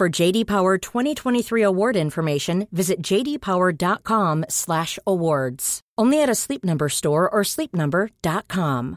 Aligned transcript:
For 0.00 0.22
JD 0.22 0.46
Power 0.46 0.78
2023 0.78 1.64
award 1.64 1.96
information, 1.96 2.66
visit 2.70 2.96
jdpower.com/awards. 3.10 5.80
Only 6.00 6.22
at 6.22 6.28
a 6.28 6.34
Sleep 6.34 6.64
Number 6.64 6.88
store 6.88 7.28
or 7.28 7.44
sleepnumber.com. 7.44 8.96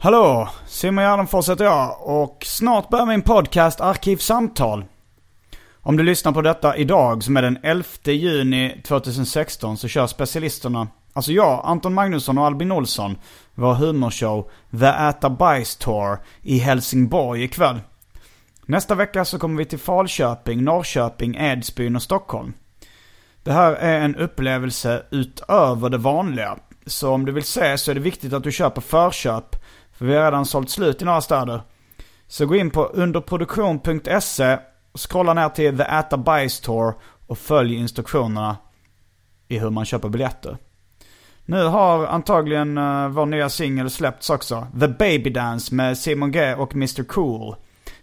Hallå, 0.00 0.48
Simon 0.66 1.04
Gärdenfors 1.04 1.48
heter 1.48 1.64
jag 1.64 1.96
och 2.00 2.42
snart 2.46 2.88
börjar 2.88 3.06
min 3.06 3.22
podcast 3.22 3.80
Arkivsamtal. 3.80 4.84
Om 5.82 5.96
du 5.96 6.02
lyssnar 6.02 6.32
på 6.32 6.42
detta 6.42 6.76
idag 6.76 7.24
som 7.24 7.36
är 7.36 7.42
den 7.42 7.58
11 7.62 7.84
juni 8.04 8.80
2016 8.84 9.76
så 9.76 9.88
kör 9.88 10.06
specialisterna, 10.06 10.88
alltså 11.18 11.32
jag, 11.32 11.60
Anton 11.64 11.94
Magnusson 11.94 12.38
och 12.38 12.46
Albin 12.46 12.72
Olsson, 12.72 13.18
vår 13.54 13.74
humorshow 13.74 14.50
The 14.80 14.86
Äta 14.86 15.30
Bajs 15.30 15.76
Tour 15.76 16.18
i 16.42 16.58
Helsingborg 16.58 17.44
ikväll. 17.44 17.80
Nästa 18.66 18.94
vecka 18.94 19.24
så 19.24 19.38
kommer 19.38 19.58
vi 19.58 19.64
till 19.64 19.78
Falköping, 19.78 20.64
Norrköping, 20.64 21.36
Edsbyn 21.36 21.96
och 21.96 22.02
Stockholm. 22.02 22.52
Det 23.42 23.52
här 23.52 23.72
är 23.72 24.00
en 24.00 24.16
upplevelse 24.16 25.02
utöver 25.10 25.90
det 25.90 25.98
vanliga. 25.98 26.58
Så 26.86 27.10
om 27.10 27.24
du 27.24 27.32
vill 27.32 27.44
se 27.44 27.78
så 27.78 27.90
är 27.90 27.94
det 27.94 28.00
viktigt 28.00 28.32
att 28.32 28.44
du 28.44 28.52
köper 28.52 28.80
förköp. 28.80 29.56
För 29.92 30.06
vi 30.06 30.14
har 30.14 30.24
redan 30.24 30.46
sålt 30.46 30.70
slut 30.70 31.02
i 31.02 31.04
några 31.04 31.20
städer. 31.20 31.62
Så 32.26 32.46
gå 32.46 32.56
in 32.56 32.70
på 32.70 32.84
underproduktion.se 32.84 34.58
och 34.92 35.10
scrolla 35.10 35.34
ner 35.34 35.48
till 35.48 35.78
The 35.78 35.84
Äta 35.84 36.16
Bajs 36.16 36.60
Tour 36.60 36.94
och 37.26 37.38
följ 37.38 37.74
instruktionerna 37.74 38.56
i 39.48 39.58
hur 39.58 39.70
man 39.70 39.84
köper 39.84 40.08
biljetter. 40.08 40.56
Nu 41.50 41.64
har 41.64 42.06
antagligen 42.06 42.78
uh, 42.78 43.08
vår 43.08 43.26
nya 43.26 43.48
singel 43.48 43.90
släppts 43.90 44.30
också. 44.30 44.66
The 44.80 44.88
Baby 44.88 45.30
Dance 45.30 45.74
med 45.74 45.98
Simon 45.98 46.32
G 46.32 46.54
och 46.54 46.74
Mr 46.74 47.04
Cool. 47.04 47.56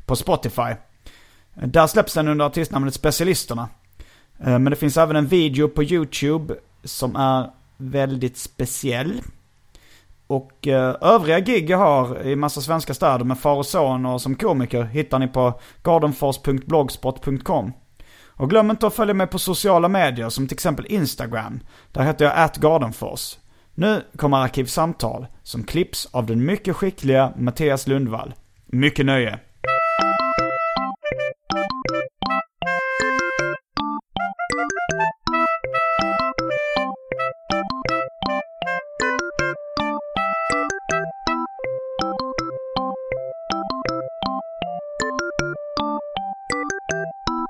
På 0.06 0.16
Spotify. 0.16 0.74
Där 1.54 1.88
släpps 1.88 2.14
den 2.14 2.28
under 2.28 2.46
artistnamnet 2.46 2.94
Specialisterna. 2.94 3.70
Uh, 4.40 4.60
men 4.60 4.66
det 4.66 4.76
finns 4.76 4.98
även 4.98 5.16
en 5.16 5.28
video 5.28 5.68
på 5.68 5.84
YouTube 5.84 6.56
som 6.84 7.16
är 7.16 7.50
väldigt 7.78 8.38
speciell. 8.38 9.22
Och 10.28 10.68
uh, 10.68 10.96
övriga 11.02 11.40
gig 11.40 11.70
jag 11.70 11.78
har 11.78 12.24
i 12.24 12.36
massa 12.36 12.62
svenska 12.62 12.94
städer 12.94 13.26
med 13.26 13.40
far 13.40 13.56
och 13.56 13.66
son 13.66 14.06
och 14.06 14.22
som 14.22 14.36
komiker 14.36 14.84
hittar 14.84 15.20
ni 15.20 15.28
på 15.28 15.60
gardenfors.blogspot.com. 15.84 17.74
Och 18.38 18.50
glöm 18.50 18.72
inte 18.72 18.88
att 18.88 18.94
följa 18.94 19.14
mig 19.14 19.28
på 19.28 19.40
sociala 19.40 19.88
medier 19.88 20.30
som 20.30 20.48
till 20.48 20.56
exempel 20.56 20.86
Instagram. 20.86 21.60
Där 21.92 22.04
heter 22.04 22.26
jag 22.26 22.34
atgardenfors. 22.38 23.38
Nu 23.78 24.02
kommer 24.18 24.38
Arkivsamtal 24.38 25.28
som 25.44 25.64
klipps 25.64 26.06
av 26.12 26.26
den 26.26 26.46
mycket 26.46 26.76
skickliga 26.76 27.34
Mattias 27.38 27.88
Lundvall. 27.88 28.34
Mycket 28.66 29.06
nöje! 29.06 29.40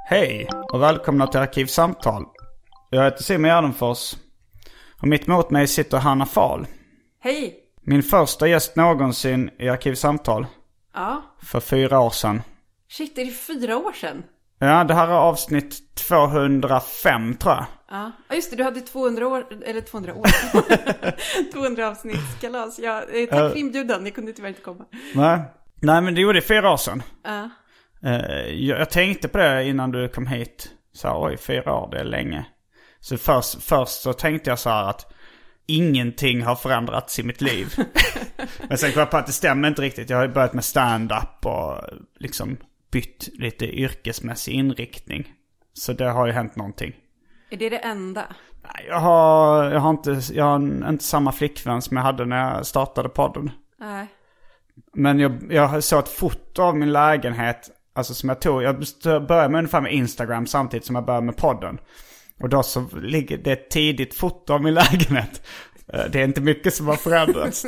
Hej 0.09 0.47
och 0.73 0.81
välkomna 0.81 1.27
till 1.27 1.39
Arkivsamtal. 1.39 2.25
Jag 2.89 3.03
heter 3.03 3.23
Simon 3.23 3.49
Gärdenfors. 3.49 4.15
Och 5.01 5.07
mitt 5.07 5.27
emot 5.27 5.49
mig 5.49 5.67
sitter 5.67 5.97
Hanna 5.97 6.25
Fahl. 6.25 6.67
Hej! 7.19 7.55
Min 7.81 8.03
första 8.03 8.47
gäst 8.47 8.75
någonsin 8.75 9.49
i 9.59 9.69
Arkivsamtal. 9.69 10.45
Ja. 10.93 11.21
För 11.43 11.59
fyra 11.59 11.99
år 11.99 12.09
sedan. 12.09 12.41
Shit, 12.89 13.17
är 13.17 13.25
det 13.25 13.31
fyra 13.31 13.77
år 13.77 13.91
sedan? 13.91 14.23
Ja, 14.59 14.83
det 14.83 14.93
här 14.93 15.07
är 15.07 15.11
avsnitt 15.11 15.95
205 15.95 17.35
tror 17.35 17.53
jag. 17.53 17.65
Ja, 17.89 18.11
ja 18.29 18.35
just 18.35 18.51
det, 18.51 18.57
du 18.57 18.63
hade 18.63 18.81
200 18.81 19.27
år, 19.27 19.45
eller 19.65 19.81
200 19.81 20.13
år. 20.15 20.25
200 21.53 21.87
avsnittskalas. 21.87 22.79
Ja, 22.79 23.03
eh, 23.13 23.29
tack 23.29 23.51
för 23.51 23.57
inbjudan, 23.57 24.05
jag 24.05 24.15
kunde 24.15 24.33
tyvärr 24.33 24.49
inte 24.49 24.61
komma. 24.61 24.85
Nej. 25.15 25.39
Nej, 25.81 26.01
men 26.01 26.15
det 26.15 26.21
gjorde 26.21 26.37
det 26.37 26.47
fyra 26.47 26.71
år 26.71 26.77
sedan. 26.77 27.03
Ja. 27.23 27.49
Eh, 28.03 28.53
jag, 28.53 28.79
jag 28.79 28.89
tänkte 28.89 29.27
på 29.27 29.37
det 29.37 29.65
innan 29.65 29.91
du 29.91 30.09
kom 30.09 30.27
hit. 30.27 30.71
Så 30.93 31.07
här, 31.07 31.21
oj, 31.21 31.37
fyra 31.37 31.75
år, 31.75 31.91
det 31.91 31.99
är 31.99 32.03
länge. 32.03 32.45
Så 33.05 33.17
först, 33.17 33.63
först 33.63 34.01
så 34.01 34.13
tänkte 34.13 34.49
jag 34.49 34.59
så 34.59 34.69
här 34.69 34.89
att 34.89 35.13
ingenting 35.65 36.43
har 36.43 36.55
förändrats 36.55 37.19
i 37.19 37.23
mitt 37.23 37.41
liv. 37.41 37.73
Men 38.69 38.77
sen 38.77 38.91
kom 38.91 38.99
jag 38.99 39.11
på 39.11 39.17
att 39.17 39.25
det 39.25 39.31
stämmer 39.31 39.67
inte 39.67 39.81
riktigt. 39.81 40.09
Jag 40.09 40.17
har 40.17 40.27
börjat 40.27 40.53
med 40.53 40.63
stand-up 40.63 41.45
och 41.45 41.81
liksom 42.19 42.57
bytt 42.91 43.29
lite 43.33 43.65
yrkesmässig 43.65 44.51
inriktning. 44.53 45.33
Så 45.73 45.93
det 45.93 46.09
har 46.09 46.25
ju 46.25 46.31
hänt 46.31 46.55
någonting. 46.55 46.95
Är 47.49 47.57
det 47.57 47.69
det 47.69 47.77
enda? 47.77 48.25
Nej, 48.63 48.85
Jag 48.87 48.99
har, 48.99 49.63
jag 49.71 49.79
har, 49.79 49.89
inte, 49.89 50.21
jag 50.33 50.45
har 50.45 50.89
inte 50.89 51.03
samma 51.03 51.31
flickvän 51.31 51.81
som 51.81 51.97
jag 51.97 52.03
hade 52.03 52.25
när 52.25 52.55
jag 52.55 52.65
startade 52.65 53.09
podden. 53.09 53.51
Nej. 53.79 54.07
Men 54.93 55.19
jag, 55.19 55.47
jag 55.49 55.83
såg 55.83 55.99
ett 55.99 56.09
foto 56.09 56.61
av 56.61 56.77
min 56.77 56.93
lägenhet, 56.93 57.69
alltså 57.93 58.13
som 58.13 58.29
jag 58.29 58.41
tog. 58.41 58.63
Jag 58.63 58.75
började 59.03 59.49
med 59.49 59.59
ungefär 59.59 59.81
med 59.81 59.93
Instagram 59.93 60.47
samtidigt 60.47 60.85
som 60.85 60.95
jag 60.95 61.05
började 61.05 61.25
med 61.25 61.37
podden. 61.37 61.79
Och 62.41 62.49
då 62.49 62.63
så 62.63 62.87
ligger 63.01 63.37
det 63.37 63.51
ett 63.51 63.69
tidigt 63.69 64.13
foto 64.13 64.53
av 64.53 64.61
min 64.63 64.73
lägenhet. 64.73 65.41
Eh, 65.93 66.01
Det 66.11 66.19
är 66.19 66.23
inte 66.23 66.41
mycket 66.41 66.73
som 66.73 66.87
har 66.87 66.95
förändrats. 66.95 67.65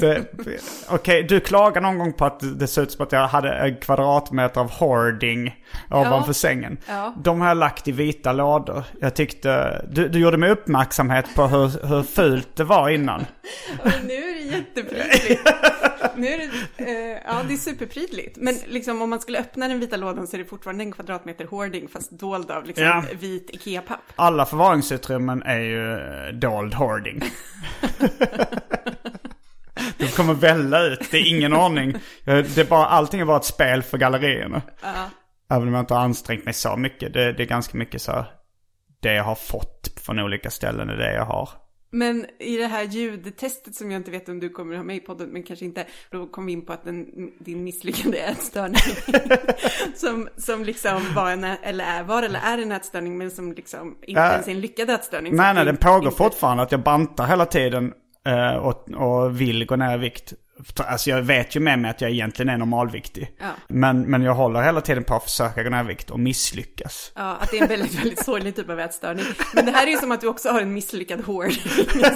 Okej, 0.90 1.24
du 1.24 1.40
klagar 1.40 1.82
någon 1.82 1.98
gång 1.98 2.14
på 2.14 2.26
att 2.26 2.60
det 2.60 2.68
ser 2.68 2.82
ut 2.82 2.92
som 2.92 3.06
att 3.06 3.12
jag 3.12 3.28
hade 3.28 3.50
en 3.54 3.76
kvadratmeter 3.78 4.62
av 4.62 4.72
hoarding 4.72 5.56
ovanför 5.92 6.34
sängen. 6.34 6.78
Ja. 6.88 7.16
De 7.24 7.42
har 7.42 7.48
jag 7.48 7.58
lagt 7.58 7.88
i 7.88 7.92
vita 7.92 8.34
lådor. 8.34 8.84
Jag 9.02 9.16
tyckte, 9.16 9.82
du, 9.92 10.08
du 10.08 10.20
gjorde 10.20 10.38
mig 10.38 10.50
uppmärksamhet 10.50 11.26
på 11.36 11.48
hur, 11.48 11.88
hur 11.88 12.04
fult 12.04 12.56
det 12.56 12.64
var 12.64 12.90
innan. 12.90 13.26
Nu 14.04 14.14
är 14.14 14.34
det 14.34 14.58
jätteprydligt. 14.58 15.42
Nu 16.18 16.28
är 16.28 16.38
det, 16.38 16.84
eh, 16.84 17.22
ja 17.26 17.44
det 17.48 17.54
är 17.54 17.58
superprydligt. 17.58 18.38
Men 18.38 18.56
liksom 18.68 19.02
om 19.02 19.10
man 19.10 19.20
skulle 19.22 19.40
öppna 19.40 19.68
den 19.68 19.80
vita 19.80 19.98
lådan 19.98 20.28
så 20.28 20.36
är 20.36 20.40
det 20.40 20.46
fortfarande 20.46 20.84
en 20.84 20.92
kvadratmeter 20.92 21.46
hoarding 21.46 21.88
fast 21.88 22.12
dold 22.12 22.52
av 22.52 22.66
liksom 22.66 22.84
Ja. 22.86 23.04
vit 23.20 23.50
Ikea-papp. 23.54 24.00
Alla 24.16 24.46
förvaringsutrymmen 24.46 25.44
är 25.44 25.60
ju 25.60 25.94
eh, 25.94 26.34
dold 26.34 26.74
hoarding. 26.74 27.22
Det 29.98 30.16
kommer 30.16 30.34
välla 30.34 30.82
ut, 30.84 31.12
det 31.12 31.18
är 31.18 31.30
ingen 31.36 31.54
ordning. 31.54 31.94
Det 32.26 32.58
är 32.58 32.66
bara, 32.66 32.86
allting 32.86 33.20
är 33.22 33.26
bara 33.26 33.38
ett 33.38 33.46
spel 33.46 33.84
för 33.84 33.98
gallerierna. 33.98 34.62
Även 35.50 35.68
om 35.68 35.74
jag 35.74 35.82
inte 35.82 35.94
har 35.94 36.02
ansträngt 36.02 36.46
mig 36.46 36.54
så 36.54 36.78
mycket. 36.78 37.14
Det, 37.14 37.34
det 37.34 37.44
är 37.44 37.48
ganska 37.48 37.78
mycket 37.78 38.02
så 38.02 38.12
här, 38.12 38.26
det 39.02 39.14
jag 39.14 39.24
har 39.24 39.36
fått 39.36 39.90
från 40.06 40.20
olika 40.20 40.50
ställen 40.50 40.90
är 40.90 40.96
det 40.96 41.14
jag 41.14 41.26
har. 41.26 41.50
Men 41.90 42.26
i 42.40 42.58
det 42.58 42.68
här 42.68 42.84
ljudtestet 42.84 43.76
som 43.76 43.92
jag 43.92 44.00
inte 44.00 44.12
vet 44.12 44.30
om 44.30 44.40
du 44.40 44.50
kommer 44.50 44.76
ha 44.76 44.84
med 44.84 44.96
i 44.96 45.00
podden, 45.00 45.30
men 45.30 45.44
kanske 45.44 45.66
inte, 45.66 45.86
då 46.12 46.28
kom 46.28 46.46
vi 46.46 46.52
in 46.52 46.66
på 46.66 46.74
att 46.74 46.84
den, 46.84 47.06
din 47.40 47.64
misslyckade 47.64 48.18
ätstörning, 48.18 48.78
som, 49.96 50.30
som 50.38 50.64
liksom 50.64 51.02
var, 51.16 51.32
en, 51.32 51.44
eller 51.44 51.86
är, 51.86 52.04
var 52.04 52.24
eller 52.24 52.40
är 52.40 52.58
en 52.58 52.72
ätstörning, 52.72 53.18
men 53.18 53.32
som 53.32 53.54
liksom 53.54 53.98
inte 54.02 54.22
Äh, 54.22 54.28
ens 54.32 54.48
är 54.48 54.52
en 54.52 54.62
lyckad 54.62 54.90
ätstörning. 54.90 55.36
Nej, 55.36 55.54
nej, 55.54 55.66
den 55.66 55.78
pågår 55.78 56.06
inte- 56.06 56.18
fortfarande. 56.18 56.64
Att 56.64 56.72
jag 56.72 56.84
bantar 56.84 57.28
hela 57.28 57.46
tiden 57.46 57.94
eh, 58.28 58.56
och, 58.56 58.90
och 58.92 59.42
vill 59.42 59.66
gå 59.66 59.76
ner 59.76 59.96
i 59.96 59.98
vikt. 59.98 60.34
Alltså 60.78 61.10
jag 61.10 61.22
vet 61.22 61.56
ju 61.56 61.60
med 61.60 61.80
mig 61.80 61.92
att 61.92 62.02
jag 62.02 62.12
egentligen 62.12 62.50
är 62.50 62.58
normalviktig. 62.58 63.32
Ja. 63.40 63.46
Men, 63.68 64.02
men 64.02 64.22
jag 64.22 64.34
håller 64.34 64.62
hela 64.62 64.82
tiden 64.82 65.04
på 65.04 65.16
att 65.16 65.24
försöka 65.24 65.64
gå 65.64 65.70
ner 65.70 65.84
vikt 65.84 66.10
och 66.10 66.20
misslyckas. 66.20 67.12
Ja, 67.16 67.38
att 67.40 67.52
det 67.52 67.58
är 67.58 67.62
en 67.62 67.68
väldigt, 67.68 68.00
väldigt 68.00 68.26
sorglig 68.26 68.56
typ 68.56 68.70
av 68.70 68.80
ätstörning. 68.80 69.26
Men 69.54 69.66
det 69.66 69.72
här 69.72 69.88
är 69.88 69.92
ju 69.92 69.98
som 69.98 70.12
att 70.12 70.22
du 70.22 70.28
också 70.28 70.50
har 70.50 70.62
en 70.62 70.74
misslyckad 70.74 71.22
hård. 71.22 71.52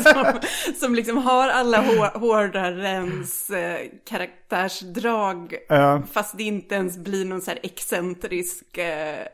Som, 0.04 0.40
som 0.80 0.96
liksom 0.96 1.18
har 1.18 1.50
alla 1.50 1.82
hår, 1.82 2.20
hårdarens 2.20 3.50
eh, 3.50 3.80
karaktärsdrag. 4.10 5.56
Ja. 5.70 6.02
Fast 6.12 6.38
det 6.38 6.44
inte 6.44 6.76
ens 6.76 6.98
blir 6.98 7.26
någon 7.26 7.42
så 7.42 7.52
här 7.52 7.60
excentrisk 7.64 8.78
eh, 8.78 9.20
eh, 9.20 9.26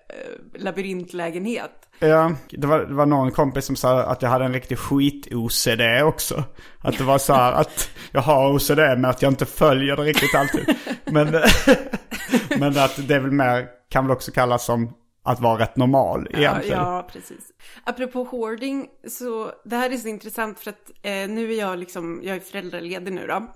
labyrintlägenhet. 0.55 1.86
Ja, 1.99 2.31
det 2.49 2.67
var, 2.67 2.79
det 2.79 2.93
var 2.93 3.05
någon 3.05 3.31
kompis 3.31 3.65
som 3.65 3.75
sa 3.75 4.03
att 4.03 4.21
jag 4.21 4.29
hade 4.29 4.45
en 4.45 4.53
riktig 4.53 4.77
skit-OCD 4.77 6.03
också. 6.03 6.43
Att 6.81 6.97
det 6.97 7.03
var 7.03 7.17
så 7.17 7.33
här 7.33 7.53
att 7.53 7.89
jag 8.11 8.21
har 8.21 8.53
OCD 8.53 8.77
men 8.77 9.05
att 9.05 9.21
jag 9.21 9.31
inte 9.31 9.45
följer 9.45 9.95
det 9.95 10.03
riktigt 10.03 10.35
alltid. 10.35 10.75
Men, 11.05 11.31
men 12.59 12.77
att 12.77 13.07
det 13.07 13.15
är 13.15 13.19
väl 13.19 13.31
mer, 13.31 13.67
kan 13.89 14.07
väl 14.07 14.15
också 14.15 14.31
kallas 14.31 14.65
som 14.65 14.93
att 15.23 15.39
vara 15.39 15.59
rätt 15.59 15.75
normal 15.75 16.27
Ja, 16.31 16.39
egentligen. 16.39 16.77
ja, 16.79 17.07
precis. 17.11 17.51
Apropå 17.83 18.23
hoarding, 18.23 18.87
så 19.07 19.51
det 19.65 19.75
här 19.75 19.89
är 19.89 19.97
så 19.97 20.07
intressant 20.07 20.59
för 20.59 20.69
att 20.69 20.91
eh, 21.01 21.11
nu 21.11 21.53
är 21.53 21.59
jag 21.59 21.79
liksom, 21.79 22.21
jag 22.23 22.35
är 22.35 22.39
föräldraledig 22.39 23.13
nu 23.13 23.27
då. 23.27 23.47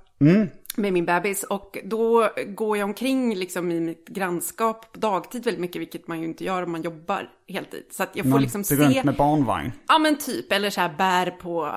Med 0.76 0.94
min 0.94 1.06
bebis 1.06 1.44
och 1.44 1.78
då 1.84 2.30
går 2.48 2.78
jag 2.78 2.86
omkring 2.86 3.36
liksom 3.36 3.72
i 3.72 3.80
mitt 3.80 4.08
grannskap 4.08 4.94
på 4.94 5.00
dagtid 5.00 5.44
väldigt 5.44 5.62
mycket, 5.62 5.82
vilket 5.82 6.08
man 6.08 6.20
ju 6.20 6.26
inte 6.26 6.44
gör 6.44 6.64
om 6.64 6.72
man 6.72 6.82
jobbar 6.82 7.30
heltid. 7.48 7.84
Så 7.92 8.04
att 8.04 8.10
jag 8.14 8.24
får 8.24 8.30
Man 8.30 8.42
liksom 8.42 8.64
se... 8.64 8.76
runt 8.76 9.04
med 9.04 9.16
barnvagn. 9.16 9.72
Ja 9.88 9.98
men 9.98 10.18
typ, 10.18 10.52
eller 10.52 10.70
så 10.70 10.82
här 10.82 10.94
bär 10.98 11.32
på 11.32 11.76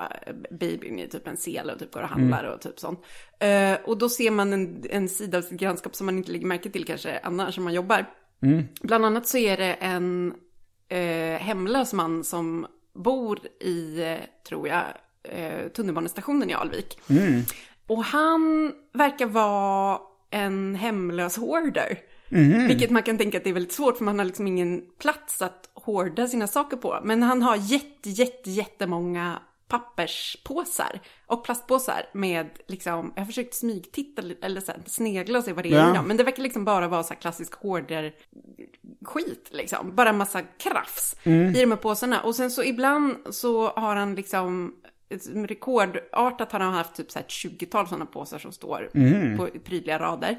babyn 0.50 0.98
i 0.98 1.08
typ 1.08 1.26
en 1.26 1.36
sele 1.36 1.72
och 1.72 1.78
typ 1.78 1.92
går 1.92 2.02
och 2.02 2.08
handlar 2.08 2.44
och 2.44 2.60
typ 2.60 2.78
sånt. 2.80 3.00
Eh, 3.40 3.74
och 3.84 3.98
då 3.98 4.08
ser 4.08 4.30
man 4.30 4.52
en, 4.52 4.84
en 4.90 5.08
sida 5.08 5.38
av 5.38 5.42
sitt 5.42 5.60
grannskap 5.60 5.94
som 5.94 6.06
man 6.06 6.16
inte 6.18 6.32
lägger 6.32 6.46
märke 6.46 6.70
till 6.70 6.84
kanske 6.84 7.20
annars 7.22 7.58
om 7.58 7.64
man 7.64 7.74
jobbar. 7.74 8.06
Bland 8.82 9.04
annat 9.04 9.26
så 9.26 9.38
är 9.38 9.56
det 9.56 9.72
en 9.72 10.34
eh, 10.88 11.40
hemlös 11.40 11.92
man 11.92 12.24
som 12.24 12.66
bor 12.94 13.38
i, 13.60 14.02
eh, 14.02 14.18
tror 14.48 14.68
jag, 14.68 14.84
eh, 15.22 15.68
tunnelbanestationen 15.68 16.50
i 16.50 16.54
Alvik. 16.54 16.98
Och 17.86 18.04
han 18.04 18.72
verkar 18.92 19.26
vara 19.26 19.98
en 20.30 20.74
hemlös 20.74 21.36
hoarder. 21.36 21.98
Vilket 22.68 22.90
man 22.90 23.02
kan 23.02 23.18
tänka 23.18 23.38
att 23.38 23.44
det 23.44 23.50
är 23.50 23.54
väldigt 23.54 23.72
svårt 23.72 23.96
för 23.96 24.04
man 24.04 24.18
har 24.18 24.26
liksom 24.26 24.46
ingen 24.46 24.82
plats 24.98 25.42
att 25.42 25.70
hoarda 25.74 26.26
sina 26.26 26.46
saker 26.46 26.76
på. 26.76 27.00
Men 27.04 27.22
han 27.22 27.42
har 27.42 27.56
jätte, 27.56 28.10
jätte, 28.10 28.50
jättemånga 28.50 29.38
papperspåsar 29.68 31.00
och 31.26 31.44
plastpåsar 31.44 32.02
med 32.12 32.46
liksom, 32.66 33.12
jag 33.14 33.22
har 33.22 33.26
försökt 33.26 33.54
smygtitta 33.54 34.22
eller 34.42 34.60
så 34.60 34.72
här, 34.72 34.80
snegla 34.86 35.38
och 35.38 35.44
se 35.44 35.52
vad 35.52 35.64
det 35.64 35.68
är 35.68 35.78
Ja. 35.78 35.90
i 35.90 35.96
dem. 35.96 36.06
Men 36.08 36.16
det 36.16 36.24
verkar 36.24 36.42
liksom 36.42 36.64
bara 36.64 36.88
vara 36.88 37.02
så 37.02 37.14
här 37.14 37.20
klassisk 37.20 37.54
hoarder 37.54 38.14
skit 39.04 39.48
liksom. 39.52 39.94
Bara 39.94 40.08
en 40.08 40.16
massa 40.18 40.42
krafs 40.42 41.16
i 41.24 41.60
de 41.60 41.70
här 41.70 41.76
påsarna. 41.76 42.20
Och 42.22 42.34
sen 42.34 42.50
så 42.50 42.62
ibland 42.64 43.16
så 43.30 43.68
har 43.68 43.96
han 43.96 44.14
liksom 44.14 44.74
rekordartat 45.48 46.52
har 46.52 46.60
han 46.60 46.74
haft 46.74 46.94
typ 46.94 47.10
så 47.10 47.18
här 47.18 47.26
ett 47.26 47.30
20-tal 47.32 47.88
sådana 47.88 48.06
påsar 48.06 48.38
som 48.38 48.52
står 48.52 48.90
på 49.36 49.48
prydliga 49.64 49.98
rader. 49.98 50.38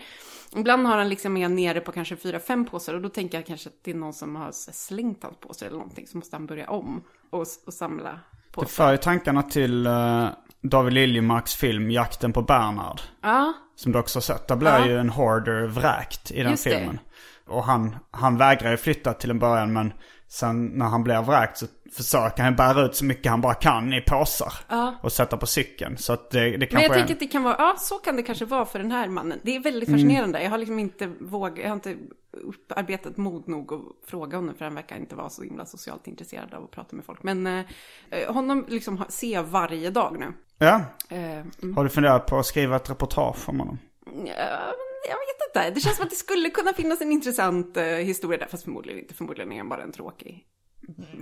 Ibland 0.56 0.88
har 0.88 0.98
han 0.98 1.10
liksom 1.10 1.34
med 1.34 1.52
nere 1.52 1.80
på 1.80 1.92
kanske 1.92 2.16
4-5 2.16 2.70
påsar 2.70 2.94
och 2.94 3.02
då 3.02 3.10
tänker 3.10 3.38
jag 3.38 3.46
kanske 3.46 3.70
att 3.70 3.76
det 3.84 3.92
är 3.92 3.96
någon 3.96 4.14
som 4.14 4.36
har 4.36 4.52
slängt 4.52 5.24
hans 5.24 5.38
påsar 5.38 5.66
eller 5.68 5.78
någonting 5.78 6.08
så 6.08 6.18
måste 6.18 6.36
han 6.36 6.46
börja 6.46 6.70
om 6.70 7.04
och, 7.30 7.46
och 7.66 7.74
samla 7.74 8.10
Det 8.12 8.52
påsar. 8.52 8.68
för 8.68 8.92
ju 8.92 8.98
tankarna 8.98 9.44
till 9.44 9.86
eh, 9.86 10.28
David 10.62 10.94
Liljemarks 10.94 11.56
film 11.56 11.92
Jakten 11.92 12.34
på 12.34 12.42
Bernhard. 12.42 13.02
Ja, 13.22 13.54
Som 13.76 13.92
du 13.92 14.00
också 14.00 14.18
har 14.18 14.22
sett. 14.22 14.48
Där 14.48 14.56
blir 14.56 14.70
Ja. 14.72 14.86
ju 14.88 14.98
en 14.98 15.10
hoarder 15.10 15.68
vräkt 15.68 16.32
i 16.32 16.42
den 16.44 16.52
Just 16.52 16.64
det. 16.64 16.70
filmen. 16.70 17.00
Och 17.48 17.64
han, 17.64 17.96
han 18.12 18.38
vägrar 18.38 18.72
ju 18.72 18.78
flytta 18.78 19.14
till 19.14 19.30
en 19.32 19.40
början 19.40 19.74
men 19.74 19.94
sen 20.28 20.66
när 20.66 20.86
han 20.86 21.04
blir 21.04 21.22
vräkt 21.22 21.58
så 21.58 21.66
försöker 21.92 22.44
han 22.44 22.56
bära 22.56 22.86
ut 22.86 22.96
så 22.96 23.06
mycket 23.06 23.32
han 23.32 23.42
bara 23.42 23.54
kan 23.54 23.94
i 23.94 24.02
påsar. 24.02 24.54
Och 25.02 25.12
sätta 25.12 25.38
på 25.38 25.46
cykeln. 25.46 25.98
Så 25.98 26.14
att 26.14 26.32
det, 26.32 26.40
det 26.40 26.58
Men 26.58 26.68
kanske 26.68 26.88
jag 26.88 26.96
är... 26.96 27.00
tänker 27.00 27.14
att 27.14 27.20
det 27.20 27.28
kan 27.28 27.44
vara, 27.44 27.56
ja 27.58 27.76
så 27.78 27.96
kan 27.96 28.16
det 28.16 28.24
kanske 28.24 28.46
vara 28.46 28.66
för 28.66 28.80
den 28.80 28.92
här 28.92 29.08
mannen. 29.08 29.40
Det 29.44 29.56
är 29.56 29.60
väldigt 29.60 29.90
fascinerande. 29.90 30.44
Jag 30.44 30.50
har 30.50 30.58
liksom 30.58 30.80
inte 30.80 31.08
vågat, 31.20 31.58
jag 31.58 31.68
har 31.68 31.76
inte 31.76 31.96
upparbetat 32.32 33.18
mod 33.18 33.48
nog 33.48 33.74
att 33.74 34.10
fråga 34.10 34.38
honom 34.38 34.56
för 34.56 34.66
han 34.66 34.76
verkar 34.76 34.96
inte 34.96 35.16
vara 35.16 35.30
så 35.30 35.44
himla 35.44 35.66
socialt 35.66 36.08
intresserad 36.08 36.54
av 36.54 36.64
att 36.64 36.72
prata 36.72 36.96
med 36.96 37.06
folk. 37.06 37.24
Men 37.24 37.48
eh, 37.48 37.66
eh, 38.10 38.34
honom 38.34 38.66
liksom 38.68 39.06
ser 39.10 39.34
jag 39.34 39.44
varje 39.44 39.90
dag 39.90 40.20
nu. 40.20 40.34
Ja. 40.58 40.82
Eh, 41.10 41.40
mm. 41.62 41.76
Har 41.76 41.84
du 41.84 41.90
funderat 41.90 42.26
på 42.26 42.40
att 42.40 42.46
skriva 42.46 42.76
ett 42.76 42.90
reportage 42.90 43.50
om 43.50 43.60
honom? 43.60 43.80
Ja, 44.26 44.74
jag 45.10 45.16
vet 45.16 45.48
inte. 45.48 45.70
Det 45.76 45.82
känns 45.82 45.96
som 45.96 46.04
att 46.04 46.10
det 46.10 46.16
skulle 46.16 46.50
kunna 46.50 46.74
finnas 46.74 47.02
en 47.02 47.12
intressant 47.12 47.78
eh, 47.78 47.84
historia 47.84 48.40
där. 48.40 48.48
Fast 48.48 48.64
förmodligen 48.64 49.00
inte. 49.00 49.14
Förmodligen 49.14 49.52
är 49.52 49.58
han 49.58 49.70
bara 49.70 49.84
en 49.84 49.92
tråkig, 49.92 50.46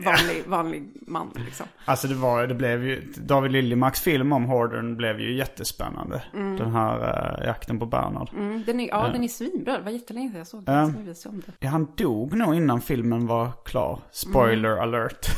vanlig, 0.05 0.43
vanlig 0.47 0.91
man 1.07 1.31
liksom. 1.45 1.65
Alltså 1.85 2.07
det 2.07 2.15
var 2.15 2.47
det 2.47 2.55
blev 2.55 2.83
ju, 2.87 3.01
David 3.17 3.51
Liljemarks 3.51 4.01
film 4.01 4.33
om 4.33 4.45
hoardern 4.45 4.97
blev 4.97 5.19
ju 5.19 5.37
jättespännande. 5.37 6.23
Den 6.33 6.71
här 6.71 6.99
eh, 7.39 7.45
jakten 7.47 7.79
på 7.79 7.85
Bernhard. 7.85 8.29
Mm, 8.33 8.63
den 8.65 8.79
är, 8.79 8.87
ja, 8.87 9.09
den 9.13 9.23
är 9.23 9.27
svinbra. 9.27 9.77
Det 9.77 9.83
var 9.83 9.91
jättelänge 9.91 10.29
sedan 10.29 10.37
jag 10.37 10.47
såg 10.47 10.63
den. 10.63 11.05
Visar 11.05 11.29
jag 11.29 11.33
om 11.33 11.43
det. 11.45 11.51
Ja, 11.59 11.69
han 11.69 11.87
dog 11.97 12.37
nog 12.37 12.55
innan 12.55 12.81
filmen 12.81 13.27
var 13.27 13.51
klar. 13.65 13.99
Spoiler 14.11 14.77
alert. 14.77 15.27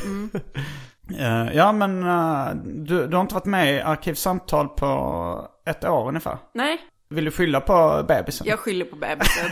Eh, 1.18 1.56
ja, 1.56 1.72
men 1.72 2.00
du, 2.84 3.06
du 3.06 3.16
har 3.16 3.20
inte 3.20 3.34
varit 3.34 3.44
med 3.44 3.74
i 3.74 3.80
Arkivsamtal 3.80 4.68
på 4.68 5.48
ett 5.66 5.84
år 5.84 6.08
ungefär. 6.08 6.38
Nej, 6.52 6.78
Vill 7.08 7.24
du 7.24 7.30
skylla 7.30 7.60
på 7.60 8.04
bebisen? 8.08 8.46
Jag 8.46 8.58
skyller 8.58 8.84
på 8.84 8.96
bebisen. 8.96 9.50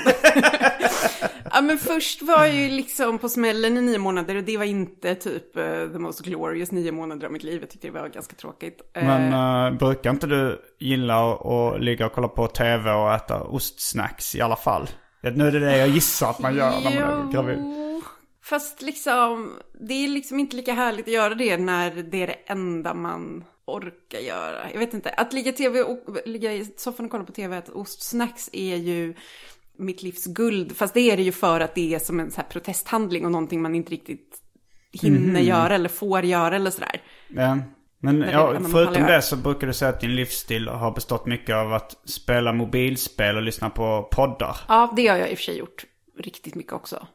ja 1.53 1.61
men 1.61 1.79
först 1.79 2.23
var 2.23 2.45
jag 2.45 2.55
ju 2.55 2.69
liksom 2.69 3.19
på 3.19 3.29
smällen 3.29 3.77
i 3.77 3.81
nio 3.81 3.99
månader 3.99 4.37
och 4.37 4.43
det 4.43 4.57
var 4.57 4.65
inte 4.65 5.15
typ 5.15 5.57
uh, 5.57 5.93
the 5.93 5.99
most 5.99 6.21
glorious 6.21 6.73
nio 6.73 6.93
månader 6.93 7.27
av 7.27 7.33
mitt 7.33 7.43
liv. 7.43 7.61
Jag 7.61 7.71
tyckte 7.71 7.87
det 7.87 8.01
var 8.01 8.09
ganska 8.09 8.37
tråkigt. 8.37 8.81
Eh, 8.95 9.05
Men 9.05 9.33
eh, 9.73 9.79
brukar 9.79 10.11
inte 10.11 10.27
du 10.27 10.61
gilla 10.81 11.33
att 11.35 11.81
ligga 11.81 12.07
och 12.07 12.13
kolla 12.13 12.29
på 12.29 12.47
tv 12.47 12.93
och 12.93 13.13
äta 13.15 13.43
ostsnacks 13.43 14.35
i 14.35 14.41
alla 14.41 14.57
fall? 14.57 14.89
Nu 15.23 15.47
är 15.47 15.53
det 15.53 15.61
det 15.61 15.77
jag 15.77 15.89
gissar 15.89 16.31
att 16.31 16.39
man 16.39 16.57
gör 16.57 16.71
när 16.71 17.01
man 17.01 17.29
är 17.29 17.33
gravid. 17.33 17.59
Fast 18.45 18.83
liksom, 18.83 19.53
det 19.89 19.95
är 19.95 20.09
liksom 20.09 20.41
inte 20.41 20.57
lika 20.57 20.73
härligt 20.73 21.07
att 21.07 21.13
göra 21.13 21.35
det 21.35 21.57
när 21.57 21.91
det 21.91 22.23
är 22.23 22.27
det 22.27 22.39
enda 22.47 22.95
man 22.95 23.45
orkar 23.67 24.19
göra. 24.19 24.73
Jag 24.73 24.79
vet 24.79 24.95
inte, 24.95 25.11
att 25.11 25.33
ligga, 25.33 25.53
TV 25.53 25.83
och, 25.83 26.17
ligga 26.25 26.53
i 26.53 26.65
soffan 26.77 27.07
och 27.07 27.13
kolla 27.13 27.25
på 27.25 27.33
tv 27.33 27.57
och 27.57 27.65
äta 27.65 27.73
ostsnacks 27.73 28.51
är 28.53 28.77
ju 28.77 29.15
mitt 29.77 30.03
livs 30.03 30.27
guld. 30.27 30.77
Fast 30.77 30.95
det 30.95 31.01
är 31.01 31.17
det 31.17 31.23
ju 31.23 31.33
för 31.33 31.61
att 31.61 31.75
det 31.75 31.95
är 31.95 31.99
som 31.99 32.21
en 32.21 32.31
så 32.31 32.37
här 32.37 32.49
protesthandling 32.49 33.25
och 33.25 33.33
någonting 33.33 33.63
man 33.63 33.75
inte 33.75 33.93
riktigt 33.93 34.41
hinner 34.93 35.41
göra 35.41 35.75
eller 35.75 35.89
får 35.89 36.25
göra 36.25 36.57
eller 36.57 36.71
sådär. 36.71 37.03
Ja. 37.29 37.59
Men 37.99 38.21
ja, 38.21 38.61
förutom 38.73 39.03
det 39.03 39.23
så 39.23 39.37
brukar 39.37 39.67
du 39.67 39.73
säga 39.73 39.89
att 39.89 40.01
din 40.01 40.17
livsstil 40.17 40.69
har 40.69 40.91
bestått 40.91 41.27
mycket 41.27 41.57
av 41.57 41.73
att 41.73 41.97
spela 42.05 42.53
mobilspel 42.53 43.37
och 43.37 43.43
lyssna 43.43 43.71
på 43.71 44.09
poddar. 44.13 44.57
Ja, 44.69 44.93
det 44.97 45.07
har 45.07 45.17
jag 45.17 45.31
i 45.31 45.35
och 45.35 45.39
för 45.39 45.45
sig 45.45 45.59
gjort 45.59 45.85
riktigt 46.19 46.55
mycket 46.55 46.73
också. 46.73 47.07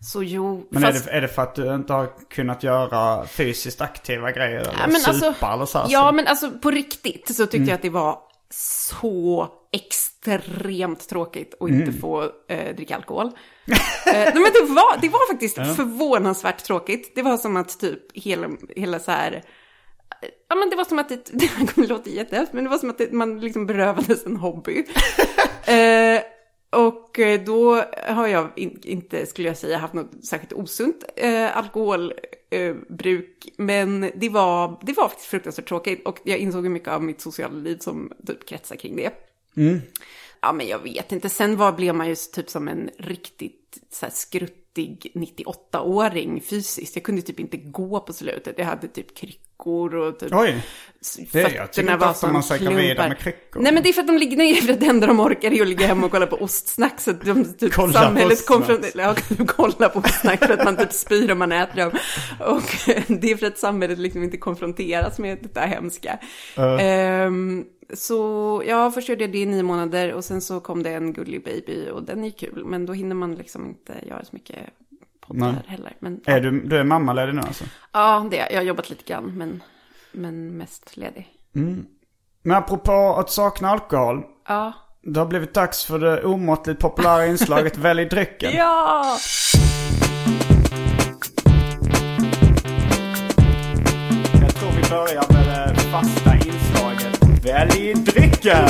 Så 0.00 0.22
jo, 0.22 0.66
Men 0.70 0.82
fast... 0.82 1.06
är, 1.06 1.10
det, 1.10 1.16
är 1.16 1.20
det 1.20 1.28
för 1.28 1.42
att 1.42 1.54
du 1.54 1.74
inte 1.74 1.92
har 1.92 2.08
kunnat 2.30 2.62
göra 2.62 3.26
fysiskt 3.26 3.80
aktiva 3.80 4.32
grejer? 4.32 4.60
Eller 4.60 4.72
Ja, 4.78 4.86
men 4.86 5.00
supa 5.00 5.10
alltså, 5.10 5.46
eller 5.46 5.66
så 5.66 5.78
här? 5.78 5.86
ja, 5.90 6.08
så- 6.08 6.14
men 6.14 6.26
alltså 6.26 6.50
på 6.50 6.70
riktigt 6.70 7.36
så 7.36 7.46
tyckte 7.46 7.70
jag 7.70 7.74
att 7.74 7.82
det 7.82 7.90
var 7.90 8.18
så 8.50 9.48
extremt 9.72 11.08
tråkigt 11.08 11.54
att 11.60 11.68
inte 11.70 11.92
få 11.92 12.22
eh, 12.48 12.76
dricka 12.76 12.96
alkohol. 12.96 13.26
eh, 13.26 14.14
men 14.34 14.34
det 14.34 14.62
var, 14.68 15.00
det 15.00 15.08
var 15.08 15.32
faktiskt 15.32 15.54
förvånansvärt 15.56 16.64
tråkigt. 16.64 17.12
Det 17.14 17.22
var 17.22 17.36
som 17.36 17.56
att 17.56 17.80
typ 17.80 18.16
hela, 18.16 18.48
hela 18.76 18.98
så 18.98 19.10
här... 19.10 19.42
Ja 20.48 20.54
men 20.56 20.70
det 20.70 20.76
var 20.76 20.84
som 20.84 20.98
att 20.98 21.08
det, 21.08 21.20
det 21.32 21.48
kommer 21.74 21.88
låta 21.88 22.10
jättehemskt, 22.10 22.52
men 22.52 22.64
det 22.64 22.70
var 22.70 22.78
som 22.78 22.90
att 22.90 22.98
det, 22.98 23.12
man 23.12 23.40
liksom 23.40 23.66
berövades 23.66 24.26
en 24.26 24.36
hobby. 24.36 24.84
eh, 25.66 26.20
och 26.70 27.07
då 27.46 27.84
har 28.06 28.26
jag 28.26 28.48
in, 28.56 28.80
inte, 28.82 29.26
skulle 29.26 29.48
jag 29.48 29.56
säga, 29.56 29.78
haft 29.78 29.94
något 29.94 30.24
särskilt 30.24 30.52
osunt 30.52 31.04
eh, 31.16 31.56
alkoholbruk. 31.56 33.46
Eh, 33.46 33.52
men 33.56 34.10
det 34.14 34.28
var, 34.28 34.80
det 34.82 34.92
var 34.92 35.08
faktiskt 35.08 35.28
fruktansvärt 35.28 35.68
tråkigt. 35.68 36.06
Och 36.06 36.18
jag 36.24 36.38
insåg 36.38 36.62
hur 36.62 36.70
mycket 36.70 36.88
av 36.88 37.02
mitt 37.02 37.20
sociala 37.20 37.54
liv 37.54 37.78
som 37.78 38.12
typ 38.26 38.46
kretsar 38.46 38.76
kring 38.76 38.96
det. 38.96 39.10
Ja, 40.40 40.52
men 40.52 40.68
jag 40.68 40.78
vet 40.78 41.12
inte. 41.12 41.28
Sen 41.28 41.56
var, 41.56 41.72
blev 41.72 41.94
man 41.94 42.08
ju 42.08 42.14
typ 42.14 42.50
som 42.50 42.68
en 42.68 42.90
riktigt 42.98 43.78
så 43.90 44.06
här, 44.06 44.12
skruttig 44.78 45.12
98-åring 45.14 46.40
fysiskt. 46.40 46.96
Jag 46.96 47.02
kunde 47.02 47.22
typ 47.22 47.40
inte 47.40 47.56
gå 47.56 48.00
på 48.00 48.12
slutet. 48.12 48.54
Jag 48.58 48.64
hade 48.64 48.88
typ 48.88 49.16
kryckor 49.16 49.94
och 49.94 50.18
typ... 50.18 50.34
Oj, 50.34 50.62
det 51.32 51.40
är, 51.40 51.54
jag 51.54 51.72
tycker 51.72 51.92
inte 51.92 52.04
var 52.04 52.10
ofta 52.10 52.32
man 52.32 52.42
säkrar 52.42 52.72
vidare 52.72 53.08
med 53.08 53.18
kryckor. 53.18 53.60
Nej 53.60 53.72
men 53.72 53.82
det 53.82 53.88
är 53.88 53.92
för 53.92 54.00
att 54.00 54.06
de 54.06 54.18
ligger 54.18 54.36
ner 54.36 54.54
för 54.54 54.72
att 54.72 54.80
det 54.80 54.86
enda 54.86 55.06
de 55.06 55.20
orkar 55.20 55.50
är 55.50 55.62
att 55.62 55.68
ligga 55.68 55.86
hemma 55.86 56.06
och 56.06 56.12
kolla 56.12 56.26
på 56.26 56.36
ostsnack. 56.36 57.00
Så 57.00 57.10
att 57.10 57.24
de, 57.24 57.44
typ, 57.44 57.72
Kolla 57.72 57.92
samhället 57.92 58.46
konfronterar, 58.46 59.16
ja, 59.28 59.44
kolla 59.46 59.88
på 59.88 59.98
ostsnack 59.98 60.38
för 60.38 60.52
att 60.52 60.64
man 60.64 60.76
typ 60.76 60.92
spyr 60.92 61.32
om 61.32 61.38
man 61.38 61.52
äter 61.52 61.76
dem. 61.76 61.90
Och 62.38 62.62
det 63.20 63.32
är 63.32 63.36
för 63.36 63.46
att 63.46 63.58
samhället 63.58 63.98
liksom 63.98 64.22
inte 64.22 64.36
konfronteras 64.36 65.18
med 65.18 65.38
detta 65.42 65.60
hemska. 65.60 66.18
Ehm, 66.80 67.64
Så 67.94 68.62
ja, 68.66 68.90
först 68.90 69.08
gjorde 69.08 69.24
jag 69.24 69.32
det 69.32 69.38
i 69.38 69.46
nio 69.46 69.62
månader 69.62 70.12
och 70.12 70.24
sen 70.24 70.40
så 70.40 70.60
kom 70.60 70.82
det 70.82 70.90
en 70.94 71.12
gullig 71.12 71.44
baby 71.44 71.90
och 71.90 72.02
den 72.02 72.24
är 72.24 72.30
kul. 72.30 72.64
Men 72.64 72.86
då 72.86 72.92
hinner 72.92 73.14
man 73.14 73.34
liksom 73.34 73.66
inte 73.66 73.94
göra 74.06 74.24
så 74.24 74.30
mycket 74.32 74.58
poddar 75.20 75.52
Nej. 75.52 75.62
heller. 75.66 75.96
Men, 75.98 76.20
Är 76.24 76.40
du, 76.40 76.60
du 76.60 76.76
är 76.76 76.84
mammaledig 76.84 77.34
nu 77.34 77.40
alltså? 77.40 77.64
Ja, 77.92 78.26
det 78.30 78.38
är 78.38 78.52
jag. 78.52 78.56
Har 78.58 78.64
jobbat 78.64 78.90
lite 78.90 79.04
grann, 79.04 79.38
men, 79.38 79.62
men 80.12 80.56
mest 80.56 80.96
ledig. 80.96 81.28
Men 82.42 82.56
apropå 82.56 83.16
att 83.18 83.30
sakna 83.30 83.68
alkohol. 83.68 84.22
Ja. 84.48 84.72
Det 85.02 85.20
har 85.20 85.26
blivit 85.26 85.54
dags 85.54 85.84
för 85.84 85.98
det 85.98 86.24
omåttligt 86.24 86.80
populära 86.80 87.26
inslaget 87.26 87.76
Välj 87.78 88.04
drycken. 88.04 88.52
Ja! 88.56 89.16
Jag 94.40 94.54
tror 94.54 94.70
vi 94.70 94.90
börjar 94.90 95.32
med 95.32 95.74
det 95.74 95.80
fasta 95.80 96.34
inslaget 96.34 96.67
Välj 97.42 97.94
drycken! 97.94 98.68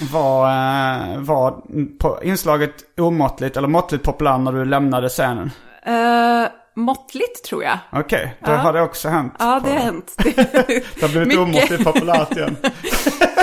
var, 0.12 0.48
eh, 0.48 1.18
var 1.18 1.60
på 1.98 2.18
inslaget 2.22 2.74
omåttligt 3.00 3.56
eller 3.56 3.68
måttligt 3.68 4.04
populär 4.04 4.38
när 4.38 4.52
du 4.52 4.64
lämnade 4.64 5.08
scenen? 5.08 5.50
Uh, 5.88 6.48
måttligt 6.74 7.44
tror 7.44 7.64
jag. 7.64 7.78
Okej, 7.92 8.36
då 8.44 8.50
har 8.50 8.72
det 8.72 8.82
också 8.82 9.08
hänt. 9.08 9.34
Ja, 9.38 9.60
det 9.64 9.70
har 9.70 9.78
hänt. 9.78 10.14
Det 10.16 11.02
har 11.02 11.08
blivit 11.08 11.28
Mycket. 11.28 11.42
omåttligt 11.42 11.84
populärt 11.84 12.36
igen. 12.36 12.56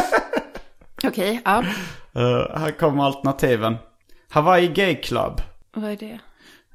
Okej, 1.03 1.41
ja. 1.45 1.63
Eh, 2.15 2.59
här 2.59 2.71
kommer 2.71 3.03
alternativen. 3.03 3.77
Hawaii 4.29 4.67
Gay 4.67 4.95
Club. 4.95 5.41
Vad 5.73 5.91
är 5.91 5.95
det? 5.95 6.19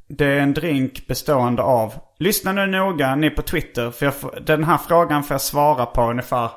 Det 0.09 0.26
är 0.26 0.40
en 0.40 0.54
drink 0.54 1.07
bestående 1.07 1.62
av... 1.62 1.95
Lyssna 2.19 2.52
nu 2.52 2.66
noga, 2.66 3.14
ni 3.14 3.30
på 3.30 3.42
Twitter. 3.42 3.90
För 3.90 4.07
jag 4.07 4.14
den 4.47 4.64
här 4.64 4.78
frågan 4.78 5.23
får 5.23 5.35
jag 5.35 5.40
svara 5.40 5.87
på 5.87 6.02
ungefär 6.02 6.50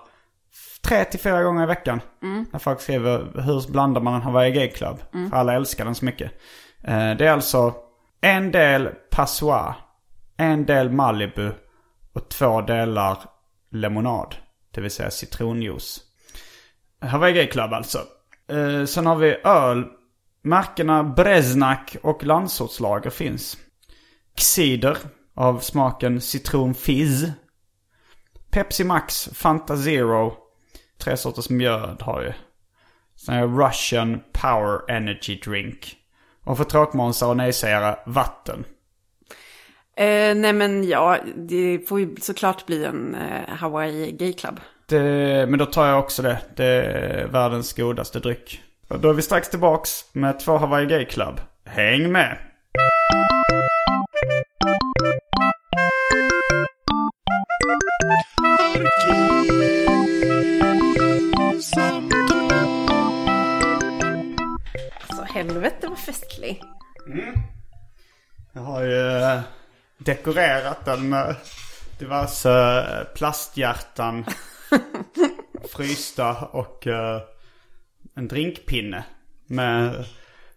tre 0.87 1.05
till 1.05 1.19
fyra 1.19 1.43
gånger 1.43 1.63
i 1.63 1.65
veckan. 1.65 2.01
När 2.51 2.59
folk 2.59 2.81
skriver 2.81 3.41
hur 3.41 3.71
blandar 3.71 4.01
man 4.01 4.13
en 4.13 4.21
Hawaii 4.21 4.51
Gay 4.51 4.69
Club? 4.71 4.99
För 5.29 5.37
alla 5.37 5.53
älskar 5.53 5.85
den 5.85 5.95
så 5.95 6.05
mycket. 6.05 6.31
Eh, 6.83 7.11
det 7.15 7.27
är 7.27 7.31
alltså 7.31 7.73
en 8.21 8.51
del 8.51 8.89
Passoir, 9.11 9.73
en 10.37 10.65
del 10.65 10.89
Malibu 10.89 11.51
och 12.13 12.29
två 12.29 12.61
delar 12.61 13.17
lemonad. 13.71 14.35
Det 14.71 14.81
vill 14.81 14.91
säga 14.91 15.11
citronjuice. 15.11 16.01
Hawaii 17.01 17.33
Gay 17.33 17.47
Club 17.47 17.73
alltså. 17.73 17.97
Eh, 18.47 18.85
sen 18.85 19.05
har 19.05 19.15
vi 19.15 19.35
öl. 19.43 19.85
Märkena 20.41 21.03
Breznak 21.03 21.95
och 22.03 22.23
Landsortslager 22.23 23.09
finns. 23.09 23.57
Cider 24.37 24.97
av 25.35 25.59
smaken 25.59 26.21
citron 26.21 26.73
fizz. 26.73 27.25
Pepsi 28.51 28.83
Max, 28.83 29.29
Fanta 29.33 29.77
Zero. 29.77 30.42
Tre 30.97 31.17
sorters 31.17 31.49
mjöd 31.49 32.01
har 32.01 32.21
ju. 32.21 32.33
Sen 33.15 33.35
är 33.35 33.47
det 33.47 33.65
Russian 33.67 34.19
Power 34.31 34.91
Energy 34.91 35.39
Drink. 35.39 35.95
Och 36.43 36.57
för 36.57 36.63
tråkmånsar 36.63 37.27
och 37.27 37.37
nejsägare, 37.37 37.95
vatten. 38.05 38.65
Eh, 39.97 40.35
nej 40.35 40.53
men 40.53 40.87
ja, 40.87 41.17
det 41.35 41.79
får 41.87 41.99
ju 41.99 42.15
såklart 42.21 42.65
bli 42.65 42.85
en 42.85 43.15
eh, 43.15 43.55
Hawaii 43.55 44.11
Gay 44.11 44.33
Club. 44.33 44.59
Det, 44.85 45.49
men 45.49 45.59
då 45.59 45.65
tar 45.65 45.87
jag 45.87 45.99
också 45.99 46.21
det. 46.21 46.39
Det 46.55 46.65
är 46.65 47.27
världens 47.27 47.73
godaste 47.73 48.19
dryck. 48.19 48.61
Och 48.87 48.99
då 48.99 49.09
är 49.09 49.13
vi 49.13 49.21
strax 49.21 49.49
tillbaks 49.49 50.05
med 50.13 50.39
två 50.39 50.57
Hawaii 50.57 50.85
Gay 50.85 51.05
Club. 51.05 51.41
Häng 51.65 52.11
med! 52.11 52.37
Helvete 65.47 65.87
vad 65.87 65.99
festlig. 65.99 66.61
Jag 68.53 68.61
har 68.61 68.83
ju 68.83 69.21
eh, 69.21 69.39
dekorerat 69.97 70.85
den 70.85 71.09
med 71.09 71.35
diverse 71.99 72.51
eh, 72.51 73.13
plasthjärtan, 73.15 74.25
frysta 75.75 76.35
och 76.35 76.87
eh, 76.87 77.21
en 78.15 78.27
drinkpinne 78.27 79.03
med 79.47 80.05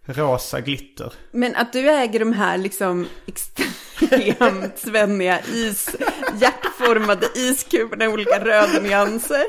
rosa 0.05 0.61
glitter. 0.61 1.13
Men 1.31 1.55
att 1.55 1.73
du 1.73 1.89
äger 1.89 2.19
de 2.19 2.33
här 2.33 2.57
liksom 2.57 3.07
extremt 3.25 4.77
svenniga 4.79 5.39
is, 5.39 5.95
hjärtformade 6.41 7.27
iskuberna 7.35 8.05
i 8.05 8.07
olika 8.07 8.45
röda 8.45 8.79
nyanser. 8.79 9.45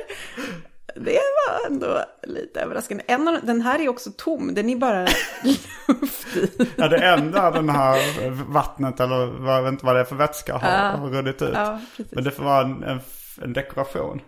Det 1.04 1.18
var 1.48 1.66
ändå 1.66 2.04
lite 2.22 2.60
överraskande. 2.60 3.04
En 3.06 3.28
av, 3.28 3.38
den 3.42 3.60
här 3.60 3.78
är 3.80 3.88
också 3.88 4.10
tom, 4.16 4.54
den 4.54 4.68
är 4.70 4.76
bara 4.76 5.02
luft 5.44 6.36
i. 6.36 6.50
Ja, 6.76 6.88
det 6.88 6.96
enda 7.06 7.50
den 7.50 7.68
här 7.68 8.30
vattnet 8.30 9.00
eller 9.00 9.26
vad- 9.26 9.56
jag 9.56 9.62
vet 9.62 9.72
inte 9.72 9.86
vad 9.86 9.94
det 9.96 10.00
är 10.00 10.04
för 10.04 10.16
vätska 10.16 10.52
har, 10.58 10.70
har 10.98 11.10
runnit 11.10 11.42
ut. 11.42 11.50
Ja. 11.54 11.80
Men 12.10 12.24
det 12.24 12.30
får 12.30 12.44
vara 12.44 12.64
en, 12.64 12.82
en, 12.82 13.00
en 13.42 13.52
dekoration. 13.52 14.20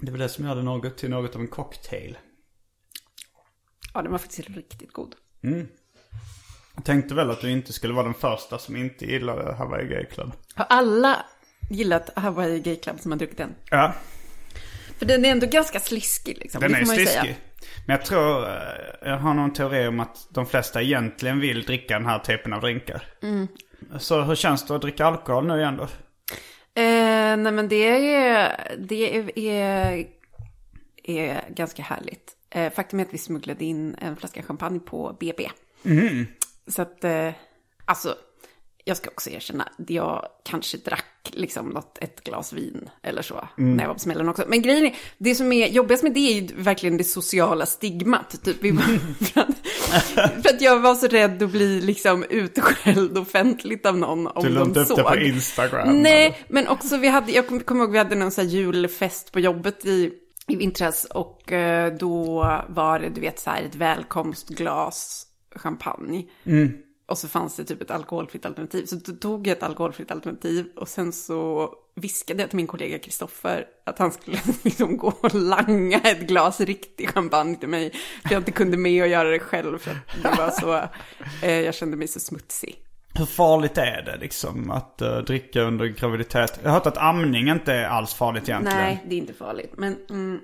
Det 0.00 0.10
var 0.10 0.18
det 0.18 0.28
som 0.28 0.44
gör 0.44 0.54
det 0.54 0.62
något 0.62 0.98
till 0.98 1.10
något 1.10 1.34
av 1.34 1.40
en 1.40 1.48
cocktail. 1.48 2.18
Ja, 3.94 4.02
den 4.02 4.12
var 4.12 4.18
faktiskt 4.18 4.48
riktigt 4.50 4.92
god. 4.92 5.14
Jag 6.76 6.84
tänkte 6.84 7.14
väl 7.14 7.30
att 7.30 7.40
du 7.40 7.50
inte 7.50 7.72
skulle 7.72 7.94
vara 7.94 8.04
den 8.04 8.14
första 8.14 8.58
som 8.58 8.76
inte 8.76 9.04
gillade 9.04 9.54
Hawaii 9.54 9.88
Gay 9.88 10.06
Club. 10.06 10.32
Har 10.54 10.66
alla 10.70 11.24
gillat 11.70 12.10
Hawaii 12.16 12.60
Gay 12.60 12.76
Club 12.76 13.00
som 13.00 13.10
har 13.12 13.18
druckit 13.18 13.38
den? 13.38 13.54
Ja, 13.70 13.92
För 15.02 15.06
den 15.06 15.24
är 15.24 15.30
ändå 15.30 15.46
ganska 15.46 15.80
sliskig 15.80 16.38
liksom. 16.38 16.60
den 16.60 16.72
det 16.72 16.78
är 16.78 16.84
säga. 16.84 16.96
sliskig. 16.96 17.36
Men 17.86 17.96
jag 17.96 18.06
tror, 18.06 18.48
eh, 18.48 18.52
jag 19.02 19.18
har 19.18 19.34
någon 19.34 19.52
teori 19.52 19.86
om 19.86 20.00
att 20.00 20.26
de 20.30 20.46
flesta 20.46 20.82
egentligen 20.82 21.40
vill 21.40 21.62
dricka 21.62 21.94
den 21.94 22.06
här 22.06 22.18
typen 22.18 22.52
av 22.52 22.60
drinkar. 22.60 23.02
Mm. 23.22 23.48
Så 23.98 24.22
hur 24.22 24.34
känns 24.34 24.66
det 24.66 24.74
att 24.74 24.82
dricka 24.82 25.06
alkohol 25.06 25.46
nu 25.46 25.58
igen 25.58 25.76
då? 25.76 25.82
Eh, 25.82 27.36
nej 27.36 27.52
men 27.52 27.68
det 27.68 27.88
är, 27.88 28.76
det 28.78 29.16
är, 29.16 29.38
är, 29.38 30.06
är 31.04 31.44
ganska 31.48 31.82
härligt. 31.82 32.36
Eh, 32.50 32.72
faktum 32.72 33.00
är 33.00 33.04
att 33.04 33.14
vi 33.14 33.18
smugglade 33.18 33.64
in 33.64 33.94
en 33.94 34.16
flaska 34.16 34.42
champagne 34.42 34.80
på 34.80 35.16
BB. 35.20 35.50
Så 36.66 36.82
att, 36.82 37.04
eh, 37.04 37.32
alltså, 37.84 38.14
jag 38.84 38.96
ska 38.96 39.10
också 39.10 39.30
erkänna, 39.30 39.68
jag 39.88 40.26
kanske 40.44 40.76
drack 40.76 41.30
liksom 41.32 41.68
något, 41.68 41.98
ett 42.00 42.24
glas 42.24 42.52
vin 42.52 42.90
eller 43.02 43.22
så 43.22 43.48
när 43.56 43.82
jag 43.82 43.88
var 43.88 43.94
på 43.94 44.00
smällen 44.00 44.28
också. 44.28 44.44
Men 44.48 44.62
grejen 44.62 44.86
är, 44.86 44.94
det 45.18 45.34
som 45.34 45.52
är 45.52 45.68
jobbigast 45.68 46.02
med 46.02 46.12
det 46.14 46.20
är 46.20 46.40
ju 46.40 46.48
verkligen 46.62 46.96
det 46.96 47.04
sociala 47.04 47.66
stigmat. 47.66 48.44
Typ, 48.44 48.62
var- 48.62 49.24
för, 49.24 49.40
att, 49.40 50.42
för 50.42 50.48
att 50.54 50.60
jag 50.60 50.80
var 50.80 50.94
så 50.94 51.06
rädd 51.06 51.42
att 51.42 51.50
bli 51.50 51.80
liksom 51.80 52.24
utskälld 52.30 53.18
offentligt 53.18 53.86
av 53.86 53.98
någon 53.98 54.26
om 54.26 54.44
Du 54.44 54.54
de 54.54 54.68
inte 54.68 54.80
upp 54.80 54.86
såg. 54.86 54.98
det 54.98 55.02
på 55.04 55.16
Instagram? 55.16 55.96
Nej, 56.02 56.38
men 56.48 56.68
också 56.68 56.96
vi 56.96 57.08
hade, 57.08 57.32
jag 57.32 57.64
kommer 57.66 57.80
ihåg 57.84 57.92
vi 57.92 57.98
hade 57.98 58.14
någon 58.14 58.30
så 58.30 58.42
julfest 58.42 59.32
på 59.32 59.40
jobbet 59.40 59.86
i, 59.86 60.10
i 60.48 60.56
vintras 60.56 61.04
och 61.04 61.52
eh, 61.52 61.94
då 61.94 62.40
var 62.68 62.98
det, 62.98 63.08
du 63.08 63.20
vet, 63.20 63.40
så 63.40 63.50
här 63.50 63.62
ett 63.62 63.74
välkomstglas 63.74 65.26
champagne. 65.56 66.24
Och 67.12 67.18
så 67.18 67.28
fanns 67.28 67.56
det 67.56 67.64
typ 67.64 67.82
ett 67.82 67.90
alkoholfritt 67.90 68.46
alternativ. 68.46 68.86
Så 68.86 68.96
då 68.96 69.12
tog 69.12 69.46
jag 69.46 69.56
ett 69.56 69.62
alkoholfritt 69.62 70.10
alternativ 70.10 70.66
och 70.76 70.88
sen 70.88 71.12
så 71.12 71.70
viskade 71.94 72.42
jag 72.42 72.50
till 72.50 72.56
min 72.56 72.66
kollega 72.66 72.98
Kristoffer 72.98 73.66
att 73.84 73.98
han 73.98 74.12
skulle 74.12 74.38
liksom 74.62 74.96
gå 74.96 75.14
och 75.20 75.34
langa 75.34 76.00
ett 76.00 76.20
glas 76.20 76.60
riktig 76.60 77.08
champagne 77.08 77.56
till 77.56 77.68
mig. 77.68 77.90
För 78.22 78.32
jag 78.32 78.40
inte 78.40 78.52
kunde 78.52 78.76
med 78.76 79.02
och 79.02 79.08
göra 79.08 79.30
det 79.30 79.38
själv 79.38 79.78
för 79.78 79.90
att 79.90 80.22
det 80.22 80.28
var 80.38 80.50
så, 80.50 80.88
eh, 81.46 81.60
jag 81.60 81.74
kände 81.74 81.96
mig 81.96 82.08
så 82.08 82.20
smutsig. 82.20 82.76
Hur 83.14 83.26
farligt 83.26 83.78
är 83.78 84.02
det 84.02 84.16
liksom 84.16 84.70
att 84.70 85.02
eh, 85.02 85.18
dricka 85.18 85.62
under 85.62 85.86
graviditet? 85.86 86.60
Jag 86.62 86.70
har 86.70 86.74
hört 86.74 86.86
att 86.86 86.98
amning 86.98 87.48
inte 87.48 87.72
är 87.72 87.84
alls 87.84 88.14
farligt 88.14 88.48
egentligen. 88.48 88.78
Nej, 88.78 89.04
det 89.08 89.14
är 89.14 89.18
inte 89.18 89.34
farligt. 89.34 89.72
Men, 89.76 89.96
mm, 90.10 90.40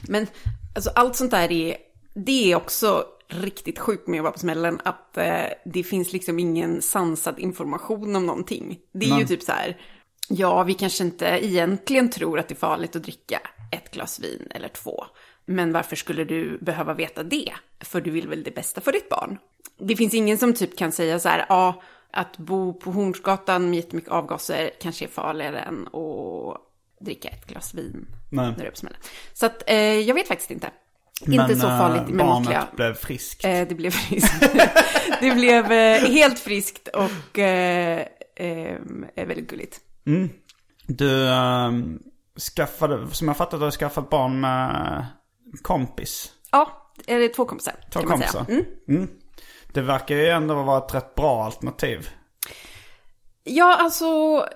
men 0.00 0.26
alltså, 0.74 0.90
allt 0.94 1.16
sånt 1.16 1.30
där 1.30 1.52
är, 1.52 1.76
det 2.14 2.52
är 2.52 2.56
också 2.56 3.04
riktigt 3.28 3.78
sjukt 3.78 4.06
med 4.06 4.20
att 4.20 4.22
vara 4.22 4.32
på 4.32 4.38
smällen. 4.38 4.80
Att 4.84 5.16
eh, 5.16 5.44
det 5.64 5.82
finns 5.82 6.12
liksom 6.12 6.38
ingen 6.38 6.82
sansad 6.82 7.38
information 7.38 8.16
om 8.16 8.26
någonting. 8.26 8.78
Det 8.92 9.06
är 9.06 9.10
ju 9.10 9.14
Nej. 9.14 9.26
typ 9.26 9.42
så 9.42 9.52
här, 9.52 9.80
ja 10.28 10.62
vi 10.62 10.74
kanske 10.74 11.04
inte 11.04 11.26
egentligen 11.26 12.10
tror 12.10 12.38
att 12.38 12.48
det 12.48 12.54
är 12.54 12.56
farligt 12.56 12.96
att 12.96 13.02
dricka 13.02 13.40
ett 13.72 13.90
glas 13.90 14.20
vin 14.20 14.48
eller 14.50 14.68
två. 14.68 15.04
Men 15.46 15.72
varför 15.72 15.96
skulle 15.96 16.24
du 16.24 16.58
behöva 16.58 16.94
veta 16.94 17.22
det? 17.22 17.52
För 17.80 18.00
du 18.00 18.10
vill 18.10 18.28
väl 18.28 18.42
det 18.42 18.54
bästa 18.54 18.80
för 18.80 18.92
ditt 18.92 19.08
barn? 19.08 19.38
Det 19.78 19.96
finns 19.96 20.14
ingen 20.14 20.38
som 20.38 20.54
typ 20.54 20.76
kan 20.78 20.92
säga 20.92 21.18
så 21.18 21.28
här, 21.28 21.46
ja, 21.48 21.82
att 22.10 22.38
bo 22.38 22.72
på 22.72 22.90
Hornsgatan 22.90 23.70
med 23.70 23.76
jättemycket 23.76 24.10
avgaser 24.10 24.70
kanske 24.80 25.04
är 25.04 25.08
farligare 25.08 25.60
än 25.60 25.86
att 25.86 26.60
dricka 27.00 27.28
ett 27.28 27.46
glas 27.46 27.74
vin 27.74 28.06
Nej. 28.30 28.46
när 28.46 28.58
du 28.58 28.66
är 28.66 28.70
på 28.70 28.76
smällen. 28.76 29.00
Så 29.32 29.46
att 29.46 29.70
eh, 29.70 29.76
jag 29.76 30.14
vet 30.14 30.28
faktiskt 30.28 30.50
inte. 30.50 30.70
Men, 31.26 31.40
inte 31.40 31.56
så 31.56 31.66
eh, 31.66 31.78
farligt 31.78 32.08
med 32.08 32.26
barnet 32.26 32.76
blev 32.76 32.94
friskt. 32.94 33.44
Eh, 33.44 33.68
det 33.68 33.74
blev 33.74 33.90
friskt. 33.90 34.40
det 35.20 35.30
blev 35.34 35.72
eh, 35.72 36.10
helt 36.10 36.38
friskt 36.38 36.88
och 36.88 37.38
eh, 37.38 37.98
eh, 38.36 38.76
är 39.14 39.26
väldigt 39.26 39.50
gulligt. 39.50 39.80
Du, 40.86 41.28
ehm, 41.28 41.98
skaffade, 42.56 43.10
som 43.10 43.28
jag 43.28 43.36
fattat, 43.36 43.60
du 43.60 43.64
har 43.64 43.70
skaffat 43.70 44.10
barn 44.10 44.40
med 44.40 45.06
kompis. 45.62 46.32
Ja, 46.50 46.92
det 47.06 47.28
två 47.28 47.44
kompisar? 47.44 47.74
Två 47.92 48.00
kompisar. 48.00 48.44
säga. 48.44 48.64
Mm. 48.88 49.08
Det 49.72 49.80
verkar 49.80 50.14
ju 50.14 50.28
ändå 50.28 50.62
vara 50.62 50.86
ett 50.86 50.94
rätt 50.94 51.14
bra 51.14 51.44
alternativ. 51.44 52.08
Ja, 53.50 53.76
alltså 53.80 54.06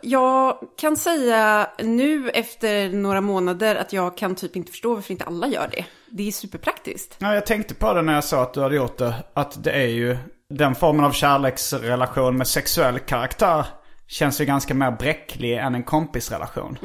jag 0.02 0.58
kan 0.76 0.96
säga 0.96 1.70
nu 1.78 2.30
efter 2.30 2.88
några 2.88 3.20
månader 3.20 3.74
att 3.74 3.92
jag 3.92 4.16
kan 4.16 4.34
typ 4.34 4.56
inte 4.56 4.70
förstå 4.70 4.94
varför 4.94 5.12
inte 5.12 5.24
alla 5.24 5.46
gör 5.46 5.68
det. 5.72 5.84
Det 6.10 6.28
är 6.28 6.32
superpraktiskt. 6.32 7.16
Ja, 7.18 7.34
jag 7.34 7.46
tänkte 7.46 7.74
på 7.74 7.94
det 7.94 8.02
när 8.02 8.14
jag 8.14 8.24
sa 8.24 8.42
att 8.42 8.54
du 8.54 8.60
hade 8.60 8.76
gjort 8.76 8.98
det. 8.98 9.14
Att 9.34 9.64
det 9.64 9.72
är 9.72 9.86
ju 9.86 10.16
den 10.50 10.74
formen 10.74 11.04
av 11.04 11.12
kärleksrelation 11.12 12.36
med 12.36 12.48
sexuell 12.48 12.98
karaktär 12.98 13.66
känns 14.06 14.40
ju 14.40 14.44
ganska 14.44 14.74
mer 14.74 14.90
bräcklig 14.90 15.56
än 15.58 15.74
en 15.74 15.82
kompisrelation. 15.82 16.78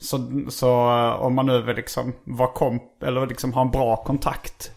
Så, 0.00 0.42
så 0.48 0.66
eh, 0.66 1.22
om 1.22 1.34
man 1.34 1.46
nu 1.46 1.62
vill 1.62 1.76
liksom 1.76 2.14
vara 2.24 2.52
komp 2.52 3.02
eller 3.02 3.26
liksom 3.26 3.52
ha 3.52 3.62
en 3.62 3.70
bra 3.70 3.96
kontakt. 3.96 4.70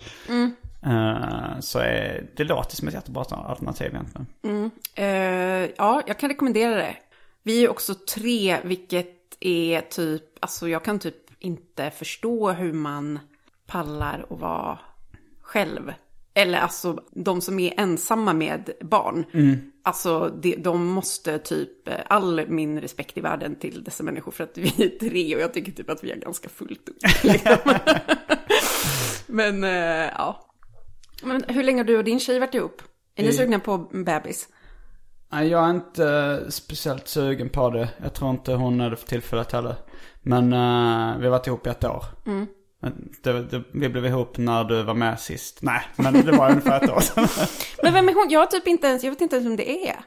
Eh, 0.86 1.60
så 1.60 1.80
är 1.80 2.28
det 2.36 2.44
låter 2.44 2.76
som 2.76 2.88
ett 2.88 2.94
jättebra 2.94 3.24
alternativ 3.24 3.88
egentligen. 3.88 4.72
Eh, 4.96 5.70
ja, 5.78 6.02
jag 6.08 6.20
kan 6.20 6.30
rekommendera 6.30 6.76
det. 6.76 6.96
Vi 7.44 7.64
är 7.64 7.70
också 7.70 7.96
tre, 7.96 8.58
vilket 8.64 9.38
är 9.40 9.82
typ, 9.82 10.24
alltså 10.40 10.70
jag 10.70 10.84
kan 10.84 11.00
typ 11.00 11.16
inte 11.40 11.92
förstå 11.92 12.52
hur 12.52 12.74
man 12.74 13.20
pallar 13.66 14.26
att 14.30 14.40
vara 14.40 14.80
själv. 15.42 15.94
Eller 16.34 16.58
alltså 16.60 17.04
de 17.12 17.42
som 17.42 17.60
är 17.60 17.74
ensamma 17.80 18.34
med 18.34 18.70
barn. 18.82 19.26
Alltså 19.84 20.30
de, 20.42 20.56
de 20.56 20.86
måste 20.86 21.40
typ, 21.40 21.88
eh, 21.88 21.96
all 22.08 22.48
min 22.48 22.82
respekt 22.82 23.18
i 23.18 23.22
världen 23.22 23.56
till 23.56 23.84
dessa 23.84 24.04
människor 24.04 24.32
för 24.32 24.44
att 24.44 24.58
vi 24.58 24.84
är 24.84 25.10
tre 25.10 25.36
och 25.36 25.42
jag 25.42 25.54
tycker 25.54 25.72
typ 25.72 25.90
att 25.90 26.04
vi 26.04 26.12
är 26.12 26.16
ganska 26.16 26.50
fullt 26.50 26.90
upp. 26.90 26.98
Liksom. 27.24 27.58
Men 29.28 29.64
ja. 29.64 30.51
Men 31.22 31.44
hur 31.48 31.64
länge 31.64 31.80
har 31.80 31.84
du 31.84 31.98
och 31.98 32.04
din 32.04 32.20
tjej 32.20 32.40
varit 32.40 32.56
ihop? 32.56 32.82
Är 33.16 33.24
ni 33.24 33.34
sugna 33.34 33.60
på 33.60 33.78
bebis? 33.78 34.48
Nej, 35.32 35.48
jag 35.48 35.66
är 35.66 35.70
inte 35.70 36.46
speciellt 36.50 37.08
sugen 37.08 37.50
på 37.50 37.70
det. 37.70 37.90
Jag 38.04 38.14
tror 38.14 38.30
inte 38.30 38.54
hon 38.54 38.82
är 38.82 38.90
det 38.90 38.96
för 38.96 39.08
tillfället 39.08 39.52
heller. 39.52 39.76
Men 40.22 40.54
eh, 40.54 41.18
vi 41.18 41.24
har 41.26 41.32
varit 41.32 41.48
ihop 41.48 41.68
i 41.68 41.70
ett 41.70 41.84
år. 41.84 42.06
Men 42.82 43.12
det, 43.24 43.44
det, 43.44 43.64
vi 43.74 43.90
blev 43.90 44.06
ihop 44.06 44.38
när 44.38 44.64
du 44.64 44.84
var 44.84 44.94
med 44.94 45.20
sist. 45.20 45.62
Nej, 45.62 45.82
men 45.96 46.14
det 46.14 46.32
var 46.32 46.50
ungefär 46.50 46.84
ett 46.84 46.90
år 46.90 47.00
sedan. 47.00 47.28
Men 47.84 47.94
vem 47.94 48.10
är 48.10 48.14
hon? 48.14 48.30
Jag 48.30 48.52
typ 48.52 48.68
inte 48.68 48.88
ens, 48.88 49.04
jag 49.04 49.12
vet 49.12 49.22
inte 49.22 49.36
ens 49.36 49.48
vem 49.48 49.56
det 49.56 49.90
är. 49.90 50.00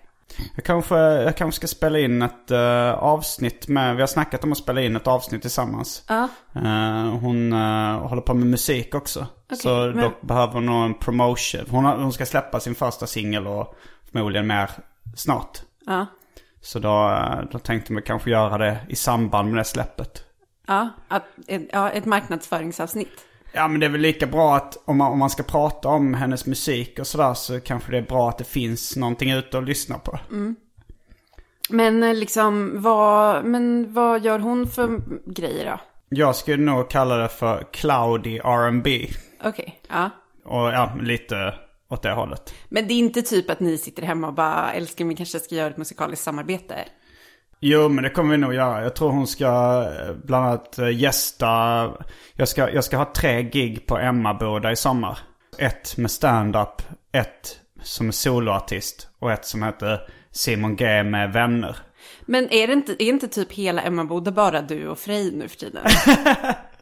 Jag 0.54 0.64
kanske, 0.64 0.96
jag 0.98 1.36
kanske 1.36 1.56
ska 1.56 1.66
spela 1.66 1.98
in 1.98 2.22
ett 2.22 2.50
eh, 2.50 2.90
avsnitt 2.94 3.68
med, 3.68 3.94
vi 3.96 4.02
har 4.02 4.06
snackat 4.06 4.44
om 4.44 4.52
att 4.52 4.58
spela 4.58 4.80
in 4.82 4.96
ett 4.96 5.06
avsnitt 5.06 5.42
tillsammans. 5.42 6.04
Ja. 6.08 6.28
Eh, 6.54 7.18
hon 7.20 7.52
eh, 7.52 8.08
håller 8.08 8.22
på 8.22 8.34
med 8.34 8.46
musik 8.46 8.94
också. 8.94 9.26
så 9.62 9.68
men- 9.68 9.96
då 9.96 10.12
behöver 10.26 10.52
hon 10.52 10.66
nog 10.66 10.84
en 10.84 10.94
promotion. 10.94 11.66
Hon, 11.70 11.84
har, 11.84 11.96
hon 11.96 12.12
ska 12.12 12.26
släppa 12.26 12.60
sin 12.60 12.74
första 12.74 13.06
singel 13.06 13.46
och 13.46 13.74
förmodligen 14.12 14.46
mer 14.46 14.70
snart. 15.16 15.58
Ja. 15.86 16.06
Så 16.60 16.78
då, 16.78 17.20
då 17.52 17.58
tänkte 17.58 17.94
vi 17.94 18.02
kanske 18.02 18.30
göra 18.30 18.58
det 18.58 18.78
i 18.88 18.96
samband 18.96 19.48
med 19.48 19.60
det 19.60 19.64
släppet. 19.64 20.24
Ja, 20.66 20.88
att, 21.08 21.24
ett, 21.46 21.62
ja, 21.72 21.90
ett 21.90 22.04
marknadsföringsavsnitt. 22.04 23.24
Ja 23.54 23.68
men 23.68 23.80
det 23.80 23.86
är 23.86 23.90
väl 23.90 24.00
lika 24.00 24.26
bra 24.26 24.56
att 24.56 24.76
om 24.84 24.98
man, 24.98 25.12
om 25.12 25.18
man 25.18 25.30
ska 25.30 25.42
prata 25.42 25.88
om 25.88 26.14
hennes 26.14 26.46
musik 26.46 26.98
och 26.98 27.06
sådär 27.06 27.34
så 27.34 27.60
kanske 27.60 27.90
det 27.90 27.98
är 27.98 28.02
bra 28.02 28.28
att 28.28 28.38
det 28.38 28.44
finns 28.44 28.96
någonting 28.96 29.30
ute 29.30 29.58
att 29.58 29.64
lyssna 29.64 29.98
på. 29.98 30.18
Men 31.68 32.02
eh, 32.02 32.14
liksom, 32.14 32.82
vad, 32.82 33.44
men 33.44 33.92
vad 33.92 34.24
gör 34.24 34.38
hon 34.38 34.66
för 34.66 35.00
grejer 35.26 35.70
då? 35.70 35.80
Jag 36.08 36.36
skulle 36.36 36.64
nog 36.64 36.90
kalla 36.90 37.16
det 37.16 37.28
för 37.28 37.66
cloudy 37.72 38.38
R&B 38.38 39.08
Okej, 39.44 39.80
ja. 39.88 40.10
Och 40.44 40.72
ja, 40.72 40.92
lite 41.00 41.54
åt 41.88 42.02
det 42.02 42.12
hållet. 42.12 42.54
Men 42.68 42.88
det 42.88 42.94
är 42.94 42.98
inte 42.98 43.22
typ 43.22 43.50
att 43.50 43.60
ni 43.60 43.78
sitter 43.78 44.02
hemma 44.02 44.26
och 44.26 44.34
bara, 44.34 44.72
älskar 44.72 45.04
vi 45.04 45.16
kanske 45.16 45.40
ska 45.40 45.54
göra 45.54 45.70
ett 45.70 45.76
musikaliskt 45.76 46.24
samarbete? 46.24 46.74
Jo, 47.66 47.88
men 47.88 48.04
det 48.04 48.10
kommer 48.10 48.30
vi 48.30 48.36
nog 48.36 48.54
göra. 48.54 48.82
Jag 48.82 48.96
tror 48.96 49.10
hon 49.10 49.26
ska 49.26 49.46
eh, 49.82 50.14
bland 50.24 50.46
annat 50.46 50.78
eh, 50.78 51.00
gästa... 51.00 51.90
Jag 52.34 52.48
ska, 52.48 52.70
jag 52.70 52.84
ska 52.84 52.96
ha 52.96 53.12
tre 53.16 53.42
gig 53.42 53.86
på 53.86 53.98
Emmaboda 53.98 54.72
i 54.72 54.76
sommar. 54.76 55.18
Ett 55.58 55.96
med 55.96 56.10
stand-up, 56.10 56.82
ett 57.12 57.60
som 57.82 58.08
är 58.08 58.12
soloartist 58.12 59.08
och 59.18 59.32
ett 59.32 59.44
som 59.44 59.62
heter 59.62 60.00
Simon 60.30 60.76
G 60.76 61.02
med 61.02 61.32
vänner. 61.32 61.76
Men 62.26 62.52
är 62.52 62.66
det 62.66 62.72
inte, 62.72 62.92
är 62.92 63.08
inte 63.08 63.28
typ 63.28 63.52
hela 63.52 63.82
Emmaboda 63.82 64.30
bara 64.30 64.62
du 64.62 64.88
och 64.88 64.98
Frej 64.98 65.32
nu 65.34 65.48
för 65.48 65.56
tiden? 65.56 65.86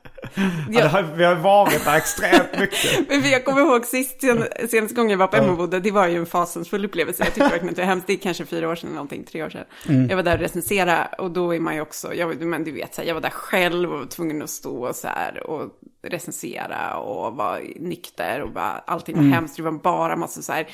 Ja. 0.71 0.89
har, 0.89 1.03
vi 1.03 1.25
har 1.25 1.35
varit 1.35 1.85
där 1.85 1.97
extremt 1.97 2.61
mycket. 2.61 3.09
Men 3.09 3.31
jag 3.31 3.45
kommer 3.45 3.61
ihåg 3.61 3.85
sist, 3.85 4.21
sen, 4.21 4.45
senaste 4.69 4.95
gången 4.95 5.11
jag 5.11 5.19
var 5.19 5.27
på 5.27 5.37
Emmaboda, 5.37 5.81
det 5.81 5.91
var 5.91 6.07
ju 6.07 6.17
en 6.17 6.27
fasansfull 6.27 6.85
upplevelse. 6.85 7.25
Jag 7.25 7.35
tyckte 7.35 7.51
verkligen 7.51 7.69
att 7.69 7.77
det 7.77 7.83
var 7.83 7.87
hemskt. 7.87 8.07
Det 8.07 8.13
är 8.13 8.17
kanske 8.17 8.47
fyra 8.47 8.69
år 8.69 8.75
sedan 8.75 8.89
eller 8.89 8.95
någonting, 8.95 9.25
tre 9.25 9.43
år 9.45 9.51
sedan. 9.51 9.65
Jag 10.09 10.17
var 10.17 10.23
där 10.23 10.35
och 10.35 10.41
recenserade 10.41 11.09
och 11.19 11.31
då 11.31 11.55
är 11.55 11.61
man 11.61 11.75
ju 11.75 11.81
också, 11.81 12.15
jag, 12.15 12.41
men 12.41 12.65
du 12.65 12.73
vet, 12.73 12.95
så 12.95 13.01
här, 13.01 13.09
jag 13.09 13.15
var 13.15 13.23
där 13.23 13.31
själv 13.31 13.93
och 13.93 13.99
var 13.99 14.07
tvungen 14.07 14.43
att 14.43 14.51
stå 14.51 14.89
och 14.89 14.97
så 14.97 15.09
här 15.09 15.47
och 15.47 15.71
recensera 16.03 16.97
och 16.97 17.37
vara 17.37 17.59
nykter 17.77 18.43
och 18.43 18.51
bara, 18.51 18.83
allting 18.87 19.17
var 19.17 19.35
hemskt. 19.35 19.57
Det 19.57 19.63
var 19.63 19.73
bara 19.73 20.17
massa 20.17 20.43
så 20.43 20.53
här 20.53 20.67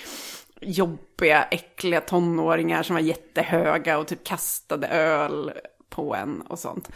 jobbiga, 0.60 1.42
äckliga 1.42 2.00
tonåringar 2.00 2.82
som 2.82 2.94
var 2.94 3.00
jättehöga 3.00 3.98
och 3.98 4.06
typ 4.06 4.24
kastade 4.24 4.86
öl 4.86 5.52
på 5.90 6.14
en 6.14 6.40
och 6.40 6.58
sånt. 6.58 6.88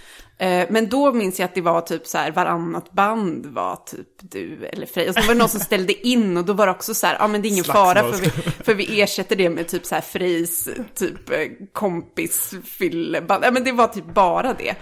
Eh, 0.43 0.67
men 0.71 0.89
då 0.89 1.13
minns 1.13 1.39
jag 1.39 1.45
att 1.45 1.55
det 1.55 1.61
var 1.61 1.81
typ 1.81 2.07
så 2.07 2.19
här, 2.19 2.31
varannat 2.31 2.93
band 2.93 3.47
var 3.47 3.77
typ 3.77 4.09
du 4.21 4.67
eller 4.67 4.87
Frej. 4.87 5.09
Och 5.09 5.15
så 5.15 5.21
var 5.21 5.29
det 5.29 5.39
någon 5.39 5.49
som 5.49 5.61
ställde 5.61 6.07
in 6.07 6.37
och 6.37 6.45
då 6.45 6.53
var 6.53 6.67
det 6.67 6.73
också 6.73 6.95
så 6.95 7.07
här, 7.07 7.17
ja 7.19 7.27
men 7.27 7.43
det 7.43 7.49
är 7.49 7.51
ingen 7.51 7.65
fara 7.65 8.03
för 8.03 8.21
vi, 8.21 8.31
för 8.65 8.75
vi 8.75 9.01
ersätter 9.01 9.37
det 9.37 9.51
med 9.51 9.69
typ 9.69 9.87
så 9.87 9.95
här 9.95 10.03
Frejs 10.03 10.69
typ 10.95 11.31
eh, 11.31 11.37
kompis 11.73 12.55
fylleband. 12.65 13.45
Ja 13.45 13.51
men 13.51 13.65
det 13.65 13.73
var 13.73 13.89
typ 13.89 14.15
bara 14.15 14.55
det. 14.55 14.75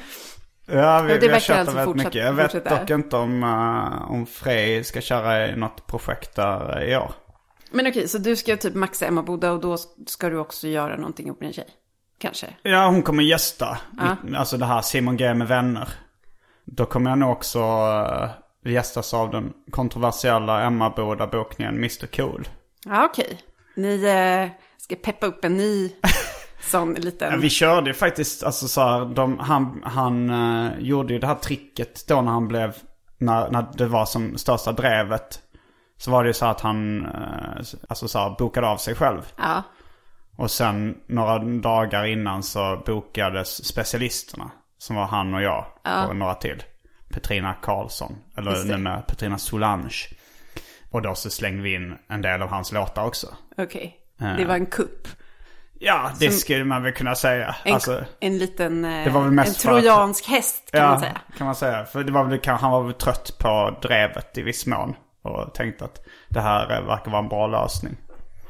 Ja, 0.66 1.02
vi, 1.02 1.12
det 1.12 1.20
vi 1.20 1.32
har 1.32 1.40
kört 1.40 1.58
alltså 1.58 1.76
väldigt 1.76 1.96
mycket. 1.96 2.14
Jag 2.14 2.32
vet 2.32 2.64
dock 2.64 2.90
inte 2.90 3.16
om, 3.16 3.42
uh, 3.42 4.10
om 4.10 4.26
Frej 4.26 4.84
ska 4.84 5.00
köra 5.00 5.56
något 5.56 5.86
projekt 5.86 6.36
där 6.36 6.82
i 6.88 6.96
år. 6.96 7.12
Men 7.70 7.86
okej, 7.86 8.08
så 8.08 8.18
du 8.18 8.36
ska 8.36 8.56
typ 8.56 8.74
maxa 8.74 9.06
Emmaboda 9.06 9.52
och 9.52 9.60
då 9.60 9.76
ska 10.06 10.28
du 10.28 10.38
också 10.38 10.68
göra 10.68 10.96
någonting 10.96 11.26
ihop 11.26 11.40
med 11.40 11.46
din 11.46 11.54
tjej? 11.54 11.68
Kanske? 12.20 12.46
Ja, 12.62 12.86
hon 12.86 13.02
kommer 13.02 13.22
gästa. 13.22 13.78
Ja. 13.98 14.16
Alltså 14.36 14.56
det 14.56 14.66
här 14.66 14.82
Simon 14.82 15.16
G 15.16 15.34
med 15.34 15.48
vänner. 15.48 15.88
Då 16.64 16.86
kommer 16.86 17.10
jag 17.10 17.18
nog 17.18 17.32
också 17.32 17.58
uh, 17.60 18.30
gästas 18.72 19.14
av 19.14 19.30
den 19.30 19.52
kontroversiella 19.70 20.62
Emmaboda-bokningen 20.62 21.74
Mr 21.76 22.06
Cool. 22.06 22.48
Ja 22.84 23.04
okej. 23.04 23.40
Ni 23.76 24.04
eh, 24.04 24.64
ska 24.78 24.96
peppa 24.96 25.26
upp 25.26 25.44
en 25.44 25.56
ny 25.56 25.92
sån 26.60 26.94
liten... 26.94 27.32
Ja, 27.32 27.38
vi 27.38 27.50
körde 27.50 27.90
ju 27.90 27.94
faktiskt, 27.94 28.42
alltså 28.42 28.68
så 28.68 28.80
här, 28.80 29.04
de, 29.04 29.38
han, 29.38 29.82
han 29.84 30.30
eh, 30.30 30.72
gjorde 30.78 31.12
ju 31.12 31.18
det 31.18 31.26
här 31.26 31.34
tricket 31.34 32.08
då 32.08 32.22
när 32.22 32.32
han 32.32 32.48
blev, 32.48 32.76
när, 33.18 33.50
när 33.50 33.66
det 33.74 33.86
var 33.86 34.06
som 34.06 34.38
största 34.38 34.72
drevet. 34.72 35.42
Så 35.96 36.10
var 36.10 36.24
det 36.24 36.28
ju 36.28 36.34
så 36.34 36.46
att 36.46 36.60
han, 36.60 37.06
eh, 37.06 37.62
alltså 37.88 38.08
så 38.08 38.18
här, 38.18 38.36
bokade 38.38 38.66
av 38.66 38.76
sig 38.76 38.94
själv. 38.94 39.32
Ja. 39.36 39.62
Och 40.36 40.50
sen 40.50 40.98
några 41.06 41.38
dagar 41.38 42.04
innan 42.06 42.42
så 42.42 42.82
bokades 42.86 43.64
specialisterna. 43.64 44.50
Som 44.78 44.96
var 44.96 45.04
han 45.06 45.34
och 45.34 45.42
jag 45.42 45.66
och 46.08 46.16
några 46.16 46.34
till. 46.34 46.62
Petrina 47.12 47.54
Karlsson, 47.62 48.16
eller 48.36 48.76
med 48.78 49.06
Petrina 49.06 49.38
Solange. 49.38 50.06
Och 50.90 51.02
då 51.02 51.14
så 51.14 51.30
slängde 51.30 51.62
vi 51.62 51.74
in 51.74 51.94
en 52.08 52.22
del 52.22 52.42
av 52.42 52.48
hans 52.48 52.72
låtar 52.72 53.04
också. 53.06 53.26
Okej. 53.58 53.96
Det 54.38 54.44
var 54.44 54.54
en 54.54 54.66
kupp. 54.66 55.08
Ja, 55.82 56.10
det 56.18 56.30
Som- 56.30 56.38
skulle 56.38 56.64
man 56.64 56.82
väl 56.82 56.92
kunna 56.92 57.14
säga. 57.14 57.56
En, 57.64 57.74
alltså, 57.74 58.04
en 58.20 58.38
liten 58.38 58.84
eh, 58.84 59.04
Det 59.04 59.10
var 59.10 59.22
väl 59.22 59.30
mest 59.30 59.48
en 59.64 59.70
för 59.70 59.76
att- 59.78 59.82
trojansk 59.84 60.28
häst 60.28 60.70
kan 60.72 60.80
ja, 60.80 60.86
man 60.90 61.00
säga. 61.00 61.20
kan 61.38 61.44
man 61.46 61.54
säga. 61.54 61.84
För 61.84 62.04
det 62.04 62.12
var 62.12 62.24
väl, 62.24 62.40
han 62.46 62.70
var 62.70 62.82
väl 62.82 62.94
trött 62.94 63.36
på 63.38 63.78
drevet 63.82 64.38
i 64.38 64.42
viss 64.42 64.66
mån. 64.66 64.94
Och 65.22 65.54
tänkte 65.54 65.84
att 65.84 65.98
det 66.28 66.40
här 66.40 66.62
eh, 66.80 66.86
verkar 66.86 67.10
vara 67.10 67.22
en 67.22 67.28
bra 67.28 67.46
lösning. 67.46 67.96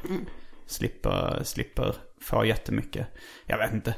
Mm. 0.09 0.25
Slipper, 0.71 1.43
slipper 1.43 1.95
få 2.21 2.45
jättemycket. 2.45 3.07
Jag 3.45 3.57
vet 3.57 3.73
inte. 3.73 3.95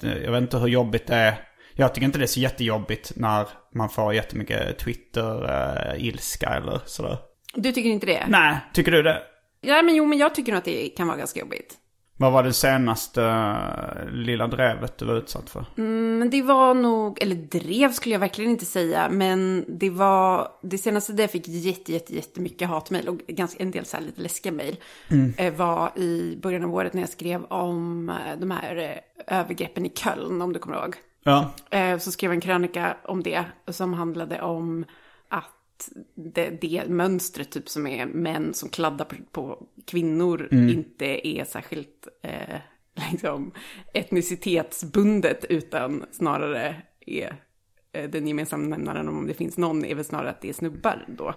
Jag 0.00 0.32
vet 0.32 0.42
inte 0.42 0.58
hur 0.58 0.68
jobbigt 0.68 1.06
det 1.06 1.14
är. 1.14 1.34
Jag 1.74 1.94
tycker 1.94 2.04
inte 2.04 2.18
det 2.18 2.24
är 2.24 2.26
så 2.26 2.40
jättejobbigt 2.40 3.12
när 3.16 3.48
man 3.74 3.88
får 3.88 4.14
jättemycket 4.14 4.78
Twitter-ilska 4.78 6.48
eller 6.48 6.80
sådär. 6.86 7.18
Du 7.54 7.72
tycker 7.72 7.90
inte 7.90 8.06
det? 8.06 8.26
Nej, 8.28 8.56
tycker 8.72 8.92
du 8.92 9.02
det? 9.02 9.22
Ja, 9.60 9.82
men 9.82 9.94
jo, 9.94 10.06
men 10.06 10.18
jag 10.18 10.34
tycker 10.34 10.52
nog 10.52 10.58
att 10.58 10.64
det 10.64 10.88
kan 10.88 11.06
vara 11.06 11.18
ganska 11.18 11.40
jobbigt. 11.40 11.74
Vad 12.22 12.32
var 12.32 12.42
det 12.42 12.52
senaste 12.52 13.22
eh, 13.22 14.10
lilla 14.12 14.46
drevet 14.46 14.98
du 14.98 15.04
var 15.04 15.14
utsatt 15.14 15.50
för? 15.50 15.64
Men 15.74 16.30
det 16.30 16.42
var 16.42 16.74
nog, 16.74 17.22
eller 17.22 17.34
drev 17.36 17.92
skulle 17.92 18.14
jag 18.14 18.20
verkligen 18.20 18.50
inte 18.50 18.64
säga, 18.64 19.08
men 19.10 19.64
det 19.68 19.90
var, 19.90 20.48
det 20.62 20.78
senaste 20.78 21.12
där 21.12 21.22
jag 21.22 21.30
fick 21.30 21.48
jätte, 21.48 21.92
jätte, 21.92 22.14
jättemycket 22.14 22.68
hatmejl 22.68 23.08
och 23.08 23.18
ganska, 23.28 23.62
en 23.62 23.70
del 23.70 23.84
så 23.84 23.96
här 23.96 24.04
lite 24.04 24.20
läskiga 24.20 24.52
mejl, 24.52 24.76
eh, 25.36 25.54
var 25.54 25.98
i 25.98 26.38
början 26.42 26.64
av 26.64 26.74
året 26.74 26.94
när 26.94 27.02
jag 27.02 27.08
skrev 27.08 27.44
om 27.44 28.08
eh, 28.08 28.38
de 28.38 28.50
här 28.50 29.00
övergreppen 29.26 29.86
i 29.86 29.90
Köln, 29.90 30.42
om 30.42 30.52
du 30.52 30.58
kommer 30.58 30.76
ihåg. 30.76 30.96
Ja. 31.24 31.50
Så 32.00 32.10
skrev 32.12 32.32
en 32.32 32.40
krönika 32.40 32.96
om 33.04 33.22
det 33.22 33.44
som 33.68 33.94
handlade 33.94 34.42
om 34.42 34.84
att 35.28 35.61
det, 36.14 36.50
det 36.60 36.84
mönstret 36.88 37.50
typ 37.50 37.68
som 37.68 37.86
är 37.86 38.06
män 38.06 38.54
som 38.54 38.68
kladdar 38.68 39.04
på, 39.04 39.16
på 39.32 39.66
kvinnor 39.86 40.48
inte 40.70 41.28
är 41.28 41.44
särskilt 41.44 42.08
eh, 42.22 42.56
liksom 43.12 43.52
etnicitetsbundet 43.94 45.44
utan 45.44 46.04
snarare 46.10 46.82
är 47.06 47.36
eh, 47.92 48.10
den 48.10 48.28
gemensamma 48.28 48.66
nämnaren 48.66 49.08
om 49.08 49.26
det 49.26 49.34
finns 49.34 49.58
någon 49.58 49.84
är 49.84 49.94
väl 49.94 50.04
snarare 50.04 50.30
att 50.30 50.40
det 50.40 50.48
är 50.48 50.52
snubbar 50.52 51.04
då. 51.08 51.34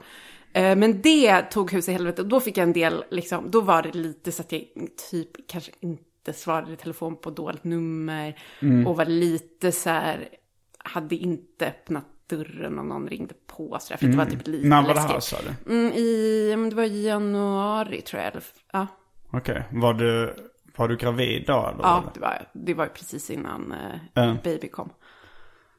Eh, 0.53 0.75
Men 0.75 1.01
det 1.01 1.41
tog 1.41 1.71
hus 1.71 1.89
i 1.89 1.91
helvete 1.91 2.21
och 2.21 2.27
då 2.27 2.39
fick 2.39 2.58
jag 2.58 2.63
en 2.63 2.73
del, 2.73 3.03
liksom, 3.12 3.51
då 3.51 3.62
var 3.62 3.84
det 3.84 3.93
lite 3.93 4.31
så 4.31 4.41
att 4.41 4.51
jag 4.51 4.63
typ 5.12 5.47
kanske 5.47 5.71
inte 5.79 6.34
svarade 6.34 6.73
i 6.73 6.75
telefon 6.75 7.15
på 7.15 7.29
dolt 7.29 7.63
nummer 7.63 8.39
och 8.88 8.97
var 8.97 9.05
lite 9.05 9.71
så 9.71 9.89
här, 9.89 10.29
hade 10.77 11.15
inte 11.15 11.67
öppnat 11.67 12.05
dörren 12.28 12.80
om 12.80 12.88
någon 12.90 13.08
ringde 13.08 13.34
på 13.48 13.78
så 13.82 13.94
där, 13.94 13.98
för 13.98 14.06
det 14.08 14.18
var 14.18 14.26
typ 14.26 14.48
lite 14.48 14.68
När 14.68 14.82
var 14.88 14.94
det 14.94 15.00
här 15.00 15.20
sa 15.20 15.38
du? 15.66 15.74
Mm, 15.74 15.94
i, 15.94 16.68
det 16.70 16.76
var 16.76 16.84
i 16.84 17.06
januari 17.08 18.02
tror 18.02 18.22
jag. 18.22 18.32
Eller, 18.32 18.44
ja, 18.74 18.88
Okej. 19.32 19.64
Var 19.72 19.94
du, 19.94 20.36
var 20.78 20.88
du 20.88 20.98
gravid 20.98 21.44
då 21.48 21.54
eller? 21.54 21.84
ja 21.84 22.04
det, 22.14 22.20
var, 22.20 22.48
det 22.54 22.74
var 22.74 22.88
precis 22.88 23.30
innan 23.30 23.74
eh, 24.16 24.34
baby 24.44 24.68
kom. 24.68 24.90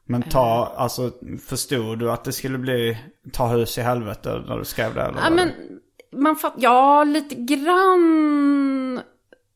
Men 0.05 0.23
ta, 0.23 0.75
alltså 0.77 1.13
förstod 1.47 1.99
du 1.99 2.11
att 2.11 2.25
det 2.25 2.33
skulle 2.33 2.59
bli 2.59 2.99
ta 3.33 3.47
hus 3.49 3.79
i 3.79 3.81
helvete 3.81 4.45
när 4.49 4.59
du 4.59 4.65
skrev 4.65 4.95
det? 4.95 5.03
Eller 5.03 5.21
Ja, 5.21 5.31
men 5.31 5.51
man 6.13 6.37
fatt, 6.37 6.55
ja, 6.57 7.05
lite 7.05 7.35
grann 7.35 9.01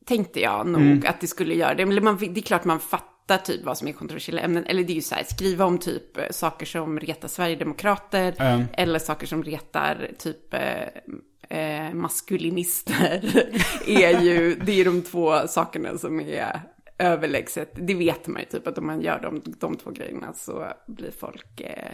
tänkte 0.05 0.39
jag 0.39 0.67
nog 0.67 0.81
Mm. 0.81 1.03
att 1.07 1.21
det 1.21 1.27
skulle 1.27 1.53
göra 1.55 1.73
det. 1.73 1.85
Men 1.85 2.03
man, 2.03 2.17
det 2.17 2.39
är 2.39 2.41
klart 2.41 2.63
man 2.65 2.79
fattar 2.79 3.10
typ 3.37 3.63
vad 3.63 3.77
som 3.77 3.87
är 3.87 3.91
kontroversiella 3.91 4.41
ämnen. 4.41 4.65
Eller 4.65 4.83
det 4.83 4.93
är 4.93 4.95
ju 4.95 5.01
så 5.01 5.15
här, 5.15 5.23
skriva 5.23 5.65
om 5.65 5.77
typ 5.77 6.17
eh, 6.17 6.23
saker 6.31 6.65
som 6.65 6.99
retar 6.99 7.27
Sverigedemokrater. 7.27 8.35
Mm. 8.39 8.65
Eller 8.73 8.99
saker 8.99 9.27
som 9.27 9.43
retar 9.43 10.11
typ 10.17 10.53
eh, 10.53 11.59
eh, 11.59 11.93
maskulinister. 11.93 13.45
är 13.87 14.21
ju, 14.21 14.55
det 14.55 14.81
är 14.81 14.85
de 14.85 15.01
två 15.01 15.47
sakerna 15.47 15.97
som 15.97 16.19
är 16.19 16.61
överlägset. 16.97 17.71
Det 17.73 17.93
vet 17.93 18.27
man 18.27 18.41
ju 18.41 18.47
typ 18.47 18.67
att 18.67 18.77
om 18.77 18.85
man 18.85 19.01
gör 19.01 19.19
de, 19.19 19.41
de 19.59 19.75
två 19.75 19.91
grejerna 19.91 20.33
så 20.33 20.67
blir 20.87 21.11
folk... 21.11 21.61
Eh, 21.61 21.91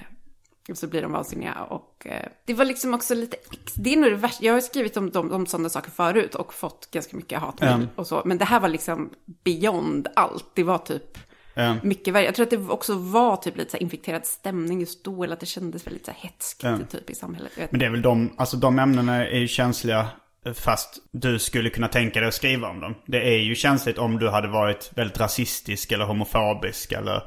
och 0.72 0.78
så 0.78 0.88
blir 0.88 1.02
de 1.02 1.12
vansinniga 1.12 1.54
och 1.64 2.08
eh, 2.10 2.26
det 2.46 2.54
var 2.54 2.66
liksom 2.66 2.94
också 2.94 3.16
lite, 3.16 3.38
det 3.76 3.94
är 3.94 3.98
nog 3.98 4.10
det 4.12 4.16
värsta, 4.16 4.46
jag 4.46 4.54
har 4.54 4.62
skrivit 4.62 4.98
om, 4.98 5.12
om, 5.16 5.32
om 5.32 5.46
sådana 5.46 5.70
saker 5.70 5.92
förut 5.92 6.36
och 6.36 6.54
fått 6.54 6.92
ganska 6.92 7.18
mycket 7.18 7.40
hatmejl 7.40 7.74
Mm. 7.74 7.88
och 7.96 8.08
så, 8.08 8.22
men 8.26 8.38
det 8.38 8.46
här 8.46 8.60
var 8.60 8.70
liksom 8.70 9.10
beyond 9.44 10.08
allt, 10.16 10.46
det 10.54 10.64
var 10.64 10.78
typ 10.78 11.18
Ja. 11.54 11.76
mycket 11.84 12.14
värre. 12.14 12.26
Jag 12.26 12.36
tror 12.36 12.44
att 12.44 12.50
det 12.50 12.58
också 12.70 12.94
var 12.98 13.38
typ 13.38 13.58
lite 13.58 13.72
så 13.72 13.78
infekterad 13.78 14.26
stämning 14.26 14.80
just 14.80 15.04
då, 15.04 15.24
eller 15.24 15.34
att 15.34 15.40
det 15.40 15.46
kändes 15.46 15.88
väldigt 15.88 16.06
så 16.06 16.12
här 16.12 16.20
hetskt 16.22 16.62
typ 16.92 17.10
i 17.10 17.16
samhället. 17.16 17.52
Men 17.70 17.80
det 17.80 17.86
är 17.86 17.90
väl 17.90 18.02
de, 18.02 18.34
alltså 18.38 18.58
de 18.58 18.80
ämnena 18.80 19.28
är 19.28 19.38
ju 19.40 19.48
känsliga 19.48 20.08
fast 20.56 20.98
du 21.12 21.40
skulle 21.40 21.70
kunna 21.70 21.88
tänka 21.88 22.20
dig 22.20 22.28
att 22.28 22.34
skriva 22.34 22.70
om 22.70 22.80
dem. 22.80 22.96
Det 23.06 23.28
är 23.36 23.38
ju 23.40 23.56
känsligt 23.56 23.98
om 23.98 24.20
du 24.20 24.30
hade 24.30 24.48
varit 24.48 24.92
väldigt 24.96 25.20
rasistisk 25.20 25.92
eller 25.92 26.06
homofobisk 26.06 26.92
eller, 26.92 27.24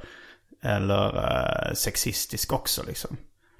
eller 0.63 1.17
eh, 1.69 1.75
sexistisk 1.75 2.53
också 2.53 2.83
liksom. 2.87 3.17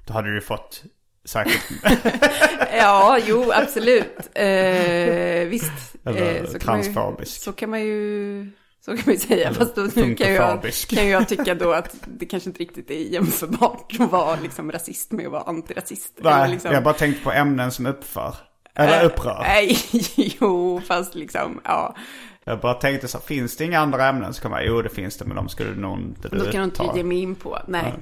Då 0.07 0.13
hade 0.13 0.33
du 0.33 0.41
fått 0.41 0.83
säkert, 1.25 1.61
Ja, 2.77 3.19
jo, 3.27 3.51
absolut. 3.53 4.17
Eh, 4.35 5.47
visst. 5.47 5.71
Eller 6.05 6.35
Eh, 6.35 6.45
så 6.45 6.59
kan 6.59 6.67
man 6.73 6.83
ju- 6.83 6.83
transfobisk. 6.93 7.41
Så 7.43 7.51
kan 7.53 7.69
man 7.69 7.81
ju, 7.81 8.51
så 8.85 8.91
kan 8.91 9.03
man 9.05 9.13
ju 9.13 9.19
säga. 9.19 9.53
Fast 9.53 9.75
då 9.75 9.81
nu 9.95 10.15
kan 10.15 10.33
jag, 10.33 10.61
kan 10.89 11.07
jag 11.09 11.27
tycka 11.29 11.55
då 11.55 11.71
att 11.73 11.95
det 12.07 12.25
kanske 12.25 12.49
inte 12.49 12.59
riktigt 12.59 12.91
är 12.91 12.95
jämförbart 12.95 13.93
att 13.99 14.11
vara 14.11 14.37
liksom 14.41 14.71
rasist 14.71 15.11
med 15.11 15.25
att 15.25 15.31
vara 15.31 15.41
antirasist. 15.43 16.19
Eller 16.19 16.31
nej, 16.31 16.49
liksom, 16.49 16.71
jag 16.71 16.77
har 16.77 16.83
bara 16.83 16.93
tänkt 16.93 17.23
på 17.23 17.31
ämnen 17.31 17.71
som 17.71 17.85
uppför. 17.85 18.35
Eller 18.75 18.99
eh, 19.01 19.05
upprör. 19.05 19.39
Nej, 19.47 19.77
jo, 20.39 20.81
fast 20.87 21.15
liksom, 21.15 21.61
ja. 21.63 21.95
Jag 22.43 22.59
bara 22.59 22.73
tänkte 22.73 23.07
så, 23.07 23.19
finns 23.19 23.57
det 23.57 23.63
inga 23.65 23.79
andra 23.79 24.07
ämnen? 24.07 24.33
Så 24.33 24.41
kommer 24.41 24.57
jag, 24.57 24.67
jo 24.67 24.81
det 24.81 24.89
finns 24.89 25.17
det, 25.17 25.25
men 25.25 25.35
de 25.35 25.49
skulle 25.49 25.75
nog 25.75 25.99
inte 25.99 26.29
du 26.29 26.37
Då 26.37 26.45
kan 26.51 26.59
du 26.59 26.63
inte 26.63 26.97
ge 26.97 27.03
mig 27.03 27.17
in 27.21 27.35
på. 27.35 27.59
Nej. 27.67 27.83
Nej, 27.83 27.93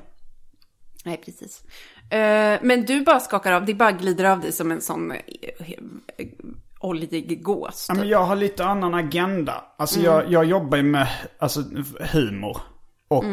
precis. 1.03 1.63
Eh, 2.09 2.59
men 2.61 2.85
du 2.85 3.03
bara 3.03 3.19
skakar 3.19 3.51
av, 3.53 3.65
det 3.65 3.73
bara 3.73 3.91
glider 3.91 4.25
av 4.25 4.39
dig 4.39 4.51
som 4.51 4.71
en 4.71 4.81
sån 4.81 5.11
eh, 5.11 5.17
oljig 6.79 7.43
gås. 7.43 7.85
Ja, 7.89 7.93
typ. 7.95 7.99
men 7.99 8.09
jag 8.09 8.23
har 8.23 8.35
lite 8.35 8.65
annan 8.65 8.93
agenda. 8.93 9.63
Alltså 9.77 9.99
jag, 9.99 10.31
jag 10.31 10.45
jobbar 10.45 10.77
ju 10.77 10.83
med 10.83 11.07
alltså, 11.39 11.63
humor 11.99 12.57
och 13.07 13.23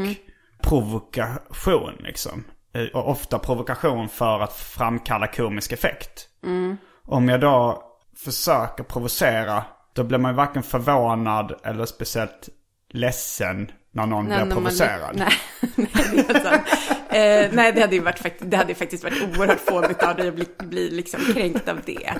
provokation 0.62 1.92
liksom. 1.98 2.44
Eh, 2.74 2.84
Och 2.94 3.10
ofta 3.10 3.38
provokation 3.38 4.08
för 4.08 4.40
att 4.40 4.52
framkalla 4.52 5.26
komisk 5.26 5.72
effekt. 5.72 6.28
Om 7.04 7.28
jag 7.28 7.40
då 7.40 7.82
försöker 8.24 8.84
provocera, 8.84 9.64
då 9.92 10.04
blir 10.04 10.18
man 10.18 10.30
ju 10.30 10.36
varken 10.36 10.62
förvånad 10.62 11.52
eller 11.64 11.84
speciellt 11.86 12.48
ledsen 12.90 13.70
när 13.96 14.06
någon 14.06 14.24
Nej, 14.24 14.36
blir 14.38 14.46
när 14.46 14.54
man- 14.54 14.64
provocerad. 14.64 15.16
Nej, 15.18 15.32
nej, 15.76 16.26
det. 16.28 17.44
Eh, 17.44 17.50
nej, 17.52 17.72
det 17.72 17.80
hade 17.80 17.94
ju 17.96 18.02
varit, 18.02 18.18
fakt- 18.20 18.44
det 18.50 18.56
hade 18.56 18.68
ju 18.68 18.74
faktiskt 18.74 19.04
varit 19.04 19.22
oerhört 19.38 19.60
fånigt 19.60 20.02
av 20.02 20.16
dig 20.16 20.28
att 20.28 20.34
bli, 20.34 20.46
bli 20.58 20.90
liksom 20.90 21.20
kränkt 21.34 21.68
av 21.68 21.80
det. 21.86 22.12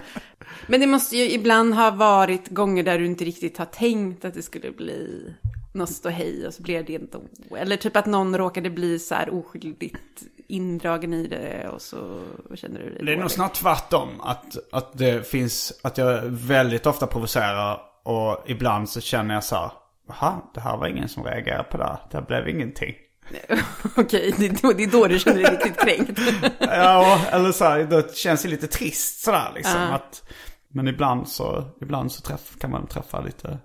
Men 0.67 0.81
det 0.81 0.87
måste 0.87 1.17
ju 1.17 1.31
ibland 1.31 1.75
ha 1.75 1.91
varit 1.91 2.49
gånger 2.49 2.83
där 2.83 2.99
du 2.99 3.07
inte 3.07 3.25
riktigt 3.25 3.59
har 3.59 3.65
tänkt 3.67 4.25
att 4.25 4.35
det 4.35 4.43
skulle 4.43 4.71
bli 4.73 5.33
något 5.75 5.91
ståhej 5.91 6.47
och 6.47 6.55
så 6.55 6.63
blev 6.63 6.85
det 6.85 6.93
inte. 6.93 7.19
Eller 7.59 7.77
typ 7.77 7.97
att 7.97 8.07
någon 8.07 8.39
råkade 8.39 8.71
bli 8.71 8.99
så 8.99 9.15
här 9.15 9.35
oskyldigt 9.35 10.23
indragen 10.49 11.15
i 11.15 11.27
det 11.27 11.69
och 11.69 11.83
så 11.83 12.21
känner 12.55 12.81
du 12.81 12.91
dig 12.91 13.05
Det 13.05 13.13
är 13.13 13.17
nog 13.17 13.31
snart 13.31 13.55
tvärtom. 13.55 14.09
Att, 14.21 14.57
att 14.73 14.99
det 14.99 15.29
finns, 15.31 15.73
att 15.83 15.99
jag 15.99 16.21
väldigt 16.27 16.87
ofta 16.87 17.07
provocerar 17.07 17.81
och 18.03 18.45
ibland 18.47 18.89
så 18.89 19.01
känner 19.01 19.35
jag 19.35 19.45
så 19.45 19.57
här, 19.57 19.71
Jaha, 20.09 20.41
det 20.55 20.61
här 20.61 20.77
var 20.77 20.87
ingen 20.89 21.09
som 21.09 21.25
reagerade 21.25 21.65
på 21.65 21.77
det 21.77 21.85
här. 21.85 21.99
Det 22.11 22.23
blev 22.23 22.49
ingenting. 22.49 22.95
Okej, 23.97 24.35
det, 24.39 24.47
är 24.47 24.63
då- 24.63 24.73
det 24.73 24.83
är 24.85 24.91
då 24.91 25.07
du 25.07 25.19
känner 25.19 25.43
dig 25.43 25.51
riktigt 25.53 25.81
kränkt. 25.81 26.21
Ja, 26.61 27.21
eller 27.31 27.53
så 27.53 27.65
här, 27.65 27.79
det 27.85 28.17
känns 28.17 28.43
det 28.43 28.49
lite 28.49 28.67
trist 28.67 29.21
sådär 29.25 29.53
liksom. 29.55 29.81
Att, 29.93 30.23
men 30.69 30.89
ibland 30.89 31.29
så, 31.29 31.65
ibland 31.81 32.13
så 32.13 32.23
träff, 32.23 32.57
kan 32.61 32.71
man 32.71 32.87
träffa 32.87 33.21
lite 33.21 33.59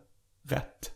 rätt. 0.50 0.92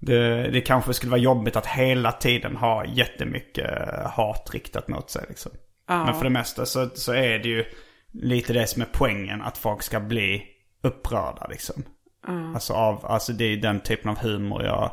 Det, 0.00 0.50
det 0.50 0.60
kanske 0.60 0.94
skulle 0.94 1.10
vara 1.10 1.20
jobbigt 1.20 1.56
att 1.56 1.66
hela 1.66 2.12
tiden 2.12 2.56
ha 2.56 2.84
jättemycket 2.84 3.66
hat 4.06 4.50
riktat 4.52 4.88
mot 4.88 5.10
sig 5.10 5.24
liksom. 5.28 5.52
Men 6.06 6.14
för 6.14 6.24
det 6.24 6.30
mesta 6.30 6.66
så, 6.66 6.88
så 6.94 7.12
är 7.12 7.38
det 7.38 7.48
ju 7.48 7.64
lite 8.12 8.52
det 8.52 8.66
som 8.66 8.82
är 8.82 8.88
poängen. 8.92 9.42
Att 9.42 9.58
folk 9.58 9.82
ska 9.82 10.00
bli 10.00 10.42
upprörda 10.82 11.46
liksom. 11.50 11.82
Alltså, 12.26 12.72
av, 12.72 13.06
alltså 13.06 13.32
det 13.32 13.44
är 13.44 13.56
den 13.56 13.80
typen 13.80 14.10
av 14.10 14.18
humor 14.18 14.64
jag 14.64 14.90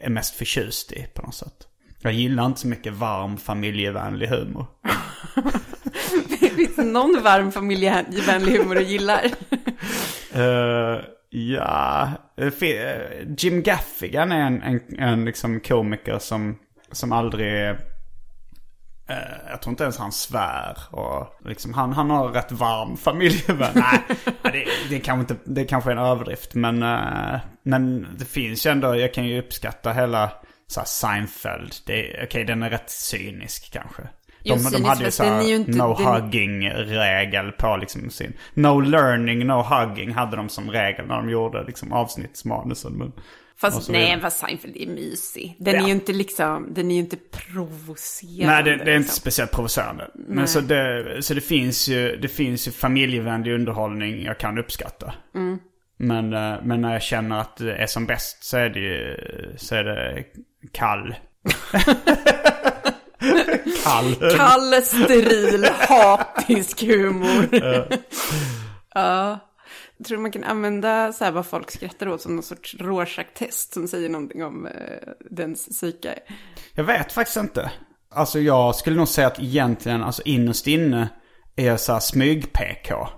är 0.00 0.10
mest 0.10 0.34
förtjust 0.34 0.92
i 0.92 1.06
på 1.14 1.22
något 1.22 1.34
sätt. 1.34 1.66
Jag 1.98 2.12
gillar 2.12 2.46
inte 2.46 2.60
så 2.60 2.68
mycket 2.68 2.92
varm 2.92 3.36
familjevänlig 3.36 4.26
humor. 4.26 4.66
Finns 6.56 6.76
det 6.76 6.84
någon 6.84 7.22
varm 7.22 7.52
familjevänlig 7.52 8.58
humor 8.58 8.74
du 8.74 8.82
gillar? 8.82 9.22
Eh, 10.32 11.00
ja, 11.30 12.10
eh, 12.36 12.68
eh, 12.70 13.00
Jim 13.38 13.62
Gaffigan 13.62 14.32
är 14.32 14.46
en, 14.46 14.62
en, 14.62 14.80
en 14.98 15.24
liksom 15.24 15.60
komiker 15.60 16.18
som, 16.18 16.58
som 16.92 17.12
aldrig... 17.12 17.76
eh, 19.08 19.16
jag 19.50 19.62
tror 19.62 19.70
inte 19.70 19.82
ens 19.82 19.98
han 19.98 20.12
svär. 20.12 20.76
Och 20.90 21.26
liksom, 21.44 21.74
han, 21.74 21.92
han 21.92 22.10
har 22.10 22.28
rätt 22.28 22.52
varm 22.52 22.96
familjevän. 22.96 23.70
Nej, 23.74 24.02
det, 24.42 24.64
det, 24.90 25.00
kanske 25.00 25.34
inte, 25.34 25.50
det 25.50 25.64
kanske 25.64 25.90
är 25.90 25.96
en 25.96 26.02
överdrift. 26.02 26.54
Men, 26.54 26.82
eh, 26.82 27.40
men 27.62 28.06
det 28.18 28.24
finns 28.24 28.66
ju 28.66 28.70
ändå, 28.70 28.96
jag 28.96 29.14
kan 29.14 29.24
ju 29.24 29.38
uppskatta 29.40 29.92
hela 29.92 30.30
så 30.66 30.80
här, 30.80 30.86
Seinfeld. 30.86 31.72
Okej, 32.24 32.44
den 32.44 32.62
är 32.62 32.70
rätt 32.70 32.90
cynisk 32.90 33.72
kanske. 33.72 34.02
De, 34.02 34.08
Jo, 34.50 34.54
de 34.54 34.60
cynisk, 34.62 34.88
hade 34.88 35.04
ju 35.04 35.10
så 35.10 35.24
här, 35.24 35.38
är 35.40 35.48
ju 35.48 35.54
inte- 35.56 35.70
no 35.72 35.94
den- 35.96 36.06
hugging-regel 36.06 37.52
på 37.52 37.76
liksom 37.76 38.10
sin... 38.10 38.32
No 38.54 38.80
learning, 38.80 39.46
no 39.46 39.62
hugging 39.62 40.14
hade 40.14 40.36
de 40.36 40.48
som 40.48 40.70
regel 40.70 41.06
när 41.06 41.16
de 41.16 41.30
gjorde 41.30 41.64
liksom 41.64 41.92
avsnittsmanusen. 41.92 42.92
Men, 42.92 43.12
Fast 43.60 43.88
nej, 43.88 44.20
fast 44.20 44.38
Seinfeld 44.38 44.76
är 44.76 44.86
mysig. 44.86 45.56
Den 45.58 45.74
Ja. 45.74 45.82
är 45.82 45.86
ju 45.86 45.92
inte 45.92 46.12
liksom, 46.12 46.74
den 46.74 46.90
är 46.90 46.94
ju 46.94 47.00
inte 47.00 47.16
provocerande. 47.16 48.54
Nej, 48.54 48.62
det, 48.62 48.70
det 48.70 48.74
är 48.74 48.96
inte 48.96 48.98
liksom. 48.98 49.16
speciellt 49.20 49.50
provocerande. 49.52 50.10
Men 50.14 50.48
så 50.48 50.60
det, 50.60 51.22
så 51.22 51.34
det 51.34 51.40
finns 51.40 51.88
ju, 51.88 52.16
det 52.16 52.28
finns 52.28 52.68
ju 52.68 52.72
familjevänlig 52.72 53.52
underhållning 53.54 54.22
jag 54.24 54.38
kan 54.38 54.58
uppskatta. 54.58 55.14
Mm. 55.34 55.58
Men, 55.98 56.32
eh, 56.32 56.54
men 56.62 56.80
när 56.80 56.92
jag 56.92 57.02
känner 57.02 57.40
att 57.40 57.56
det 57.56 57.74
är 57.76 57.86
som 57.86 58.06
bäst 58.06 58.44
så 58.44 58.56
är 58.56 58.68
det 58.68 58.80
ju, 58.80 59.16
så 59.56 59.74
är 59.74 59.84
det 59.84 60.24
kall. 60.72 61.14
kall. 63.84 64.14
Kall, 64.36 64.82
steril, 64.82 65.66
hatisk 65.88 66.82
humor. 66.82 67.48
ja. 68.94 69.38
Tror 70.04 70.16
du 70.16 70.22
man 70.22 70.30
kan 70.30 70.44
använda 70.44 71.12
så 71.12 71.24
här 71.24 71.32
vad 71.32 71.46
folk 71.46 71.70
skrattar 71.70 72.08
åt 72.08 72.20
som 72.20 72.34
någon 72.36 72.42
sorts 72.42 72.76
Rorschach-test 72.80 73.74
som 73.74 73.88
säger 73.88 74.08
någonting 74.08 74.44
om 74.44 74.66
eh, 74.66 74.72
dens 75.30 75.66
psyke? 75.68 76.18
Jag 76.72 76.84
vet 76.84 77.12
faktiskt 77.12 77.36
inte. 77.36 77.70
Alltså 78.10 78.40
jag 78.40 78.76
skulle 78.76 78.96
nog 78.96 79.08
säga 79.08 79.26
att 79.26 79.40
egentligen, 79.40 80.02
alltså 80.02 80.22
innerst 80.24 80.66
inne 80.66 81.08
är 81.56 81.66
jag 81.66 81.80
så 81.80 81.92
här 81.92 82.00
smyg-PK. 82.00 83.08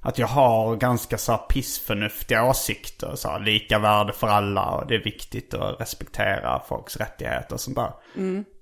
Att 0.00 0.18
jag 0.18 0.26
har 0.26 0.76
ganska 0.76 1.18
så 1.18 1.32
här 1.32 1.38
pissförnuftiga 1.38 2.44
åsikter. 2.44 3.12
Så 3.14 3.28
här, 3.28 3.40
lika 3.40 3.78
värde 3.78 4.12
för 4.12 4.26
alla 4.26 4.70
och 4.70 4.86
det 4.86 4.94
är 4.94 5.04
viktigt 5.04 5.54
att 5.54 5.80
respektera 5.80 6.62
folks 6.68 6.96
rättigheter 6.96 7.54
och 7.54 7.60
sånt 7.60 7.76
där. 7.76 7.92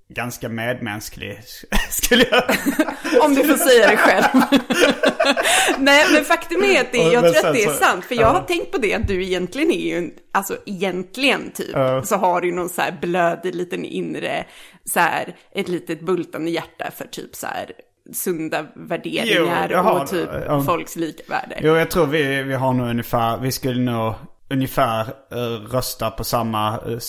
Ganska 0.09 0.49
medmänsklig 0.49 1.39
skulle 1.89 2.25
jag 2.31 2.43
Om 3.25 3.33
du 3.35 3.43
får 3.43 3.57
säga 3.57 3.87
det 3.91 3.97
själv. 3.97 4.23
Nej, 5.77 6.05
men 6.13 6.25
faktum 6.25 6.63
är 6.63 6.81
att 6.81 6.91
det, 6.91 6.97
jag 6.97 7.23
Men 7.23 7.33
tror 7.33 7.47
att 7.47 7.53
det 7.55 7.63
är 7.63 7.69
så- 7.69 7.77
sant. 7.83 8.05
För 8.05 8.15
jag 8.15 8.27
har 8.27 8.41
tänkt 8.41 8.71
på 8.71 8.77
det 8.77 8.93
att 8.93 9.07
du 9.07 9.23
egentligen 9.23 9.71
är 9.71 9.85
ju, 9.89 9.97
en, 9.97 10.11
alltså 10.31 10.57
egentligen 10.65 11.51
typ, 11.51 11.75
så 12.03 12.15
har 12.15 12.41
du 12.41 12.51
någon 12.51 12.69
så 12.69 12.81
här 12.81 12.97
blödig 13.01 13.55
liten 13.55 13.85
inre, 13.85 14.45
så 14.85 14.99
här, 14.99 15.35
ett 15.55 15.67
litet 15.67 16.01
bultande 16.01 16.51
hjärta 16.51 16.91
för 16.97 17.05
typ 17.07 17.35
så 17.35 17.47
här 17.47 17.71
sunda 18.13 18.65
värderingar 18.75 19.67
Jo, 19.71 19.77
har 19.77 20.01
och 20.01 20.09
typ. 20.09 20.29
Ja. 20.47 20.63
folks 20.63 20.95
lika 20.95 21.23
värde. 21.27 21.59
Jo, 21.61 21.75
jag 21.75 21.91
tror 21.91 22.05
vi, 22.05 22.43
vi 22.43 22.53
har 22.53 22.73
nog 22.73 22.89
ungefär, 22.89 23.37
vi 23.37 23.51
skulle 23.51 23.81
nog 23.91 24.13
ungefär 24.49 25.01
eh, 25.31 25.37
rösta 25.71 26.11
på 26.11 26.23
samma 26.23 26.79
uh, 26.79 26.99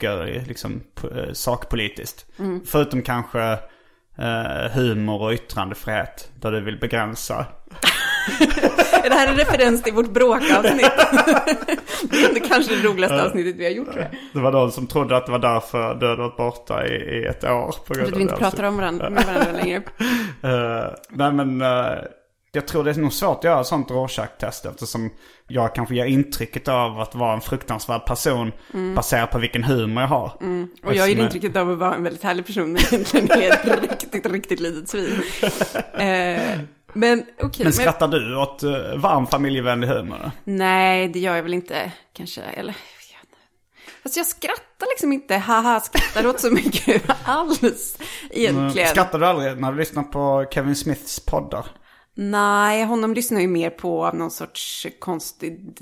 saker, 0.00 0.44
liksom 0.48 0.80
uh, 1.04 1.32
sakpolitiskt. 1.32 2.26
Förutom 2.64 3.02
kanske 3.02 3.58
eh, 4.18 4.70
humor 4.74 5.22
och 5.22 5.32
yttrandefrihet, 5.32 6.30
där 6.40 6.52
du 6.52 6.60
vill 6.60 6.78
begränsa. 6.78 7.34
Är 9.04 9.08
det 9.08 9.14
här 9.14 9.28
en 9.28 9.36
referens 9.36 9.82
till 9.82 9.92
vårt 9.92 10.10
bråkavsnitt? 10.10 10.80
det 12.10 12.16
är 12.16 12.48
kanske 12.48 12.76
det 12.76 12.88
roligaste 12.88 13.24
avsnittet 13.24 13.56
vi 13.56 13.64
har 13.64 13.70
gjort 13.70 13.96
jag. 13.96 14.06
Det 14.32 14.40
var 14.40 14.52
de 14.52 14.70
som 14.70 14.86
trodde 14.86 15.16
att 15.16 15.26
det 15.26 15.32
var 15.32 15.38
därför 15.38 15.94
du 15.94 16.08
hade 16.08 16.22
varit 16.22 16.36
borta 16.36 16.86
i, 16.86 16.94
i 16.94 17.24
ett 17.24 17.44
år. 17.44 17.74
På 17.86 17.94
grund 17.94 18.06
För 18.06 18.12
att 18.12 18.18
vi 18.18 18.22
inte 18.22 18.34
det. 18.34 18.38
pratar 18.38 18.64
om 18.64 18.76
varandra, 18.76 19.10
med 19.10 19.24
varandra 19.24 19.52
längre. 19.52 19.82
Eh, 20.42 20.86
nej 21.10 21.32
men 21.32 21.60
eh, 21.60 21.98
jag 22.52 22.68
tror 22.68 22.84
det 22.84 22.90
är 22.90 22.94
nog 22.94 23.12
svårt 23.12 23.38
att 23.38 23.44
göra 23.44 23.64
sånt 23.64 23.90
Rorschach-test 23.90 24.66
eftersom 24.66 25.10
jag 25.48 25.74
kanske 25.74 25.94
ger 25.94 26.04
intrycket 26.04 26.68
av 26.68 27.00
att 27.00 27.14
vara 27.14 27.34
en 27.34 27.40
fruktansvärd 27.40 28.06
person 28.06 28.52
baserat 28.94 29.30
på 29.30 29.38
vilken 29.38 29.64
humor 29.64 30.02
jag 30.02 30.08
har. 30.08 30.32
Mm. 30.40 30.68
Och 30.84 30.94
jag 30.94 31.08
ger 31.08 31.18
intrycket 31.18 31.56
av 31.56 31.70
att 31.70 31.78
vara 31.78 31.94
en 31.94 32.02
väldigt 32.02 32.22
härlig 32.22 32.46
person 32.46 32.72
men 32.72 32.82
egentligen 32.92 33.30
är 33.30 33.50
ett 33.50 33.90
riktigt, 33.90 34.26
riktigt 34.26 34.60
litet 34.60 34.88
svin. 34.88 35.22
Eh, 36.00 36.60
men 36.92 37.24
okej, 37.42 37.64
Men 37.64 37.72
skrattar 37.72 38.08
du 38.08 38.36
åt 38.36 38.62
uh, 38.62 38.96
varm 38.96 39.26
familjevänlig 39.26 39.88
humor? 39.88 40.30
nej 40.44 41.08
det 41.08 41.18
gör 41.18 41.36
jag 41.36 41.42
väl 41.42 41.54
inte 41.54 41.92
kanske, 42.12 42.40
eller. 42.42 42.76
Alltså 44.02 44.20
jag 44.20 44.26
skrattar 44.26 44.86
liksom 44.90 45.12
inte, 45.12 45.36
haha, 45.36 45.80
skrattar 45.80 46.26
åt 46.26 46.40
så 46.40 46.50
mycket 46.50 47.02
alls 47.24 47.98
egentligen. 48.30 48.88
Skrattar 48.88 49.18
du 49.18 49.26
aldrig 49.26 49.60
när 49.60 49.72
du 49.72 49.78
lyssnar 49.78 50.02
på 50.02 50.46
Kevin 50.50 50.76
Smiths 50.76 51.20
poddar? 51.20 51.66
Nej, 52.14 52.84
honom 52.84 53.14
lyssnar 53.14 53.40
ju 53.40 53.46
mer 53.46 53.70
på 53.70 54.06
av 54.06 54.14
någon 54.14 54.30
sorts 54.30 54.86
konstigt 54.98 55.80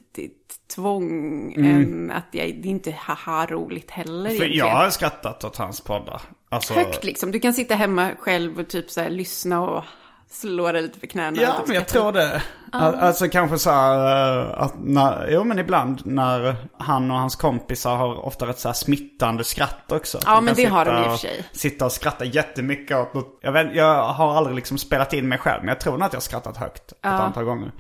tvång 0.75 1.53
än 1.53 2.11
att 2.11 2.27
jag, 2.31 2.47
det 2.47 2.69
är 2.69 2.71
inte 2.71 2.91
haha 2.91 3.47
roligt 3.47 3.91
heller 3.91 4.31
För 4.31 4.37
egentligen. 4.37 4.67
jag 4.67 4.77
har 4.77 4.91
skrattat 4.91 5.45
åt 5.45 5.57
hans 5.57 5.81
poddar. 5.81 6.23
Alltså, 6.49 6.75
Högt 6.75 7.05
liksom, 7.05 7.31
du 7.31 7.41
kan 7.41 7.55
sitta 7.55 7.75
hemma 7.75 8.11
själv 8.19 8.61
och 8.61 8.69
typ 8.69 8.91
så 8.91 9.01
här 9.01 9.11
lyssna 9.11 9.61
och 9.61 9.85
slå 10.31 10.73
dig 10.73 10.83
lite 10.83 11.01
för 11.01 11.07
knäna. 11.07 11.43
Ja, 11.43 11.53
och 11.63 11.69
men 11.69 11.75
jag 11.77 11.89
tror 11.89 12.13
det. 12.13 12.43
Al- 12.73 12.95
Alltså 12.95 13.29
kanske 13.29 13.59
så 13.59 13.71
här 13.71 14.41
eh, 14.51 14.63
att 14.63 14.75
när, 14.79 15.29
jo 15.31 15.45
men 15.45 15.59
ibland 15.59 16.01
när 16.07 16.57
han 16.79 17.11
och 17.11 17.19
hans 17.19 17.37
kompisar 17.37 17.97
har 17.97 18.27
ofta 18.27 18.47
rätt 18.47 18.59
så 18.59 18.69
här 18.69 18.75
smittande 18.75 19.45
skratt 19.45 19.93
också. 19.93 20.19
Ja, 20.27 20.35
de 20.35 20.45
men 20.45 20.55
det 20.55 20.65
har 20.65 20.85
de 20.85 20.97
i 20.97 21.07
och 21.07 21.11
för 21.11 21.17
sig. 21.19 21.45
Sitta 21.53 21.85
och 21.85 21.93
skratta 21.93 22.25
jättemycket 22.25 22.97
åt 22.97 23.15
något. 23.15 23.39
Jag, 23.43 23.53
vet, 23.53 23.75
jag 23.75 24.05
har 24.05 24.35
aldrig 24.37 24.57
liksom 24.57 24.79
spelat 24.79 25.13
in 25.13 25.29
mig 25.29 25.39
själv, 25.39 25.61
men 25.61 25.69
jag 25.69 25.81
tror 25.81 25.93
nog 25.93 26.03
att 26.03 26.13
jag 26.13 26.17
har 26.21 26.23
skrattat 26.23 26.57
högt 26.57 26.93
ett 26.93 26.99
antal 27.05 27.45
gånger. 27.45 27.73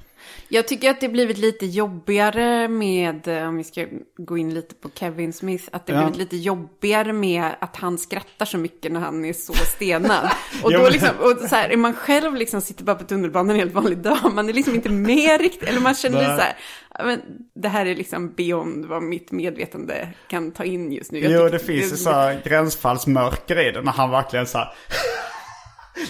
Jag 0.51 0.69
tycker 0.69 0.91
att 0.91 1.01
det 1.01 1.09
blivit 1.09 1.39
lite 1.39 1.67
jobbigare 1.67 2.69
med, 2.69 3.29
om 3.29 3.57
vi 3.57 3.65
ska 3.65 3.87
gå 4.17 4.39
in 4.39 4.55
lite 4.55 4.75
på 4.75 4.91
Kevin 4.95 5.33
Smith, 5.33 5.65
att 5.73 5.87
det 5.87 5.93
Ja. 5.93 5.99
blivit 5.99 6.17
lite 6.17 6.37
jobbigare 6.37 7.13
med 7.13 7.51
att 7.59 7.77
han 7.77 7.99
skrattar 7.99 8.47
så 8.47 8.59
mycket 8.59 8.93
när 8.93 9.01
han 9.01 9.25
är 9.25 9.33
så 9.33 9.53
stenad. 9.55 10.31
Och 10.63 10.73
då 10.73 10.89
liksom, 10.89 11.09
och 11.21 11.49
så 11.49 11.55
här, 11.57 11.69
är 11.69 11.77
man 11.77 11.95
själv 11.95 12.35
liksom 12.35 12.61
sitter 12.61 12.85
bara 12.85 12.97
på 12.97 13.05
tunnelbanan 13.05 13.51
en 13.51 13.57
helt 13.57 13.75
vanlig 13.75 13.99
dag, 13.99 14.19
man 14.35 14.49
är 14.49 14.53
liksom 14.53 14.75
inte 14.75 14.91
med 14.91 15.41
riktigt, 15.41 15.69
eller 15.69 15.81
man 15.81 15.95
känner 15.95 16.19
lite 16.19 16.37
så 16.37 16.43
här, 16.43 16.57
men 17.05 17.21
det 17.55 17.69
här 17.69 17.87
är 17.87 17.95
liksom 17.95 18.33
beyond 18.33 18.85
vad 18.87 19.03
mitt 19.03 19.33
medvetande 19.33 20.09
kan 20.29 20.51
ta 20.53 20.65
in 20.65 20.93
just 20.93 21.13
nu. 21.13 21.19
Jag 21.19 21.33
Jo, 21.33 21.49
det 21.49 21.59
finns 21.59 21.93
ju 21.93 21.97
så 21.97 22.11
här 22.11 22.41
gränsfallsmörker 22.45 23.69
i 23.69 23.73
det 23.73 23.83
när 23.83 23.93
han 23.93 24.11
verkligen 24.11 24.47
så 24.47 24.59
här... 24.59 24.69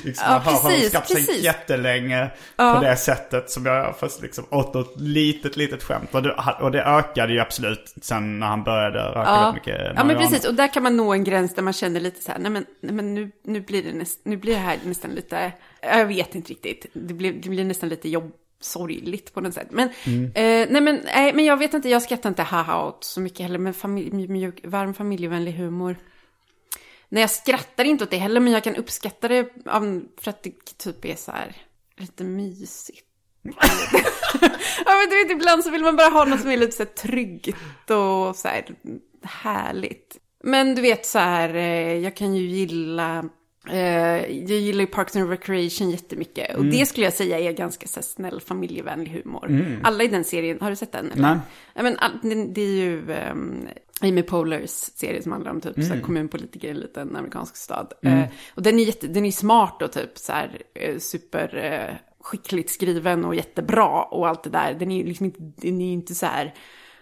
liksom, 0.05 0.25
Ja, 0.29 0.33
man 0.45 0.55
har 0.55 0.71
precis, 0.71 0.89
skratta 0.89 1.07
sig 1.07 1.27
precis. 1.27 1.45
jättelänge 1.45 2.31
Ja. 2.57 2.75
på 2.75 2.85
det 2.85 2.97
sättet 2.97 3.51
som 3.51 3.67
jag 3.67 3.75
gör. 3.77 3.93
Fast 3.93 4.23
liksom 4.23 4.45
åt 4.51 4.75
något 4.75 5.01
litet, 5.01 5.57
litet 5.57 5.83
skämt. 5.83 6.15
Och 6.15 6.23
det, 6.23 6.35
och 6.61 6.71
det 6.71 6.83
ökade 6.85 7.33
ju 7.33 7.41
absolut 7.41 7.95
sen 8.03 8.39
när 8.41 8.47
han 8.47 8.63
började 8.65 8.99
röka 8.99 9.21
Ja, 9.27 9.41
väldigt 9.41 9.55
mycket 9.67 9.93
ja 9.97 10.05
men 10.05 10.17
precis. 10.19 10.45
Och 10.45 10.55
där 10.55 10.69
kan 10.73 10.83
man 10.83 10.97
nå 10.97 11.13
en 11.13 11.25
gräns 11.25 11.55
där 11.55 11.63
man 11.63 11.73
känner 11.73 12.01
lite 12.01 12.23
så 12.23 12.33
här, 12.33 12.39
nej 12.39 12.51
men, 12.51 12.67
nej, 12.81 12.93
men 12.95 13.15
nu, 13.15 13.31
nu, 13.45 13.61
blir 13.61 13.83
det 13.83 13.93
näst, 13.93 14.21
nu 14.25 14.37
blir 14.37 14.53
det 14.55 14.61
här 14.61 14.79
nästan 14.85 15.11
lite, 15.11 15.53
jag 15.83 16.07
vet 16.07 16.35
inte 16.35 16.51
riktigt, 16.51 16.87
det 16.93 17.15
blir, 17.15 17.33
det 17.33 17.49
blir 17.49 17.65
nästan 17.65 17.89
lite 17.89 18.09
jobb, 18.09 18.33
sorgligt 18.61 19.35
på 19.35 19.41
något 19.41 19.55
sätt. 19.55 19.69
Men, 19.71 19.89
Mm. 20.07 20.25
eh, 20.25 20.67
nej 20.73 20.81
men, 20.81 21.01
nej, 21.05 21.33
men 21.33 21.45
jag 21.45 21.57
vet 21.57 21.75
inte, 21.75 21.89
jag 21.89 22.03
skrattar 22.03 22.29
inte 22.29 22.43
haha 22.43 22.87
åt 22.87 23.05
så 23.05 23.21
mycket 23.21 23.41
heller, 23.41 23.59
men 23.59 23.75
familj, 23.75 24.29
mjuk, 24.29 24.61
varm 24.65 24.95
familjevänlig 24.95 25.53
humor. 25.53 25.97
Nej, 27.09 27.21
jag 27.21 27.31
skrattar 27.31 27.85
inte 27.85 28.05
åt 28.05 28.11
det 28.11 28.17
heller, 28.17 28.41
men 28.41 28.53
jag 28.53 28.65
kan 28.65 28.77
uppskatta 28.77 29.29
det 29.29 29.49
för 30.21 30.31
att 30.31 30.43
det 30.43 30.79
typ 30.79 31.05
är 31.05 31.17
så 31.17 31.33
här 31.33 31.57
lite 31.97 32.25
mysigt. 32.25 33.05
ja, 34.85 34.93
men 34.99 35.11
du 35.11 35.23
vet, 35.23 35.31
ibland 35.31 35.65
så 35.65 35.71
vill 35.71 35.83
man 35.83 35.97
bara 35.97 36.09
ha 36.09 36.25
något 36.25 36.41
som 36.41 36.51
är 36.51 36.57
lite 36.57 36.77
så 36.77 36.83
här 36.83 36.91
tryggt 36.91 37.91
och 37.91 38.37
så 38.37 38.49
här 38.49 38.65
härligt. 39.23 40.17
Men 40.45 40.75
du 40.75 40.83
vet 40.83 41.07
så 41.07 41.19
här, 41.19 41.55
eh, 41.55 41.99
jag 41.99 42.17
kan 42.17 42.35
ju 42.35 42.43
gilla, 42.43 43.25
jag 43.77 44.61
gillar 44.61 44.81
ju 44.81 44.87
Parks 44.87 45.17
and 45.17 45.31
Recreation 45.31 45.91
jättemycket. 45.91 46.57
Och 46.57 46.65
det 46.65 46.87
skulle 46.87 47.07
jag 47.07 47.15
säga 47.15 47.39
är 47.39 47.53
ganska 47.53 47.87
så 47.87 48.03
snäll 48.03 48.41
familjevänlig 48.41 49.11
humor. 49.11 49.79
Alla 49.83 50.05
i 50.05 50.09
den 50.09 50.25
serien, 50.25 50.59
har 50.61 50.71
du 50.71 50.77
sett 50.77 50.93
den? 50.93 51.13
Eller? 51.13 51.23
Nej. 51.23 51.39
Ja, 51.75 51.83
men 51.83 51.97
det, 52.23 52.53
det 52.55 52.61
är 52.61 52.75
ju 52.75 53.03
um, 53.33 53.69
Amy 54.01 54.23
Polars 54.23 54.71
serie 54.71 55.23
som 55.23 55.33
handlar 55.33 55.51
om 55.51 55.61
typ 55.61 55.75
så 55.75 55.95
här, 55.95 56.01
kommunpolitiker 56.01 56.69
i 56.69 56.71
en 56.71 56.77
liten 56.77 57.17
amerikansk 57.17 57.57
stad. 57.57 57.93
Eh, 58.03 58.25
och 58.55 58.63
den 58.63 58.79
är, 58.79 58.85
jätte, 58.85 59.07
den 59.07 59.25
är 59.25 59.31
smart 59.31 59.83
och 59.83 59.93
typ 59.93 60.19
så 60.19 60.33
här 60.33 60.63
eh, 60.75 60.99
super 60.99 61.57
eh, 61.57 61.95
skickligt 62.21 62.71
skriven 62.71 63.25
och 63.25 63.35
jättebra 63.35 64.03
och 64.03 64.29
allt 64.29 64.43
det 64.43 64.51
där. 64.51 64.75
Den 64.75 64.91
är 64.91 64.97
ju 64.97 65.05
liksom 65.05 65.27
inte, 65.27 65.41
den 65.41 65.81
är 65.81 65.93
inte 65.93 66.15
så 66.15 66.27
här, 66.27 66.55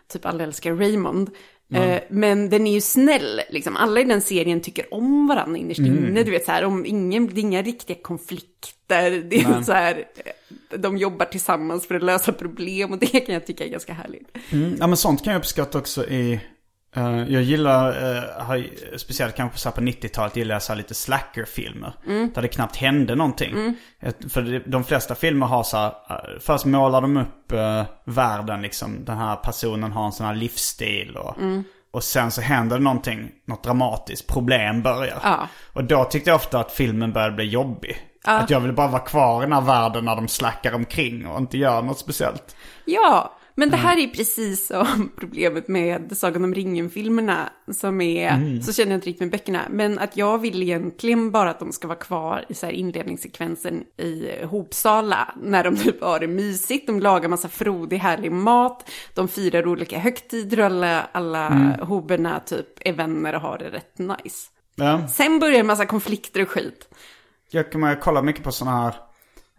typ 0.09 0.27
alla 0.27 0.45
älskar 0.45 0.75
Raymond. 0.75 1.31
Eh, 1.75 2.01
men 2.09 2.51
den 2.51 2.67
är 2.67 2.73
ju 2.73 2.81
snäll, 2.81 3.41
liksom. 3.51 3.77
Alla 3.77 4.01
i 4.01 4.05
den 4.05 4.21
serien 4.21 4.61
tycker 4.61 4.95
om 4.95 5.27
varandra 5.27 5.59
innerst 5.59 5.81
inne. 5.81 6.23
Du 6.23 6.31
vet 6.31 6.45
så 6.45 6.53
här, 6.53 6.65
om 6.65 6.87
ingen, 6.87 7.27
det 7.27 7.41
är 7.41 7.43
inga 7.43 7.63
riktiga 7.63 7.97
konflikter. 8.03 8.67
Det 9.31 9.37
är 9.37 9.63
så 9.63 9.73
här, 9.73 9.99
eh, 9.99 10.79
de 10.79 10.97
jobbar 10.97 11.27
tillsammans 11.27 11.87
för 11.87 11.95
att 11.95 12.03
lösa 12.03 12.33
problem 12.33 12.93
och 12.93 12.99
det 12.99 13.07
kan 13.07 13.35
jag 13.35 13.47
tycka 13.47 13.65
är 13.65 13.69
ganska 13.69 13.93
härligt. 13.93 14.29
Mm, 14.51 14.77
ja 14.81 14.87
men 14.87 14.97
sånt 14.97 15.25
kan 15.25 15.33
jag 15.33 15.41
uppskatta 15.41 15.79
också 15.79 16.07
i... 16.09 16.41
eh, 16.97 17.33
jag 17.33 17.43
gillar, 17.43 17.93
har, 18.41 18.67
speciellt 18.99 19.35
kanske 19.37 19.59
så 19.59 19.71
på 19.71 19.81
90-talet 19.81 20.37
gillar 20.37 20.55
jag 20.55 20.63
så 20.63 20.75
lite 20.75 20.95
slacker-filmer. 20.95 21.93
Där 22.35 22.43
det 22.43 22.49
knappt 22.49 22.77
hände 22.77 23.15
någonting. 23.15 23.75
Ett- 24.01 24.33
För 24.33 24.63
de 24.71 24.85
flesta 24.85 25.15
filmer 25.15 25.47
har 25.47 25.63
så 25.63 25.77
här, 25.77 25.87
eh, 26.11 26.17
först 26.41 26.65
målar 26.65 27.01
de 27.01 27.17
upp 27.17 27.53
världen 28.05 28.63
liksom. 28.63 29.05
Den 29.05 29.19
här 29.19 29.37
personen 29.37 29.93
har 29.93 30.07
en 30.07 30.13
sån 30.13 30.27
här 30.27 30.35
livsstil 30.35 31.17
och... 31.17 31.37
Och 31.91 32.05
sen 32.05 32.31
så 32.31 32.41
händer 32.41 32.77
det 32.79 32.83
någonting, 32.83 33.31
något 33.45 33.65
dramatiskt, 33.65 34.27
problem 34.27 34.83
börjar. 34.83 35.19
Ja. 35.23 35.49
Och 35.73 35.85
då 35.85 36.05
tyckte 36.05 36.31
jag 36.31 36.35
ofta 36.37 36.61
att 36.61 36.73
filmen 36.73 37.13
började 37.13 37.35
bli 37.37 37.45
jobbig. 37.45 37.97
Att 38.25 38.51
jag 38.51 38.61
ville 38.61 38.73
bara 38.73 38.89
vara 38.89 39.03
kvar 39.03 39.43
i 39.43 39.45
den 39.45 39.53
här 39.53 39.61
världen 39.61 40.05
när 40.05 40.17
de 40.17 40.29
slackar 40.29 40.75
omkring 40.75 41.27
och 41.27 41.39
inte 41.41 41.59
gör 41.59 41.83
något 41.83 41.99
speciellt. 41.99 42.57
Ja, 42.85 43.33
men 43.59 43.71
det 43.71 43.77
här 43.77 43.99
är 43.99 44.07
precis 44.07 44.67
som 44.67 45.11
problemet 45.17 45.69
med 45.69 46.19
Sagan 46.19 46.45
om 46.45 46.55
ringen-filmerna. 46.55 47.51
Som 47.73 48.01
är, 48.01 48.61
så 48.61 48.73
känner 48.73 48.91
jag 48.91 48.97
inte 48.97 49.07
riktigt 49.07 49.21
med 49.21 49.31
böckerna. 49.31 49.63
Men 49.71 49.99
att 49.99 50.17
jag 50.17 50.39
vill 50.39 50.63
egentligen 50.63 51.31
bara 51.31 51.51
att 51.51 51.59
de 51.59 51.73
ska 51.73 51.89
vara 51.89 51.99
kvar 51.99 52.45
i 52.49 52.55
så 52.55 52.67
här 52.67 52.73
inledningssekvensen 52.73 53.85
i 53.97 54.45
Hopsala. 54.45 55.35
När 55.43 55.65
de 55.65 55.77
typ 55.77 56.03
har 56.03 56.21
det 56.21 56.27
mysigt, 56.27 56.87
de 56.87 57.01
lagar 57.01 57.29
massa 57.29 57.49
frodig 57.49 57.99
härlig 57.99 58.33
mat. 58.33 58.91
De 59.15 59.29
firar 59.29 59.67
olika 59.67 59.99
högtider 59.99 60.59
och 60.61 60.67
alla, 60.67 61.03
alla 61.13 61.49
hoberna 61.83 62.41
typ 62.41 62.67
är 62.81 62.93
vänner 62.93 63.35
och 63.35 63.41
har 63.41 63.59
det 63.59 63.71
rätt 63.71 63.99
nice. 63.99 64.51
Ja. 64.75 65.09
Sen 65.09 65.39
börjar 65.39 65.61
en 65.61 65.67
massa 65.67 65.87
konflikter 65.87 66.43
och 66.43 66.49
skit. 66.49 66.89
Jag 67.51 67.73
kommer 67.73 68.01
kolla 68.01 68.23
mycket 68.23 68.45
på 68.45 68.53
sådana 68.53 68.83
här 68.83 68.95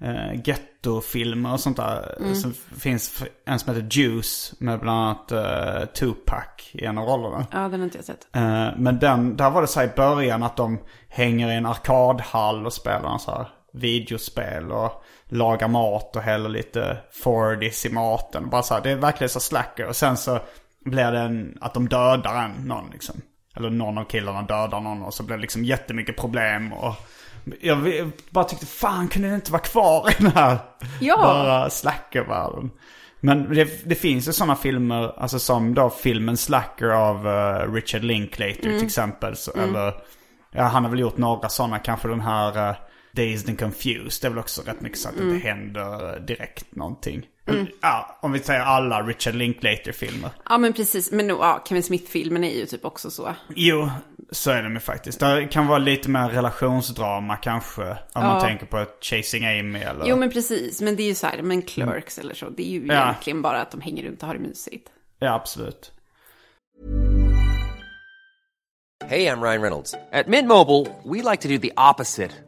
eh, 0.02 0.42
gettofilmer 0.44 1.54
och 1.54 1.60
sånt 1.60 1.78
där. 1.78 2.16
Mm. 2.20 2.36
Så 2.36 2.52
finns 2.80 3.24
en 3.46 3.60
som 3.60 3.76
heter 3.76 3.88
Juice 3.92 4.54
med 4.60 4.80
bland 4.80 5.00
annat 5.00 5.32
eh, 5.32 5.86
Tupac 5.86 6.72
i 6.72 6.86
en 6.86 6.98
av 6.98 7.06
rollerna. 7.06 7.46
Ja, 7.52 7.60
den 7.60 7.80
har 7.80 7.84
inte 7.84 7.98
jag 7.98 8.06
sett. 8.06 8.28
Eh, 8.36 8.70
men 8.78 9.00
den, 9.00 9.38
där 9.38 9.50
var 9.50 9.62
det 9.62 9.68
så 9.68 9.82
i 9.82 9.90
början 9.96 10.44
att 10.44 10.58
de 10.58 10.80
hänger 11.10 11.52
i 11.52 11.56
en 11.56 11.66
arkadhall 11.66 12.66
och 12.66 12.74
spelar 12.74 13.14
en 13.14 13.20
så 13.20 13.32
här 13.32 13.48
videospel 13.74 14.72
och 14.72 15.04
lagar 15.26 15.68
mat 15.68 16.16
och 16.16 16.22
häller 16.22 16.50
lite 16.50 16.98
Fordis 17.12 17.86
i 17.86 17.90
maten. 17.90 18.50
Bara 18.50 18.64
så 18.64 18.74
här, 18.74 18.82
det 18.82 18.92
är 18.92 18.96
verkligen 18.96 19.30
så 19.30 19.40
slacker. 19.40 19.88
Och 19.88 19.96
sen 19.96 20.18
så 20.18 20.40
blir 20.86 21.12
det 21.12 21.20
en, 21.20 21.58
att 21.62 21.74
de 21.74 21.90
dödar 21.90 22.44
en, 22.44 22.68
någon 22.68 22.90
liksom. 22.92 23.22
Eller 23.56 23.70
någon 23.70 23.98
av 23.98 24.04
killarna 24.04 24.42
dödar 24.42 24.80
någon 24.80 25.04
och 25.04 25.14
så 25.14 25.24
blir 25.24 25.36
det 25.36 25.42
liksom 25.42 25.64
jättemycket 25.64 26.18
problem 26.18 26.74
och 26.74 26.96
jag 27.62 28.12
bara 28.30 28.44
tyckte 28.44 28.66
fan 28.66 29.08
kunde 29.08 29.30
det 29.30 29.36
inte 29.36 29.52
vara 29.52 29.62
kvar 29.62 30.10
i 30.10 30.24
den 30.24 30.32
här 30.32 30.58
Ja. 31.00 31.18
bara 31.18 31.70
slackervärlden. 31.70 32.72
Men 33.20 33.54
det, 33.54 33.90
det 33.90 33.96
finns 33.96 34.28
ju 34.28 34.34
sådana 34.34 34.56
filmer, 34.56 35.14
alltså 35.20 35.40
som 35.40 35.74
då 35.74 35.90
filmen 35.90 36.38
Slacker 36.38 36.90
av 36.90 37.28
eh, 37.28 37.74
Richard 37.74 38.04
Linklater 38.04 38.62
till 38.62 38.86
exempel. 38.86 39.36
Så, 39.36 39.52
Eller, 39.52 39.94
ja 40.52 40.64
han 40.64 40.84
har 40.84 40.92
väl 40.92 41.00
gjort 41.00 41.18
några 41.18 41.50
sådana, 41.50 41.80
kanske 41.80 42.08
den 42.08 42.22
här 42.22 42.70
uh, 42.70 42.76
Dazed 43.12 43.50
and 43.50 43.60
Confused. 43.60 44.22
Det 44.22 44.28
är 44.28 44.30
väl 44.30 44.40
också 44.40 44.62
rätt 44.62 44.82
mycket 44.82 45.00
så 45.00 45.10
att 45.10 45.18
det 45.18 45.24
inte 45.24 45.48
händer 45.48 46.14
eh, 46.16 46.22
direkt 46.22 46.76
någonting. 46.76 47.26
Ja, 47.82 48.18
om 48.22 48.32
vi 48.32 48.40
säger 48.40 48.60
alla 48.62 49.02
Richard 49.02 49.36
Linklater-filmer. 49.36 50.30
Ja, 50.50 50.58
men 50.58 50.74
precis. 50.74 51.12
Men 51.12 51.28
ja, 51.30 51.64
Kevin 51.68 51.84
Smith-filmen 51.84 52.44
är 52.44 52.56
ju 52.60 52.66
typ 52.66 52.86
också 52.86 53.12
så. 53.12 53.36
Jo, 53.56 53.90
så 54.32 54.52
är 54.52 54.64
de 54.64 54.74
ju 54.74 54.80
faktiskt. 54.80 55.20
Det 55.20 55.48
kan 55.52 55.68
vara 55.68 55.78
lite 55.78 56.10
mer 56.10 56.30
relationsdrama 56.30 57.36
kanske. 57.36 57.82
Om 58.14 58.24
man 58.24 58.42
tänker 58.42 58.66
på 58.66 58.86
Chasing 59.02 59.46
Amy 59.46 59.80
eller... 59.80 60.06
Jo, 60.08 60.16
men 60.16 60.30
precis. 60.32 60.82
Men 60.82 60.96
det 60.96 61.04
är 61.04 61.08
ju 61.08 61.16
så 61.16 61.28
här, 61.28 61.42
men 61.42 61.62
Clerks 61.62 62.18
eller 62.18 62.34
så. 62.34 62.50
Det 62.50 62.64
är 62.68 62.72
ju 62.72 62.86
Ja. 62.88 63.04
egentligen 63.04 63.42
bara 63.42 63.62
att 63.62 63.72
de 63.72 63.82
hänger 63.82 64.04
runt 64.04 64.22
och 64.22 64.28
har 64.28 64.36
det 64.36 64.42
mysigt. 64.42 64.90
Ja, 65.20 65.34
absolut. 65.34 65.92
Hey, 69.10 69.28
I'm 69.28 69.42
Ryan 69.42 69.62
Reynolds. 69.62 69.96
At 70.12 70.28
Mint 70.28 70.48
Mobile, 70.48 70.86
we 71.06 71.32
like 71.32 71.42
to 71.42 71.48
do 71.48 71.58
the 71.58 71.72
opposite 71.92 72.34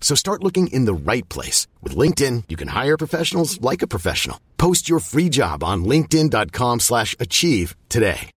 So 0.00 0.16
start 0.16 0.42
looking 0.42 0.66
in 0.72 0.86
the 0.86 1.12
right 1.12 1.28
place. 1.34 1.68
With 1.82 1.96
LinkedIn, 1.98 2.42
you 2.48 2.56
can 2.56 2.68
hire 2.84 2.96
professionals 2.98 3.60
like 3.70 3.84
a 3.84 3.88
professional. 3.88 4.36
Post 4.56 4.88
your 4.90 5.00
free 5.00 5.28
job 5.28 5.62
on 5.62 5.84
linkedin.com 5.84 6.80
slash 6.80 7.14
achieve 7.20 7.76
today. 7.88 8.30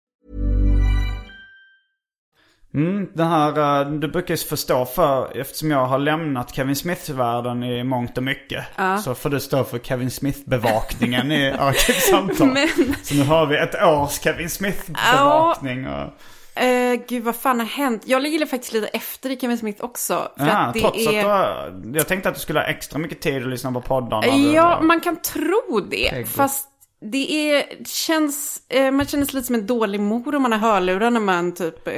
Mm, 2.75 3.09
den 3.15 3.27
här, 3.29 3.81
eh, 3.83 3.91
du 3.91 4.09
brukar 4.09 4.35
ju 4.35 4.39
förstå 4.39 4.85
för, 4.85 5.37
eftersom 5.41 5.71
jag 5.71 5.87
har 5.87 5.99
lämnat 5.99 6.55
Kevin 6.55 6.77
Smith-världen 6.77 7.63
i 7.63 7.85
mångt 7.85 8.17
och 8.19 8.25
mycket. 8.25 8.65
Så 9.05 9.15
får 9.15 9.31
du 9.31 9.41
stå 9.41 9.65
för 9.65 9.79
Kevin 9.79 10.11
Smith-bevakningen 10.11 11.33
i 11.33 11.51
Arkivsamtal. 11.59 12.47
Men- 12.49 12.95
Så 13.03 13.15
nu 13.15 13.23
har 13.25 13.47
vi 13.47 13.57
ett 13.57 13.75
års 13.83 14.21
Kevin 14.21 14.49
Smith-bevakning. 14.51 15.87
Och, 15.89 16.11
Eh, 16.55 17.01
gud, 17.09 17.23
vad 17.23 17.37
fan 17.37 17.59
har 17.59 17.67
hänt? 17.67 18.03
Jag 18.07 18.23
ligger 18.23 18.47
faktiskt 18.47 18.73
lite 18.73 18.87
efter 18.87 19.31
i 19.31 19.41
Kevin 19.41 19.59
Smith 19.59 19.85
också. 19.85 20.33
För 20.37 20.47
ja, 20.47 20.57
att 20.57 20.75
det 20.75 20.81
trots 20.81 21.07
är... 21.07 21.09
att 21.09 21.25
du 21.25 21.29
har, 21.29 21.83
jag 21.95 22.09
tänkte 22.09 22.29
att 22.29 22.35
du 22.35 22.41
skulle 22.41 22.61
ha 22.61 22.67
extra 22.67 22.99
mycket 22.99 23.21
tid 23.21 23.43
att 23.43 23.49
lyssna 23.49 23.73
på 23.73 23.81
poddarna. 23.81 24.27
Ja, 24.27 24.81
man 24.83 25.01
kan 25.01 25.17
tro 25.17 25.81
det. 25.91 26.09
Tänk. 26.11 26.29
Fast 26.29 26.69
det 27.01 27.51
är, 27.51 27.85
känns, 27.85 28.63
eh, 28.69 28.91
man 28.91 29.07
känner 29.07 29.25
sig 29.25 29.35
lite 29.35 29.47
som 29.47 29.55
en 29.55 29.67
dålig 29.67 30.01
mor 30.01 30.35
om 30.35 30.43
man 30.43 30.53
har 30.53 30.59
hörlurar 30.59 31.11
när 31.11 31.21
man 31.21 31.55
typ 31.55 31.89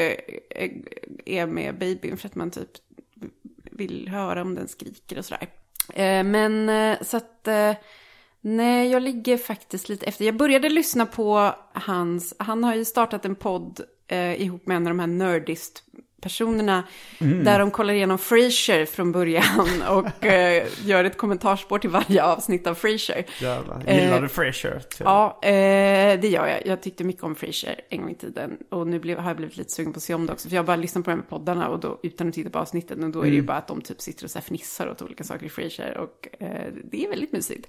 är 1.24 1.46
med 1.46 1.78
babyn. 1.78 2.16
För 2.16 2.28
att 2.28 2.34
man 2.34 2.50
typ 2.50 2.70
vill 3.72 4.08
höra 4.08 4.42
om 4.42 4.54
den 4.54 4.68
skriker 4.68 5.18
och 5.18 5.24
sådär. 5.24 5.48
Men 6.22 6.70
så 7.04 7.16
att, 7.16 7.48
nej, 8.40 8.90
jag 8.90 9.02
ligger 9.02 9.38
faktiskt 9.38 9.88
lite 9.88 10.06
efter. 10.06 10.24
Jag 10.24 10.36
började 10.36 10.68
lyssna 10.68 11.06
på 11.06 11.54
hans, 11.72 12.34
han 12.38 12.64
har 12.64 12.74
ju 12.74 12.84
startat 12.84 13.24
en 13.24 13.34
podd 13.34 13.80
eh, 14.08 14.42
ihop 14.42 14.66
med 14.66 14.76
en 14.76 14.86
av 14.86 14.90
de 14.90 14.98
här 15.00 15.06
nerdist 15.06 15.82
personerna 16.20 16.84
där 17.18 17.58
de 17.58 17.70
kollar 17.70 17.94
igenom 17.94 18.18
Frasier 18.18 18.86
från 18.86 19.12
början 19.12 19.82
och 19.88 20.24
eh, 20.26 20.66
gör 20.84 21.04
ett 21.04 21.16
kommentarspår 21.16 21.78
till 21.78 21.90
varje 21.90 22.24
avsnitt 22.24 22.66
av 22.66 22.74
Frasier. 22.74 23.24
Jävlar. 23.40 23.78
Gillar 23.80 24.16
Eh, 24.16 24.22
du 24.22 24.28
Frasier? 24.28 24.82
Ja, 24.98 25.38
eh, 25.42 26.20
det 26.20 26.28
gör 26.28 26.46
jag. 26.46 26.66
Jag 26.66 26.82
tyckte 26.82 27.04
mycket 27.04 27.22
om 27.22 27.34
Frasier 27.34 27.80
en 27.88 28.00
gång 28.00 28.10
i 28.10 28.14
tiden. 28.14 28.58
Och 28.70 28.86
nu 28.86 28.98
blev, 28.98 29.18
har 29.18 29.30
jag 29.30 29.36
blivit 29.36 29.56
lite 29.56 29.72
sugen 29.72 29.92
på 29.92 29.96
att 29.96 30.02
se 30.02 30.14
om 30.14 30.26
det 30.26 30.32
också. 30.32 30.48
För 30.48 30.56
jag 30.56 30.64
bara 30.64 30.76
lyssnat 30.76 31.04
på 31.04 31.10
de 31.10 31.16
här 31.16 31.26
poddarna 31.28 31.68
och 31.68 31.80
då, 31.80 32.00
utan 32.02 32.28
att 32.28 32.34
titta 32.34 32.50
på 32.50 32.58
avsnitten. 32.58 33.04
Och 33.04 33.10
då 33.10 33.20
är 33.20 33.30
det 33.30 33.36
ju 33.36 33.42
bara 33.42 33.56
att 33.56 33.68
de 33.68 33.80
typ 33.80 34.00
sitter 34.00 34.24
och 34.24 34.30
så 34.30 34.38
här 34.38 34.44
fnissar 34.44 34.90
åt 34.90 35.02
olika 35.02 35.24
saker 35.24 35.46
i 35.46 35.48
Frasier. 35.48 35.96
Och 35.98 36.28
eh, 36.42 36.72
det 36.90 37.04
är 37.04 37.08
väldigt 37.08 37.32
mysigt. 37.32 37.66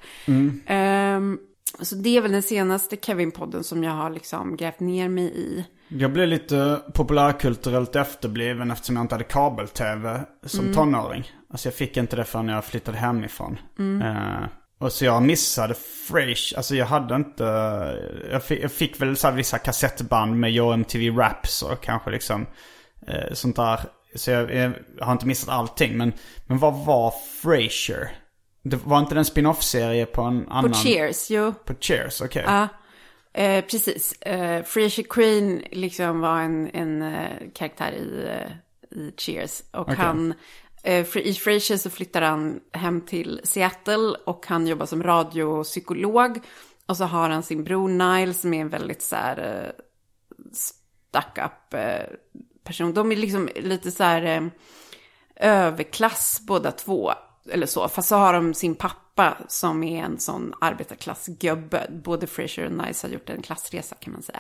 Ehm, 0.65 1.39
så 1.81 1.95
det 1.95 2.17
är 2.17 2.21
väl 2.21 2.31
den 2.31 2.43
senaste 2.43 2.95
Kevin-podden 2.95 3.61
som 3.63 3.83
jag 3.83 3.91
har 3.91 4.09
liksom 4.09 4.57
grävt 4.57 4.79
ner 4.79 5.09
mig 5.09 5.25
i. 5.25 5.65
Jag 5.87 6.13
blev 6.13 6.27
lite 6.27 6.81
populärkulturellt 6.93 7.95
efterbliven 7.95 8.71
eftersom 8.71 8.95
jag 8.95 9.03
inte 9.03 9.15
hade 9.15 9.23
kabel-tv 9.23 10.21
som 10.45 10.59
Mm. 10.59 10.73
tonåring. 10.75 11.31
Alltså 11.51 11.67
jag 11.67 11.75
fick 11.75 11.97
inte 11.97 12.15
det 12.15 12.23
förrän 12.23 12.47
jag 12.49 12.65
flyttade 12.65 12.97
hemifrån. 12.97 13.59
Mm. 13.79 14.01
Eh, 14.01 14.43
och 14.79 14.91
så 14.91 15.05
jag 15.05 15.23
missade 15.23 15.73
Frasier. 16.07 16.57
Alltså 16.57 16.75
jag 16.75 16.85
hade 16.85 17.15
inte... 17.15 17.43
Jag 18.31 18.43
fick, 18.43 18.63
jag 18.63 18.71
fick 18.71 19.01
väl 19.01 19.17
så 19.17 19.31
vissa 19.31 19.57
kassettband 19.57 20.39
med 20.39 20.51
Yo 20.51 20.71
MTV 20.73 21.17
Raps 21.21 21.61
och 21.61 21.81
kanske 21.83 22.11
liksom 22.11 22.45
eh, 23.07 23.33
sånt 23.33 23.55
där. 23.55 23.79
Så 24.15 24.31
jag, 24.31 24.53
jag 24.55 24.73
har 25.01 25.11
inte 25.11 25.27
missat 25.27 25.49
allting. 25.49 25.97
Men, 25.97 26.13
men 26.45 26.57
vad 26.57 26.85
var 26.85 27.13
Frasier? 27.41 28.09
Det 28.63 28.85
var 28.85 28.99
inte 28.99 29.13
det 29.13 29.19
en 29.19 29.25
spin-off-serie 29.25 30.05
på 30.05 30.21
en 30.21 30.45
På 30.45 30.51
annan... 30.53 30.73
Cheers, 30.73 31.29
jo. 31.31 31.53
På 31.65 31.73
Cheers, 31.79 32.21
okej. 32.21 32.43
Ja, 32.47 32.67
eh, 33.35 33.65
precis. 33.65 34.13
Eh, 34.21 34.63
Frasier 34.63 35.05
Crane 35.09 35.61
liksom 35.71 36.19
var 36.19 36.39
en, 36.39 36.69
en 36.73 37.01
eh, 37.01 37.49
karaktär 37.53 37.91
i, 37.91 38.27
eh, 38.27 38.99
i 38.99 39.13
Cheers. 39.17 39.63
Och 39.71 39.81
Okej. 39.81 39.95
han, 39.95 40.33
eh, 40.83 41.17
i 41.17 41.33
Frasier 41.33 41.77
så 41.77 41.89
flyttar 41.89 42.21
han 42.21 42.59
hem 42.71 43.01
till 43.01 43.41
Seattle 43.43 44.15
och 44.25 44.45
han 44.47 44.67
jobbar 44.67 44.85
som 44.85 45.03
radiopsykolog. 45.03 46.39
Och 46.85 46.97
så 46.97 47.03
har 47.03 47.29
han 47.29 47.43
sin 47.43 47.63
bror 47.63 47.89
Nile 47.89 48.33
som 48.33 48.53
är 48.53 48.61
en 48.61 48.69
väldigt 48.69 49.01
så 49.01 49.15
här 49.15 49.63
eh, 49.65 49.83
stuck 50.53 51.37
up 51.37 51.75
person. 52.63 52.93
De 52.93 53.11
är 53.11 53.15
liksom 53.15 53.49
lite 53.55 53.91
så 53.91 54.03
här 54.03 54.51
överklass 55.35 56.41
båda 56.47 56.71
två. 56.71 57.13
Eller 57.49 57.67
så. 57.67 57.87
Fast 57.87 58.07
så 58.07 58.15
har 58.15 58.33
de 58.33 58.53
sin 58.53 58.75
pappa 58.75 59.04
som 59.47 59.83
är 59.83 60.03
en 60.03 60.19
sån 60.19 60.53
arbetarklassgubbe. 60.61 61.87
Både 62.03 62.27
Frasier 62.27 62.65
och 62.65 62.87
Nice 62.87 63.07
har 63.07 63.13
gjort 63.13 63.29
en 63.29 63.41
klassresa 63.41 63.95
kan 63.95 64.13
man 64.13 64.21
säga. 64.21 64.39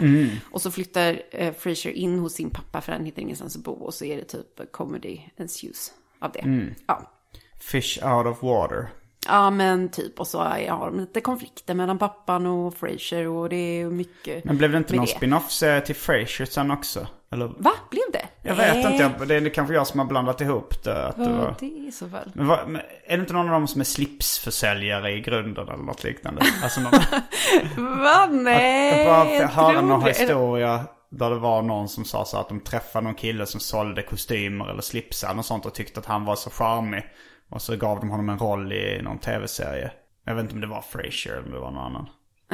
Och 0.51 0.61
så 0.61 0.71
flyttar 0.71 1.21
eh, 1.31 1.53
Frasier 1.53 1.93
in 1.93 2.19
hos 2.19 2.33
sin 2.33 2.49
pappa 2.49 2.81
för 2.81 2.91
han 2.91 3.05
hittar 3.05 3.21
ingenstans 3.21 3.55
att 3.55 3.63
bo. 3.63 3.71
Och 3.71 3.93
så 3.93 4.05
är 4.05 4.17
det 4.17 4.23
typ 4.23 4.71
comedy 4.71 5.19
ensues. 5.37 5.91
av 6.19 6.31
det. 6.31 6.39
Mm. 6.39 6.73
Ja. 6.87 7.11
Fish 7.59 8.03
out 8.03 8.25
of 8.27 8.43
water. 8.43 8.89
Ja, 9.27 9.49
men 9.49 9.89
typ. 9.89 10.19
Och 10.19 10.27
så 10.27 10.39
har 10.39 10.85
de 10.91 10.99
lite 10.99 11.21
konflikter 11.21 11.73
mellan 11.73 11.97
pappan 11.97 12.45
och 12.45 12.73
Frasier 12.73 13.27
och 13.27 13.49
det 13.49 13.55
är 13.81 13.85
mycket 13.85 14.45
Men 14.45 14.57
blev 14.57 14.71
det 14.71 14.77
inte 14.77 14.95
någon 14.95 15.05
det. 15.05 15.11
spin-off-serie 15.11 15.81
till 15.81 15.95
Frasier 15.95 16.45
sen 16.45 16.71
också? 16.71 17.07
Eller? 17.31 17.47
Va? 17.57 17.71
Blev 17.89 18.03
det? 18.13 18.25
Jag 18.41 18.55
vet 18.55 18.75
Nej. 18.75 19.03
inte, 19.03 19.25
det 19.25 19.35
är 19.35 19.49
kanske 19.49 19.73
jag 19.73 19.87
som 19.87 19.99
har 19.99 20.07
blandat 20.07 20.41
ihop 20.41 20.83
det. 20.83 21.07
Att 21.07 21.15
det 21.15 21.21
Vad 21.29 21.31
var... 21.31 21.55
det 21.59 21.87
är 21.87 21.91
så 21.91 22.09
fall. 22.09 22.31
Men 22.33 22.47
vad, 22.47 22.67
men 22.69 22.81
är 23.07 23.17
det 23.17 23.21
inte 23.21 23.33
någon 23.33 23.45
av 23.45 23.51
dem 23.51 23.67
som 23.67 23.81
är 23.81 23.85
slipsförsäljare 23.85 25.11
i 25.11 25.21
grunden 25.21 25.67
eller 25.67 25.83
något 25.83 26.03
liknande? 26.03 26.41
Alltså 26.63 26.81
någon, 26.81 26.91
Va? 28.03 28.25
Nej. 28.31 28.97
jag 28.97 29.07
bara 29.07 29.33
jag 29.33 29.47
hörde 29.47 29.79
tror 29.79 29.87
någon 29.87 30.03
det. 30.03 30.09
historia 30.09 30.83
där 31.09 31.29
det 31.29 31.35
var 31.39 31.61
någon 31.61 31.89
som 31.89 32.05
sa 32.05 32.25
så 32.25 32.37
att 32.37 32.49
de 32.49 32.59
träffade 32.59 33.03
någon 33.03 33.15
kille 33.15 33.45
som 33.45 33.59
sålde 33.59 34.01
kostymer 34.01 34.69
eller 34.69 34.81
slipsar 34.81 35.37
och 35.37 35.45
sånt 35.45 35.65
och 35.65 35.73
tyckte 35.73 35.99
att 35.99 36.05
han 36.05 36.25
var 36.25 36.35
så 36.35 36.49
charmig. 36.49 37.03
Och 37.49 37.61
så 37.61 37.75
gav 37.75 37.99
de 37.99 38.09
honom 38.09 38.29
en 38.29 38.37
roll 38.39 38.73
i 38.73 39.01
någon 39.03 39.17
tv-serie. 39.17 39.91
Jag 40.25 40.35
vet 40.35 40.43
inte 40.43 40.55
om 40.55 40.61
det 40.61 40.67
var 40.67 40.81
Frasier 40.81 41.33
eller 41.33 41.45
om 41.45 41.51
det 41.51 41.59
var 41.59 41.71
någon 41.71 41.85
annan. 41.85 42.09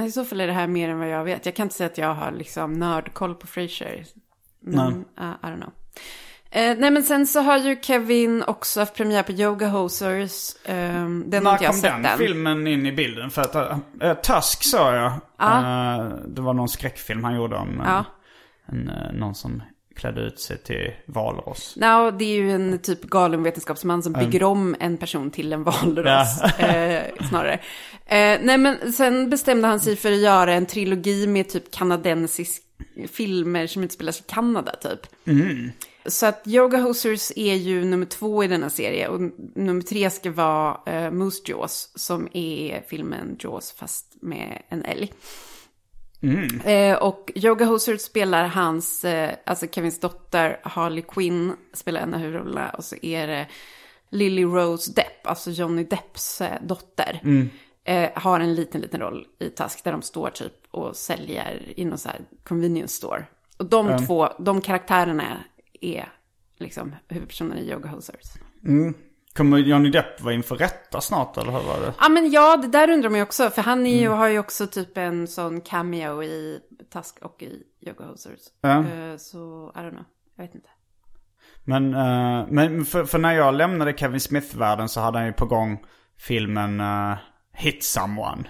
I 0.07 0.11
så 0.11 0.25
fall 0.25 0.41
är 0.41 0.47
det 0.47 0.53
här 0.53 0.67
mer 0.67 0.89
än 0.89 0.99
vad 0.99 1.09
jag 1.09 1.23
vet. 1.23 1.45
Jag 1.45 1.55
kan 1.55 1.63
inte 1.63 1.75
säga 1.75 1.87
att 1.89 1.97
jag 1.97 2.13
har 2.13 2.31
liksom 2.31 2.73
nördkoll 2.73 3.35
på 3.35 3.47
Frasier. 3.47 4.05
Men, 4.61 4.93
uh, 4.93 5.31
I 5.43 5.45
don't 5.45 5.55
know. 5.55 5.71
Eh, 6.53 6.77
nej 6.77 6.91
men 6.91 7.03
sen 7.03 7.27
så 7.27 7.41
har 7.41 7.57
ju 7.57 7.81
Kevin 7.81 8.43
också 8.47 8.79
haft 8.79 8.95
premiär 8.95 9.23
på 9.23 9.31
Yoga 9.31 9.67
Hosers. 9.67 10.55
Um, 10.69 11.29
den 11.29 11.45
har 11.45 11.53
inte 11.53 11.63
jag 11.63 11.73
kom 11.73 11.81
sett 11.81 11.91
den 11.91 12.05
än. 12.05 12.17
filmen 12.17 12.67
in 12.67 12.85
i 12.85 12.91
bilden? 12.91 13.29
För 13.29 13.41
att 13.41 13.55
äh, 14.01 14.13
Tusk 14.13 14.63
sa 14.63 14.95
jag. 14.95 15.11
Eh, 15.41 16.09
det 16.27 16.41
var 16.41 16.53
någon 16.53 16.69
skräckfilm 16.69 17.23
han 17.23 17.35
gjorde 17.35 17.55
om 17.55 17.79
eh, 17.81 17.85
Ja. 17.87 18.05
en, 18.65 18.89
eh, 18.89 19.11
någon 19.13 19.35
som 19.35 19.63
klädde 19.95 20.21
ut 20.21 20.39
sig 20.39 20.57
till 20.57 20.91
valross. 21.05 21.75
No, 21.75 22.11
det 22.11 22.25
är 22.25 22.35
ju 22.35 22.51
en 22.51 22.79
typ 22.79 23.01
galen 23.01 23.43
vetenskapsman 23.43 24.03
som 24.03 24.13
bygger 24.13 24.43
om 24.43 24.75
en 24.79 24.97
person 24.97 25.31
till 25.31 25.53
en 25.53 25.63
valross. 25.63 26.41
eh, 26.59 27.03
snarare. 27.29 27.53
Eh, 28.05 28.39
nej 28.41 28.57
men 28.57 28.93
sen 28.93 29.29
bestämde 29.29 29.67
han 29.67 29.79
sig 29.79 29.95
för 29.95 30.11
att 30.11 30.17
göra 30.19 30.53
en 30.53 30.65
trilogi 30.65 31.27
med 31.27 31.49
typ 31.49 31.71
kanadensisk 31.71 32.61
filmer 33.11 33.67
som 33.67 33.83
utspelas 33.83 34.19
i 34.19 34.23
Kanada 34.27 34.75
typ. 34.75 35.07
Så 36.05 36.25
att 36.25 36.47
Yoga 36.47 36.77
Hosers 36.77 37.31
är 37.35 37.55
ju 37.55 37.85
nummer 37.85 38.05
två 38.05 38.43
i 38.43 38.47
denna 38.47 38.69
serie. 38.69 39.07
Och 39.07 39.21
nummer 39.55 39.81
tre 39.81 40.09
ska 40.09 40.31
vara 40.31 40.77
eh, 40.85 41.11
Moose 41.11 41.41
Jaws. 41.45 41.89
Som 41.95 42.27
är 42.33 42.83
filmen 42.87 43.35
Jaws 43.39 43.71
fast 43.71 44.15
med 44.21 44.61
en 44.69 44.85
älg. 44.85 45.13
Eh, 46.65 46.97
och 46.97 47.31
Yoga 47.35 47.65
Hosers 47.65 48.01
spelar 48.01 48.47
hans, 48.47 49.05
eh, 49.05 49.35
alltså 49.45 49.67
Kevins 49.71 49.99
dotter 49.99 50.59
Harley 50.63 51.01
Quinn 51.07 51.53
spelar 51.73 52.01
en 52.01 52.13
av 52.13 52.19
huvudrollerna. 52.19 52.69
Och 52.69 52.83
så 52.83 52.95
är 53.01 53.27
det 53.27 53.47
Lily 54.09 54.43
Rose 54.43 54.91
Depp, 54.93 55.27
alltså 55.27 55.51
Johnny 55.51 55.83
Depps 55.83 56.41
eh, 56.41 56.61
dotter. 56.63 57.19
Eh, 57.83 58.09
har 58.15 58.39
en 58.39 58.53
liten, 58.55 58.81
liten 58.81 58.99
roll 58.99 59.27
i 59.39 59.49
Task 59.49 59.83
där 59.83 59.91
de 59.91 60.01
står 60.01 60.29
typ 60.29 60.53
och 60.71 60.95
säljer 60.95 61.73
i 61.75 61.85
någon 61.85 61.97
så 61.97 62.09
här 62.09 62.19
convenience 62.43 62.95
store. 62.95 63.25
Och 63.57 63.65
de 63.65 63.87
två, 64.07 64.29
de 64.39 64.61
karaktärerna 64.61 65.43
är 65.81 66.09
liksom 66.57 66.95
huvudpersonerna 67.07 67.59
i 67.59 67.71
Yoga 67.71 67.89
Hosers. 67.89 68.25
Kommer 69.33 69.57
Johnny 69.57 69.89
Depp 69.89 70.21
vara 70.21 70.33
inför 70.33 70.55
rätta 70.55 71.01
snart 71.01 71.37
eller 71.37 71.51
hur 71.51 71.59
var 71.59 71.79
det? 71.79 71.93
Ja 71.99 72.09
men 72.09 72.31
ja, 72.31 72.57
det 72.57 72.67
där 72.67 72.89
undrar 72.89 73.09
man 73.09 73.19
ju 73.19 73.23
också. 73.23 73.49
För 73.49 73.61
han 73.61 73.85
är 73.87 74.01
ju, 74.01 74.07
har 74.07 74.27
ju 74.27 74.39
också 74.39 74.67
typ 74.67 74.97
en 74.97 75.27
sån 75.27 75.61
cameo 75.61 76.23
i 76.23 76.59
Task 76.89 77.17
och 77.21 77.43
i 77.43 77.63
Yoga 77.87 78.05
Hosers. 78.05 78.39
Ja. 78.61 78.79
Eh, 78.79 79.17
så, 79.17 79.71
I 79.75 79.79
don't 79.79 79.89
know. 79.89 80.05
Jag 80.35 80.43
vet 80.43 80.55
inte. 80.55 80.69
Men, 81.63 81.93
eh, 81.93 82.45
men 82.49 82.85
för, 82.85 83.05
för 83.05 83.17
när 83.17 83.33
jag 83.33 83.53
lämnade 83.53 83.97
Kevin 83.97 84.19
Smith-världen 84.19 84.89
så 84.89 84.99
hade 84.99 85.17
han 85.17 85.27
ju 85.27 85.33
på 85.33 85.45
gång 85.45 85.85
filmen 86.17 86.79
eh, 86.79 87.17
Hit 87.53 87.83
Someone. 87.83 88.43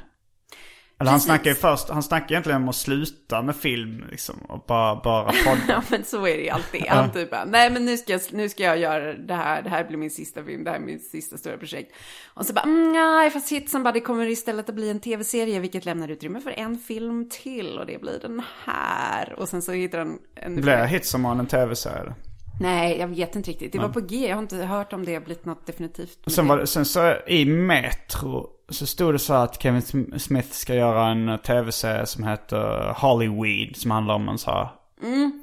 Eller 1.02 1.12
han 1.12 1.20
snackar 1.20 1.50
ju 1.50 1.56
först, 1.56 1.90
han 1.90 2.04
snackar 2.04 2.32
egentligen 2.32 2.62
om 2.62 2.70
att 2.70 2.76
sluta 2.76 3.42
med 3.42 3.56
film 3.56 4.04
liksom. 4.12 4.36
Och 4.36 4.64
bara, 4.68 4.96
bara 4.96 5.24
podda. 5.24 5.62
Ja 5.68 5.84
men 5.90 6.04
så 6.04 6.28
är 6.28 6.38
det 6.38 6.44
ju 6.44 6.50
alltid. 6.50 6.86
Han 6.88 7.12
typ 7.12 7.32
bara, 7.32 7.46
nej 7.46 7.70
men 7.70 7.86
nu 7.86 7.98
ska, 7.98 8.12
jag, 8.12 8.22
nu 8.32 8.50
ska 8.50 8.64
jag 8.64 8.78
göra 8.78 9.14
det 9.14 9.34
här, 9.34 9.62
det 9.62 9.70
här 9.70 9.84
blir 9.84 9.98
min 9.98 10.12
sista 10.12 10.44
film, 10.44 10.64
det 10.64 10.70
här 10.70 10.78
är 10.78 10.82
min 10.82 11.00
sista 11.00 11.38
stora 11.38 11.58
projekt. 11.58 11.96
Och 12.34 12.46
så 12.46 12.54
bara, 12.54 12.62
mm, 12.62 12.92
nej 12.92 13.30
fast 13.30 13.52
Hit 13.52 13.70
Somebody 13.70 14.00
kommer 14.00 14.26
istället 14.28 14.70
att 14.70 14.76
bli 14.76 14.90
en 14.90 15.00
tv-serie, 15.00 15.60
vilket 15.60 15.86
lämnar 15.86 16.08
utrymme 16.08 16.42
för 16.42 16.52
en 16.52 16.78
film 16.78 17.30
till 17.30 17.80
och 17.80 17.86
det 17.86 18.02
blir 18.02 18.20
den 18.22 18.42
här. 18.66 19.36
Och 19.38 19.50
sen 19.50 19.62
så 19.62 19.72
hittar 19.72 19.98
han 19.98 20.20
en... 20.36 20.56
Blir 20.56 20.86
Hit 20.86 21.06
Someone 21.06 21.40
en 21.40 21.48
tv-serie? 21.48 22.14
Nej, 22.62 22.98
jag 23.00 23.08
vet 23.08 23.36
inte 23.36 23.50
riktigt. 23.50 23.72
Det 23.72 23.80
var 23.80 23.90
på 23.90 24.00
G, 24.00 24.28
jag 24.28 24.36
har 24.36 24.42
inte 24.42 24.56
hört 24.56 24.94
om 24.94 25.06
det 25.06 25.14
har 25.14 25.22
blivit 25.22 25.46
något 25.46 25.66
definitivt. 25.66 26.20
Sen, 26.28 26.48
var 26.48 26.58
det, 26.58 26.68
sen 26.68 26.86
så 26.86 27.16
i 27.28 27.46
Metro 27.46 28.50
så 28.70 28.86
stod 28.86 29.14
det 29.14 29.20
så 29.20 29.34
att 29.34 29.62
Kevin 29.62 29.82
Sm- 29.82 30.18
Smith 30.18 30.50
ska 30.52 30.76
göra 30.76 31.08
en 31.08 31.40
tv-serie 31.40 32.06
som 32.06 32.24
heter 32.24 32.94
Hollyweed. 32.98 33.76
Som 33.76 33.92
handlar 33.92 34.16
om 34.16 34.30
en 34.30 34.38
så 34.38 34.52
här 34.52 34.70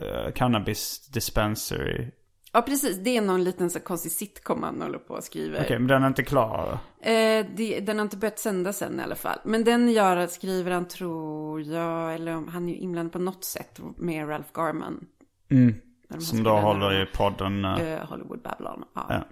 eh, 0.02 0.32
cannabis 0.32 1.08
dispensary. 1.08 2.10
Ja, 2.52 2.62
precis. 2.62 2.98
Det 2.98 3.16
är 3.16 3.20
någon 3.20 3.44
liten 3.44 3.70
så 3.70 3.80
konstig 3.80 4.12
sitcom 4.12 4.62
han 4.62 4.82
håller 4.82 4.98
på 4.98 5.16
att 5.16 5.24
skriva. 5.24 5.58
Okej, 5.60 5.78
men 5.78 5.88
den 5.88 6.02
är 6.02 6.06
inte 6.06 6.22
klar. 6.22 6.78
Eh, 7.00 7.46
det, 7.56 7.80
den 7.80 7.98
har 7.98 8.02
inte 8.02 8.16
börjat 8.16 8.38
sändas 8.38 8.82
än 8.82 9.00
i 9.00 9.02
alla 9.02 9.14
fall. 9.14 9.38
Men 9.44 9.64
den 9.64 9.88
gör, 9.92 10.26
skriver 10.26 10.70
han, 10.70 10.88
tror 10.88 11.62
jag, 11.62 12.14
eller 12.14 12.50
han 12.50 12.68
är 12.68 12.72
ju 12.72 12.78
inblandad 12.78 13.12
på 13.12 13.18
något 13.18 13.44
sätt 13.44 13.80
med 13.96 14.28
Ralph 14.28 14.48
Garman. 14.54 15.06
Har 15.50 15.56
Som 16.18 16.42
då 16.42 16.50
håller 16.50 17.02
i 17.02 17.06
podden. 17.06 17.64
eh, 17.64 17.70
här, 17.70 17.96
eh, 17.96 18.08
Hollywood 18.08 18.42
Babylon. 18.42 18.84
Ja. 18.94 19.06
Ja. 19.08 19.24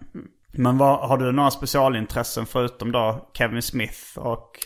Men 0.53 0.79
vad, 0.79 1.09
har 1.09 1.19
du 1.19 1.33
några 1.33 1.51
specialintressen 1.51 2.47
förutom 2.47 2.93
då 2.93 3.29
Kevin 3.33 3.63
Smith 3.63 4.19
och... 4.19 4.59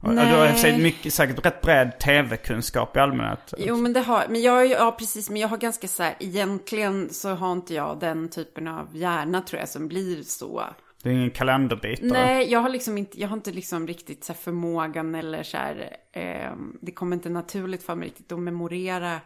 och 0.00 0.10
Du 0.12 0.18
har 0.18 0.62
Nej. 0.62 0.82
mycket, 0.82 1.14
säkert 1.14 1.46
rätt 1.46 1.60
bred 1.60 1.98
tv-kunskap 1.98 2.96
i 2.96 3.00
allmänhet. 3.00 3.54
Jo, 3.58 3.76
men 3.76 3.92
det 3.92 4.00
har, 4.00 4.24
men 4.28 4.42
jag, 4.42 4.66
ja 4.66 4.96
precis, 4.98 5.30
men 5.30 5.40
jag 5.40 5.48
har 5.48 5.56
ganska 5.56 5.88
så 5.88 6.02
här, 6.02 6.14
egentligen 6.20 7.08
så 7.10 7.34
har 7.34 7.52
inte 7.52 7.74
jag 7.74 7.98
den 8.00 8.28
typen 8.28 8.68
av 8.68 8.96
hjärna 8.96 9.42
tror 9.42 9.60
jag 9.60 9.68
som 9.68 9.88
blir 9.88 10.22
så. 10.22 10.64
Det 11.02 11.08
är 11.08 11.14
ingen 11.14 11.30
kalenderbitare. 11.30 12.08
Nej, 12.08 12.52
jag 12.52 12.60
har 12.60 12.68
liksom 12.68 12.98
inte, 12.98 13.20
jag 13.20 13.28
har 13.28 13.36
inte 13.36 13.52
liksom 13.52 13.86
riktigt 13.86 14.24
så 14.24 14.32
här 14.32 14.40
förmågan 14.40 15.14
eller 15.14 15.42
så 15.42 15.56
här, 15.56 15.96
eh, 16.12 16.52
det 16.80 16.92
kommer 16.92 17.16
inte 17.16 17.28
naturligt 17.28 17.82
för 17.82 17.94
mig 17.94 18.08
riktigt 18.08 18.32
att 18.32 18.38
memorera 18.38 19.20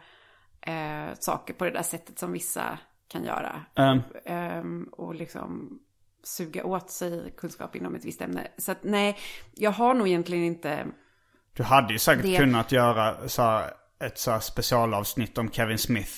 eh, 0.61 1.13
saker 1.19 1.53
på 1.53 1.65
det 1.65 1.71
där 1.71 1.83
sättet 1.83 2.19
som 2.19 2.31
vissa 2.31 2.77
kan 3.07 3.23
göra. 3.23 3.65
Ehm, 3.75 3.99
Ehm, 4.25 4.83
och 4.91 5.15
liksom 5.15 5.79
suga 6.23 6.63
åt 6.65 6.89
sig 6.91 7.33
kunskap 7.37 7.75
inom 7.75 7.95
ett 7.95 8.05
visst 8.05 8.21
ämne. 8.21 8.47
Så 8.57 8.71
att 8.71 8.83
nej, 8.83 9.17
jag 9.55 9.71
har 9.71 9.93
nog 9.93 10.07
egentligen 10.07 10.43
inte, 10.43 10.85
du 11.53 11.63
hade 11.63 11.93
ju 11.93 11.99
säkert 11.99 12.23
Det- 12.23 12.37
kunnat 12.37 12.71
göra 12.71 13.27
så 13.29 13.41
här, 13.41 13.71
ett 14.03 14.17
så 14.19 14.31
här 14.31 14.39
specialavsnitt 14.39 15.37
om 15.37 15.51
Kevin 15.51 15.77
Smith. 15.77 16.13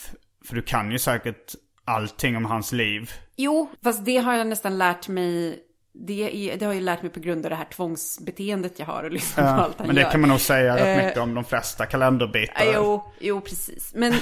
För 0.45 0.55
du 0.55 0.61
kan 0.61 0.91
ju 0.91 0.99
säkert 0.99 1.55
allting 1.85 2.37
om 2.37 2.45
hans 2.45 2.71
liv. 2.71 3.11
jo, 3.35 3.69
fast 3.83 4.05
det 4.05 4.17
har 4.17 4.33
jag 4.33 4.47
nästan 4.47 4.77
lärt 4.77 5.07
mig 5.07 5.59
det, 5.93 6.49
är, 6.51 6.57
det 6.57 6.65
har 6.65 6.73
jag 6.73 6.83
lärt 6.83 7.01
mig 7.01 7.11
på 7.11 7.19
grund 7.19 7.45
av 7.45 7.49
det 7.49 7.55
här 7.55 7.65
tvångsbeteendet 7.65 8.79
jag 8.79 8.85
har 8.85 9.03
och 9.03 9.11
lyssna 9.11 9.43
på 9.57 9.63
allt 9.63 9.77
han 9.77 9.87
Men 9.87 9.95
det 9.95 10.01
gör. 10.01 10.11
kan 10.11 10.21
man 10.21 10.29
nog 10.29 10.39
säga 10.39 10.75
rätt 10.75 10.99
Eh, 10.99 11.05
mycket 11.05 11.19
om 11.21 11.33
de 11.35 11.45
flesta 11.45 11.85
kalenderbitare. 11.85 12.65
Ja, 12.65 12.71
Jo, 12.75 13.03
jo, 13.19 13.41
precis. 13.41 13.91
Men 13.95 14.13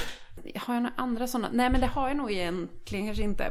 har 0.56 0.74
jag 0.74 0.82
några 0.82 0.94
andra 0.96 1.26
sådana? 1.26 1.48
Nej, 1.52 1.70
men 1.70 1.80
det 1.80 1.86
har 1.86 2.08
jag 2.08 2.16
nog 2.16 2.32
egentligen 2.32 3.06
kanske 3.06 3.22
inte. 3.22 3.50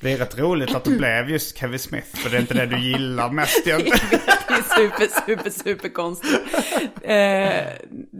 Det 0.00 0.12
är 0.12 0.18
rätt 0.18 0.38
roligt 0.38 0.74
att 0.74 0.84
det 0.84 0.90
blev 0.90 1.30
just 1.30 1.58
Kevin 1.58 1.78
Smith. 1.78 2.16
För 2.16 2.30
det 2.30 2.36
är 2.36 2.40
inte 2.40 2.54
det 2.54 2.66
du 2.66 2.78
gillar 2.78 3.30
mest 3.30 3.62
egentligen. 3.66 3.98
Det 4.48 4.54
är 4.54 4.76
super, 4.76 5.08
super, 5.26 5.50
super 5.50 5.88
konstigt. 5.88 6.40
Eh, 7.02 7.14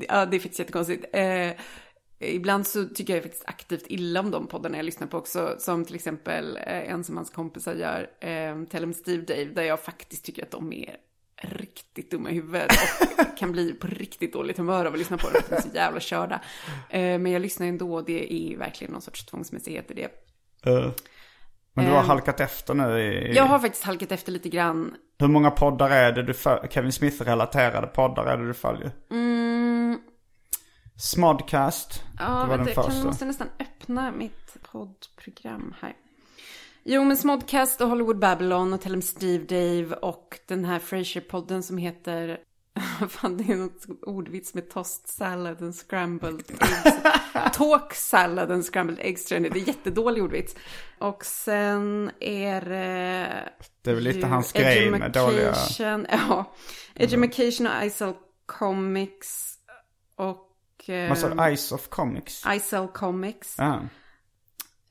ja, 0.08 0.26
det 0.26 0.36
är 0.36 0.38
faktiskt 0.38 0.58
jättekonstigt. 0.58 1.04
Eh, 1.12 1.50
ibland 2.18 2.66
så 2.66 2.84
tycker 2.84 3.14
jag 3.14 3.22
faktiskt 3.22 3.44
aktivt 3.46 3.84
illa 3.88 4.20
om 4.20 4.30
de 4.30 4.46
poddarna 4.46 4.76
jag 4.76 4.84
lyssnar 4.84 5.06
på 5.06 5.18
också. 5.18 5.56
Som 5.58 5.84
till 5.84 5.94
exempel 5.94 6.56
eh, 6.56 6.90
en 6.92 7.04
som 7.04 7.16
hans 7.16 7.30
kompisar 7.30 7.74
gör, 7.74 8.00
eh, 8.20 8.64
Tell 8.70 8.82
'em 8.84 8.92
Steve 8.94 9.22
Dave. 9.22 9.44
Där 9.44 9.62
jag 9.62 9.80
faktiskt 9.80 10.24
tycker 10.24 10.42
att 10.42 10.50
de 10.50 10.72
är 10.72 10.96
riktigt 11.42 12.10
dumma 12.10 12.30
i 12.30 12.34
huvudet 12.34 12.70
och 13.18 13.36
kan 13.38 13.52
bli 13.52 13.72
på 13.72 13.86
riktigt 13.86 14.32
dåligt 14.32 14.56
humör 14.58 14.84
av 14.84 14.92
att 14.92 14.98
lyssna 14.98 15.16
på 15.18 15.30
dem. 15.30 15.42
De 15.48 15.54
är 15.54 15.60
så 15.60 15.68
jävla 15.74 16.00
körda. 16.00 16.40
Eh, 16.90 17.00
men 17.00 17.26
jag 17.26 17.42
lyssnar 17.42 17.66
ändå, 17.66 18.00
det 18.02 18.34
är 18.34 18.56
verkligen 18.56 18.92
någon 18.92 19.02
sorts 19.02 19.26
tvångsmässighet 19.26 19.90
i 19.90 19.94
det. 19.94 20.10
Eh, 20.70 20.90
Men 21.74 21.84
du 21.84 21.90
har 21.90 22.00
Ehm, 22.00 22.06
halkat 22.06 22.40
efter 22.40 22.74
nu 22.74 23.00
i... 23.00 23.34
Jag 23.34 23.44
har 23.44 23.58
faktiskt 23.58 23.84
halkat 23.84 24.12
efter 24.12 24.32
lite 24.32 24.48
grann. 24.48 24.94
Hur 25.18 25.28
många 25.28 25.50
poddar 25.50 25.90
är 25.90 26.12
det 26.12 26.22
du 26.22 26.34
följer? 26.34 26.68
Kevin 26.70 26.92
Smith-relaterade 26.92 27.86
poddar 27.86 28.26
är 28.26 28.36
det 28.36 28.46
du 28.46 28.54
följer? 28.54 28.90
Mm, 29.10 29.35
Smodcast. 30.98 32.02
Ja, 32.18 32.24
det 32.24 32.30
var 32.32 32.46
vänta, 32.46 32.56
den 32.56 32.74
jag 32.74 32.84
första. 32.84 33.04
måste 33.04 33.24
nästan 33.24 33.48
öppna 33.60 34.10
mitt 34.12 34.56
poddprogram 34.72 35.74
här. 35.80 35.96
Jo, 36.84 37.04
men 37.04 37.16
Smodcast 37.16 37.80
och 37.80 37.88
Hollywood 37.88 38.18
Babylon 38.18 38.72
och 38.72 38.80
Tell 38.80 38.94
'em 38.94 39.02
Steve 39.02 39.44
Dave 39.44 39.96
och 39.96 40.38
den 40.46 40.64
här 40.64 40.78
Frasier-podden 40.78 41.62
som 41.62 41.78
heter 41.78 42.38
Fan, 43.08 43.36
det 43.36 43.52
är 43.52 43.56
något 43.56 43.86
ordvits 44.02 44.54
med 44.54 44.70
toast 44.70 45.08
salad 45.08 45.62
and 45.62 45.74
scrambled 45.74 46.42
eggs. 46.48 46.96
Talk 47.52 47.94
salad 47.94 48.50
and 48.50 48.64
scrambled 48.64 48.98
eggs 49.00 49.24
tror 49.24 49.40
jag 49.40 49.52
det 49.52 49.60
är. 49.60 49.68
Jättedålig 49.68 50.22
ordvits. 50.22 50.56
Och 50.98 51.24
sen 51.24 52.10
är 52.20 52.60
det... 52.60 53.48
Det 53.82 53.90
är 53.90 53.94
väl 53.94 54.04
lite 54.04 54.26
hans 54.26 54.52
grej 54.52 54.90
med 54.90 55.12
dåliga... 55.12 55.54
Ja. 56.10 56.54
Edumacation 56.94 57.66
och 57.66 57.84
Isel 57.84 58.12
Comics. 58.46 59.54
Och... 60.16 60.45
eh, 60.88 61.08
Vad 61.08 61.18
sa 61.18 61.28
du? 61.28 61.56
Ice 61.56 61.72
of 61.72 61.88
Comics? 61.88 62.44
Isel 62.56 62.88
Comics. 62.88 63.56
Ja. 63.58 63.80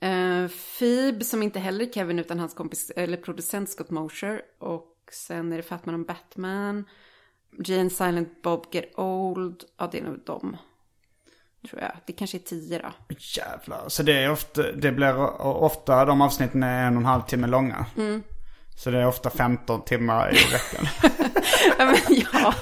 Uh, 0.04 0.48
Phoebe 0.80 1.26
som 1.26 1.43
inte 1.43 1.60
heller 1.60 1.86
är 1.86 1.91
Kevin 1.91 2.20
utan 2.20 2.39
hans 2.39 2.54
kompis, 2.54 2.91
eller 2.96 3.18
producent 3.18 3.70
Scott 3.70 3.89
Mosher. 3.89 4.41
Och 4.60 4.96
sen 5.12 5.54
är 5.54 5.58
det 5.58 5.64
Fatman 5.64 5.96
och 5.96 6.06
Batman. 6.06 6.86
Jane 7.66 7.89
Silent 7.89 8.41
Bob 8.41 8.66
Get 8.72 8.91
Old. 8.98 9.64
Ja, 9.78 9.89
det 9.91 10.00
är 10.00 10.04
nog 10.04 10.20
dem. 10.26 10.58
Tror 11.70 11.82
jag. 11.82 11.91
Det 12.06 12.14
kanske 12.14 12.38
är 12.38 12.39
tio 12.39 12.80
då. 12.80 13.16
Jävlar. 13.18 13.89
Så 13.89 14.04
det 14.04 14.24
är 14.24 14.32
ofta, 14.32 14.72
det 14.72 14.91
blir 14.91 15.41
ofta, 15.41 16.06
de 16.06 16.22
avsnitten 16.22 16.64
är 16.64 16.88
en 16.88 16.93
och 16.93 17.02
en 17.02 17.06
halv 17.06 17.22
timme 17.22 17.48
långa. 17.48 17.86
Mm. 17.98 18.24
Så 18.78 18.91
det 18.91 18.97
är 18.97 19.07
ofta 19.07 19.30
15 19.30 19.82
timmar 19.86 20.30
i 20.34 20.51
veckan. 20.51 21.11
Ja, 21.78 21.86
men, 21.86 21.95
ja. 22.34 22.53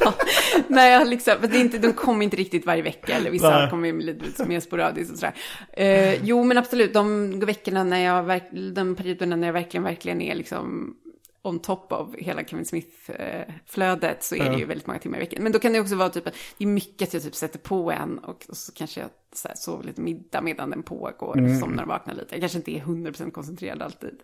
Nej, 0.68 0.92
jag 0.94 1.08
liksom, 1.08 1.34
det 1.42 1.58
är 1.58 1.62
inte, 1.62 1.78
de 1.78 1.94
kommer 1.94 2.24
inte 2.24 2.38
riktigt 2.38 2.66
varje 2.66 2.82
vecka. 2.82 3.14
Eller 3.18 3.32
vissa 3.32 3.60
Nej. 3.60 3.70
kommer 3.70 3.94
lite 3.94 4.46
mer 4.46 4.60
sporadiskt 4.60 5.12
och 5.14 5.20
sådär. 5.20 5.34
Eh, 5.74 6.24
jo, 6.26 6.44
men 6.44 6.58
absolut. 6.58 6.94
De 6.94 7.40
veckorna 7.40 7.84
när 7.84 8.00
jag, 8.00 8.24
verk- 8.24 8.74
de 8.76 8.96
perioderna 8.96 9.36
när 9.36 9.48
jag 9.48 9.54
verkligen, 9.54 9.84
verkligen 9.84 10.22
är 10.22 10.36
liksom 10.36 10.96
on 11.42 11.60
top 11.60 11.92
av 11.92 12.16
hela 12.18 12.44
Kevin 12.44 12.66
Smith-flödet 12.66 14.24
så 14.24 14.36
är 14.36 14.50
det 14.50 14.58
ju 14.58 14.66
väldigt 14.66 14.88
många 14.88 15.00
timmar 15.00 15.18
i 15.18 15.20
veckan. 15.20 15.44
Men 15.44 15.52
då 15.52 15.60
kan 15.60 15.74
det 15.74 15.80
också 15.80 15.96
vara 15.96 16.10
typ, 16.10 16.28
att 16.28 16.36
det 16.58 16.64
är 16.64 16.68
mycket 16.68 17.08
att 17.08 17.14
jag 17.14 17.24
typ 17.24 17.36
sätter 17.36 17.60
på 17.60 17.92
en 17.92 18.18
och, 18.18 18.46
och 18.50 18.58
så 18.58 18.72
kanske 18.72 19.00
jag 19.02 19.10
så 19.34 19.48
här, 19.48 19.56
sover 19.56 19.84
lite 19.84 20.02
middag 20.02 20.42
medan 20.42 20.70
den 20.70 20.84
pågår 20.84 21.42
och 21.42 21.60
somnar 21.60 21.84
och 21.84 21.90
vaknar 21.90 22.14
lite. 22.14 22.28
Jag 22.36 22.40
kanske 22.40 22.58
inte 22.58 22.72
är 22.72 22.80
100% 22.80 23.32
koncentrerad 23.32 23.82
alltid. 23.82 24.20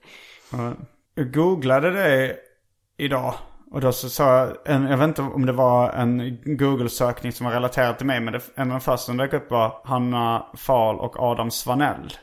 Ja. 0.51 0.73
Jag 1.15 1.33
googlade 1.33 1.91
det 1.91 2.37
idag. 2.97 3.33
Och 3.71 3.81
då 3.81 3.91
så 3.91 4.09
sa 4.09 4.37
jag, 4.37 4.57
en, 4.65 4.83
jag 4.83 4.97
vet 4.97 5.07
inte 5.07 5.21
om 5.21 5.45
det 5.45 5.51
var 5.51 5.91
en 5.91 6.37
Google-sökning 6.45 7.31
som 7.31 7.45
var 7.45 7.53
relaterad 7.53 7.97
till 7.97 8.07
mig. 8.07 8.19
Men 8.19 8.33
det, 8.33 8.41
en 8.55 8.71
av 8.71 8.77
de 8.77 8.81
första 8.81 8.97
som 8.97 9.17
dök 9.17 9.33
upp 9.33 9.51
var 9.51 9.81
Hanna 9.83 10.45
Fahl 10.57 10.99
och 10.99 11.19
Adam 11.19 11.51
Svanell. 11.51 12.13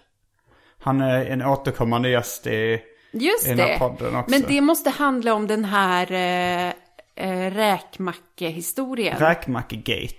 Han 0.78 1.01
är 1.01 1.26
en 1.26 1.43
återkommande 1.43 2.09
gäst 2.09 2.47
i, 2.47 2.80
Just 3.12 3.47
i 3.47 3.49
den 3.49 3.59
här 3.59 3.68
det. 3.68 3.78
podden 3.78 4.16
också. 4.16 4.30
Men 4.30 4.43
det 4.49 4.61
måste 4.61 4.91
handla 4.91 5.34
om 5.34 5.47
den 5.47 5.64
här 5.64 6.12
eh, 6.12 6.72
eh, 7.16 7.51
räkmackehistorien. 7.51 9.18
Räkmackegate. 9.18 10.14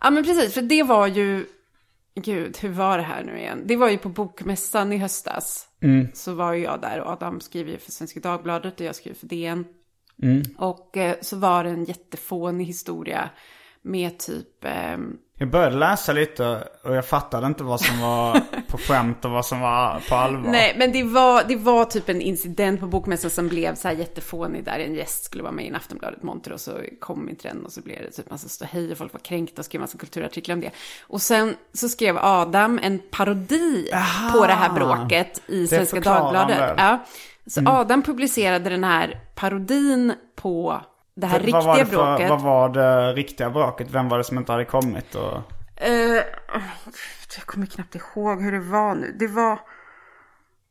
Ja 0.00 0.10
men 0.10 0.24
precis, 0.24 0.54
för 0.54 0.62
det 0.62 0.82
var 0.82 1.06
ju, 1.06 1.46
gud 2.20 2.58
hur 2.58 2.68
var 2.68 2.98
det 2.98 3.04
här 3.04 3.24
nu 3.24 3.38
igen? 3.38 3.62
Det 3.66 3.76
var 3.76 3.90
ju 3.90 3.98
på 3.98 4.08
bokmässan 4.08 4.92
i 4.92 4.96
höstas. 4.96 5.68
Så 6.14 6.34
var 6.34 6.52
ju 6.52 6.62
jag 6.62 6.80
där 6.80 7.00
och 7.00 7.10
Adam 7.10 7.40
skriver 7.40 7.72
ju 7.72 7.78
för 7.78 7.92
Svenska 7.92 8.20
Dagbladet 8.20 8.80
och 8.80 8.86
jag 8.86 8.94
skriver 8.94 9.18
för 9.18 9.26
DN. 9.26 9.64
Och 10.56 10.96
eh, 10.96 11.16
så 11.20 11.36
var 11.36 11.64
det 11.64 11.70
en 11.70 11.84
jättefånig 11.84 12.64
historia 12.64 13.30
med 13.82 14.18
typ, 14.18 14.64
ehm, 14.64 15.16
Jag 15.40 15.50
började 15.50 15.76
läsa 15.76 16.12
lite 16.12 16.68
och 16.82 16.96
jag 16.96 17.06
fattade 17.06 17.46
inte 17.46 17.64
vad 17.64 17.80
som 17.80 18.00
var 18.00 18.40
på 18.68 18.78
skämt 18.88 19.24
och 19.24 19.30
vad 19.30 19.46
som 19.46 19.60
var 19.60 20.00
på 20.08 20.14
allvar. 20.14 20.50
Nej, 20.50 20.74
men 20.78 20.92
det 20.92 21.02
var, 21.02 21.44
det 21.48 21.56
var 21.56 21.84
typ 21.84 22.08
en 22.08 22.20
incident 22.20 22.80
på 22.80 22.86
bokmässan 22.86 23.30
som 23.30 23.48
blev 23.48 23.74
så 23.74 23.88
här 23.88 23.94
jättefånig 23.94 24.64
där 24.64 24.78
en 24.78 24.94
gäst 24.94 25.24
skulle 25.24 25.42
vara 25.42 25.52
med 25.52 25.64
i 25.64 25.68
en 25.68 25.76
Aftonbladet 25.76 26.22
monter 26.22 26.52
och 26.52 26.60
så 26.60 26.72
kom 27.00 27.28
inte 27.28 27.48
den 27.48 27.64
och 27.64 27.72
så 27.72 27.80
blev 27.80 28.02
det 28.02 28.10
typ 28.10 28.30
massa 28.30 28.48
ståhej 28.48 28.92
och 28.92 28.98
folk 28.98 29.12
var 29.12 29.20
kränkta 29.20 29.60
och 29.60 29.64
skrev 29.64 29.80
massa 29.80 29.98
kulturartiklar 29.98 30.54
om 30.54 30.60
det. 30.60 30.70
Och 31.02 31.22
sen 31.22 31.56
så 31.72 31.88
skrev 31.88 32.18
Adam 32.18 32.80
en 32.82 33.00
parodi 33.10 33.90
på 34.32 34.46
det 34.46 34.52
här 34.52 34.72
bråket 34.72 35.42
i 35.46 35.66
Svenska 35.66 36.00
Dagbladet. 36.00 36.74
Ja. 36.76 37.04
Så 37.46 37.60
Adam 37.66 38.02
publicerade 38.02 38.70
den 38.70 38.84
här 38.84 39.20
parodin 39.34 40.12
på 40.36 40.80
det 41.20 41.26
här 41.26 41.38
vad, 41.38 41.46
riktiga 41.46 41.84
det 41.84 41.86
för, 41.86 41.96
bråket. 41.96 42.30
vad 42.30 42.40
var 42.40 42.68
det 42.68 43.12
riktiga 43.12 43.50
bråket? 43.50 43.90
Vem 43.90 44.08
var 44.08 44.18
det 44.18 44.24
som 44.24 44.38
inte 44.38 44.52
hade 44.52 44.64
kommit? 44.64 45.14
Och... 45.14 45.36
Eh, 45.76 46.22
jag 47.36 47.46
kommer 47.46 47.66
knappt 47.66 47.94
ihåg 47.94 48.42
hur 48.42 48.52
det 48.52 48.60
var 48.60 48.94
nu. 48.94 49.16
Det 49.18 49.26
var... 49.26 49.60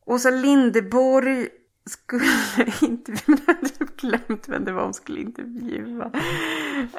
Åsa 0.05 0.29
Lindeborg 0.29 1.47
skulle 1.89 2.25
intervjua... 2.81 3.37
Jag 3.47 3.55
hade 3.55 3.69
typ 3.69 3.97
glömt 3.97 4.49
vem 4.49 4.65
det 4.65 4.71
var 4.71 4.83
hon 4.83 4.93
skulle 4.93 5.19
intervjua. 5.19 6.05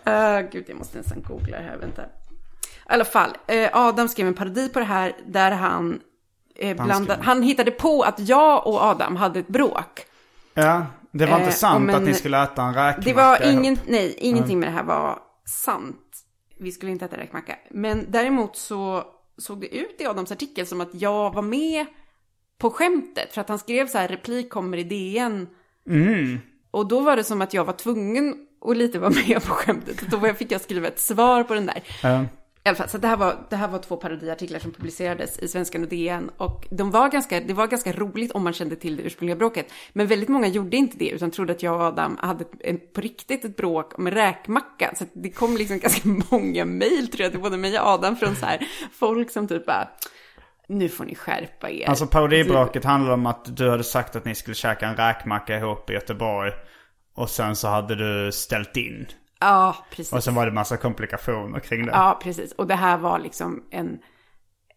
Uh, 0.09 0.51
gud, 0.53 0.64
jag 0.66 0.76
måste 0.76 0.99
nästan 0.99 1.22
googla 1.22 1.57
det 1.57 1.64
här. 1.64 1.76
Vänta. 1.76 2.03
I 2.03 2.07
alla 2.86 3.05
fall, 3.05 3.36
eh, 3.46 3.70
Adam 3.72 4.09
skrev 4.09 4.26
en 4.26 4.34
parodi 4.34 4.68
på 4.68 4.78
det 4.78 4.84
här 4.84 5.12
där 5.26 5.51
han... 5.51 6.01
Blandade, 6.76 7.22
han 7.22 7.42
hittade 7.42 7.70
på 7.70 8.03
att 8.03 8.28
jag 8.28 8.66
och 8.66 8.82
Adam 8.82 9.16
hade 9.16 9.40
ett 9.40 9.49
bråk. 9.49 10.07
Ja, 10.55 10.86
det 11.12 11.26
var 11.26 11.36
inte 11.36 11.48
Eh, 11.48 11.54
sant 11.54 11.90
en- 11.90 11.94
att 11.96 12.02
ni 12.02 12.14
skulle 12.14 12.42
äta 12.42 12.62
en 12.62 12.74
räkmacka 12.74 13.00
Det 13.09 13.12
var 13.14 13.52
ingen, 13.52 13.78
nej, 13.86 14.14
ingenting 14.18 14.59
med 14.61 14.68
det 14.68 14.72
här 14.72 14.84
var 14.84 15.18
sant. 15.44 15.96
Vi 16.61 16.72
skulle 16.72 16.92
inte 16.92 17.04
äta 17.04 17.16
räkmacka. 17.16 17.56
Men 17.70 18.06
däremot 18.09 18.56
så 18.56 19.04
såg 19.38 19.61
det 19.61 19.76
ut 19.76 20.00
i 20.00 20.06
Adams 20.06 20.32
artikel 20.32 20.66
som 20.66 20.80
att 20.80 20.88
jag 20.92 21.34
var 21.34 21.42
med 21.42 21.86
på 22.59 22.70
skämtet. 22.70 23.32
För 23.34 23.40
att 23.40 23.48
han 23.48 23.59
skrev 23.59 23.86
så 23.88 23.98
här, 23.98 24.09
replik 24.09 24.50
kommer 24.50 24.76
i 24.78 24.84
DN. 24.84 25.46
Mm. 25.90 26.38
Och 26.70 26.88
då 26.88 27.00
var 27.00 27.16
det 27.16 27.24
som 27.24 27.42
att 27.42 27.54
jag 27.54 27.64
var 27.64 27.72
tvungen 27.72 28.34
att 28.64 28.76
lite 28.76 28.98
vara 28.98 29.11
med 29.28 29.42
på 29.46 29.54
skämtet. 29.54 30.00
Då 30.11 30.20
fick 30.34 30.52
jag 30.52 30.61
skriva 30.61 30.88
ett 30.88 31.00
svar 31.00 31.42
på 31.44 31.54
den 31.54 31.66
där. 31.66 31.82
Ja. 32.02 32.24
I 32.68 32.70
alla 32.70 32.76
fall, 32.76 32.88
så 32.88 32.98
det 32.98 33.08
här, 33.08 33.16
var, 33.16 33.36
det 33.50 33.56
här 33.56 33.68
var 33.68 33.78
två 33.78 33.96
parodiartiklar 33.96 34.58
som 34.58 34.72
publicerades 34.72 35.38
i 35.38 35.48
Svenskan 35.48 35.82
och 35.82 35.88
DN. 35.88 36.30
Och 36.36 36.66
de 36.70 36.90
var 36.90 37.08
ganska, 37.08 37.40
det 37.40 37.52
var 37.52 37.66
ganska 37.66 37.92
roligt 37.92 38.32
om 38.32 38.44
man 38.44 38.52
kände 38.52 38.76
till 38.76 38.96
det 38.96 39.02
ursprungliga 39.02 39.36
bråket. 39.36 39.72
Men 39.92 40.06
väldigt 40.06 40.28
många 40.28 40.46
gjorde 40.46 40.76
inte 40.76 40.98
det, 40.98 41.08
utan 41.10 41.30
trodde 41.30 41.52
att 41.52 41.62
jag 41.62 41.74
och 41.74 41.82
Adam 41.82 42.18
hade 42.20 42.44
en, 42.60 42.80
på 42.94 43.00
riktigt 43.00 43.44
ett 43.44 43.56
bråk 43.56 43.98
om 43.98 44.06
en 44.06 44.12
räkmacka. 44.12 44.94
Så 44.96 45.04
det 45.12 45.30
kom 45.30 45.56
liksom 45.56 45.78
ganska 45.82 46.08
många 46.30 46.64
mejl 46.64 47.08
tror 47.08 47.22
jag 47.22 47.32
till 47.32 47.40
både 47.40 47.56
mig 47.56 47.80
och 47.80 47.86
Adam 47.86 48.16
från 48.16 48.36
så 48.36 48.46
här 48.46 48.66
folk 48.92 49.30
som 49.30 49.48
typ 49.48 49.66
bara, 49.66 49.88
nu 50.68 50.88
får 50.88 51.04
ni 51.04 51.14
skärpa 51.14 51.70
er. 51.70 51.88
Alltså 51.88 52.06
parodibråket 52.06 52.84
handlade 52.84 53.14
om 53.14 53.26
att 53.26 53.56
du 53.56 53.70
hade 53.70 53.84
sagt 53.84 54.16
att 54.16 54.24
ni 54.24 54.34
skulle 54.34 54.54
käka 54.54 54.86
en 54.86 54.96
räkmacka 54.96 55.56
ihop 55.56 55.90
i 55.90 55.92
Göteborg. 55.92 56.52
Och 57.14 57.30
sen 57.30 57.56
så 57.56 57.68
hade 57.68 57.94
du 57.94 58.32
ställt 58.32 58.76
in. 58.76 59.06
Ja, 59.41 59.76
precis. 59.91 60.12
Och 60.12 60.24
sen 60.24 60.34
var 60.34 60.47
det 60.47 60.53
massa 60.53 60.76
komplikationer 60.76 61.61
kring 61.61 61.86
det. 61.86 61.93
Ja, 61.93 62.18
precis. 62.22 62.53
Och 62.53 62.66
det 62.66 62.74
här 62.74 62.99
var 62.99 63.18
liksom 63.18 63.64
en, 63.70 63.99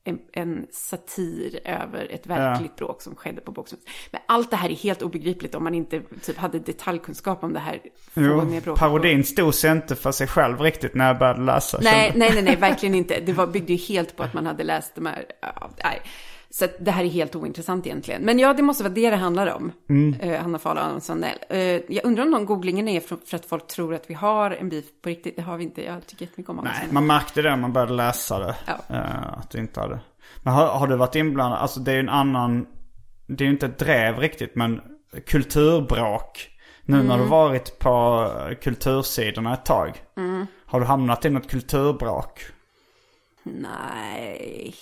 en, 0.03 0.19
en 0.33 0.67
satir 0.71 1.59
över 1.65 2.07
ett 2.11 2.27
verkligt 2.27 2.75
bråk 2.75 3.01
som 3.01 3.15
skedde 3.15 3.41
på 3.41 3.51
boxen. 3.51 3.79
Men 4.11 4.21
allt 4.27 4.49
det 4.49 4.55
här 4.55 4.69
är 4.69 4.75
helt 4.75 5.01
obegripligt 5.01 5.55
om 5.55 5.63
man 5.63 5.73
inte 5.73 6.01
typ 6.21 6.37
hade 6.37 6.59
detaljkunskap 6.59 7.43
om 7.43 7.53
det 7.53 7.59
här 7.59 7.81
Jo, 8.13 8.75
parodin 8.75 9.23
stod 9.23 9.55
sig 9.55 9.71
inte 9.71 9.95
för 9.95 10.11
sig 10.11 10.27
själv 10.27 10.59
riktigt 10.59 10.95
när 10.95 11.07
jag 11.07 11.17
började 11.17 11.41
läsa. 11.41 11.79
Nej, 11.81 12.11
nej, 12.15 12.31
nej, 12.33 12.43
nej, 12.43 12.55
verkligen 12.55 12.95
inte. 12.95 13.19
Det 13.19 13.33
var, 13.33 13.47
byggde 13.47 13.73
ju 13.73 13.95
helt 13.95 14.15
på 14.15 14.23
att 14.23 14.33
man 14.33 14.45
hade 14.45 14.63
läst 14.63 14.95
de 14.95 15.05
här. 15.05 15.25
Ja, 15.41 15.69
nej. 15.83 16.01
Så 16.53 16.67
det 16.79 16.91
här 16.91 17.03
är 17.03 17.09
helt 17.09 17.35
ointressant 17.35 17.85
egentligen. 17.87 18.21
Men 18.21 18.39
ja, 18.39 18.53
det 18.53 18.61
måste 18.61 18.83
vara 18.83 18.93
det 18.93 19.09
det 19.09 19.15
handlar 19.15 19.47
om. 19.47 19.71
Eh, 20.19 20.41
Hanna 20.41 20.59
Fahl 20.59 20.77
och 20.77 20.83
Anna 20.83 20.99
Sandell. 20.99 21.37
Eh, 21.49 21.59
jag 21.59 22.05
undrar 22.05 22.23
om 22.23 22.31
de 22.31 22.45
googlingen 22.45 22.87
är 22.87 22.99
för, 22.99 23.17
för 23.25 23.35
att 23.37 23.45
folk 23.45 23.67
tror 23.67 23.93
att 23.93 24.09
vi 24.09 24.13
har 24.13 24.51
en 24.51 24.69
beef 24.69 24.85
på 25.03 25.09
riktigt. 25.09 25.35
Det 25.35 25.41
har 25.41 25.57
vi 25.57 25.63
inte. 25.63 25.83
Jag 25.83 26.07
tycker 26.07 26.25
jättemycket 26.25 26.49
om 26.49 26.59
Anna 26.59 26.69
Nej, 26.69 26.87
man 26.91 27.07
märkte 27.07 27.41
det 27.41 27.49
när 27.49 27.57
man 27.57 27.73
började 27.73 27.93
läsa 27.93 28.39
det. 28.39 28.55
Ja. 28.67 28.95
eh, 28.95 29.33
att 29.39 29.49
du 29.49 29.57
inte 29.59 29.79
hade. 29.79 29.99
Men 30.43 30.53
har, 30.53 30.67
har 30.67 30.87
du 30.87 30.95
varit 30.95 31.15
inblandad? 31.15 31.59
Alltså 31.59 31.79
det 31.79 31.91
är 31.91 31.95
ju 31.95 31.99
en 31.99 32.09
annan. 32.09 32.65
Det 33.27 33.43
är 33.43 33.45
ju 33.45 33.51
inte 33.51 33.65
ett 33.65 33.79
drev 33.79 34.17
riktigt 34.19 34.55
men 34.55 34.81
kulturbråk. 35.27 36.47
Nu 36.85 36.97
när 36.97 37.03
Mm. 37.15 37.19
du 37.19 37.25
varit 37.25 37.79
på 37.79 38.27
kultursidorna 38.61 39.53
ett 39.53 39.65
tag. 39.65 40.01
Mm. 40.17 40.45
Har 40.65 40.79
du 40.79 40.85
hamnat 40.85 41.25
i 41.25 41.29
något 41.29 41.49
kulturbråk? 41.49 42.41
Nej. 43.43 44.73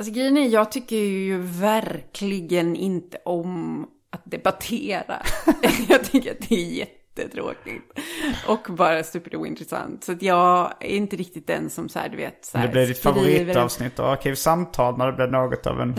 Alltså 0.00 0.12
grejen 0.14 0.36
är, 0.36 0.48
jag 0.48 0.72
tycker 0.72 0.96
ju 0.96 1.38
verkligen 1.38 2.76
inte 2.76 3.18
om 3.24 3.86
att 4.12 4.22
debattera. 4.24 5.22
jag 5.88 6.04
tycker 6.04 6.30
att 6.30 6.48
det 6.48 6.54
är 6.54 6.66
jättetråkigt. 6.66 7.98
Och 8.46 8.66
bara 8.68 9.02
stupid 9.02 9.34
ointressant. 9.34 10.04
Så 10.04 10.12
att 10.12 10.22
jag 10.22 10.74
är 10.80 10.96
inte 10.96 11.16
riktigt 11.16 11.46
den 11.46 11.70
som 11.70 11.88
så 11.88 11.98
här, 11.98 12.08
du 12.08 12.16
vet. 12.16 12.44
Så 12.44 12.58
här, 12.58 12.66
Det 12.66 12.72
blev 12.72 12.88
ditt 12.88 12.98
favoritavsnitt 12.98 13.98
av 13.98 14.10
Arkivsamtal 14.10 14.98
när 14.98 15.06
det 15.06 15.12
blev 15.12 15.30
något 15.30 15.66
av 15.66 15.80
en 15.80 15.96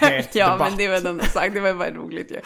het 0.00 0.28
Ja, 0.34 0.52
debatt. 0.52 0.68
men 0.70 0.78
det 0.78 0.88
var 0.88 1.00
den 1.00 1.20
sagt. 1.20 1.54
Det 1.54 1.60
var 1.60 1.74
bara 1.74 1.90
roligt 1.90 2.30
ju. 2.30 2.40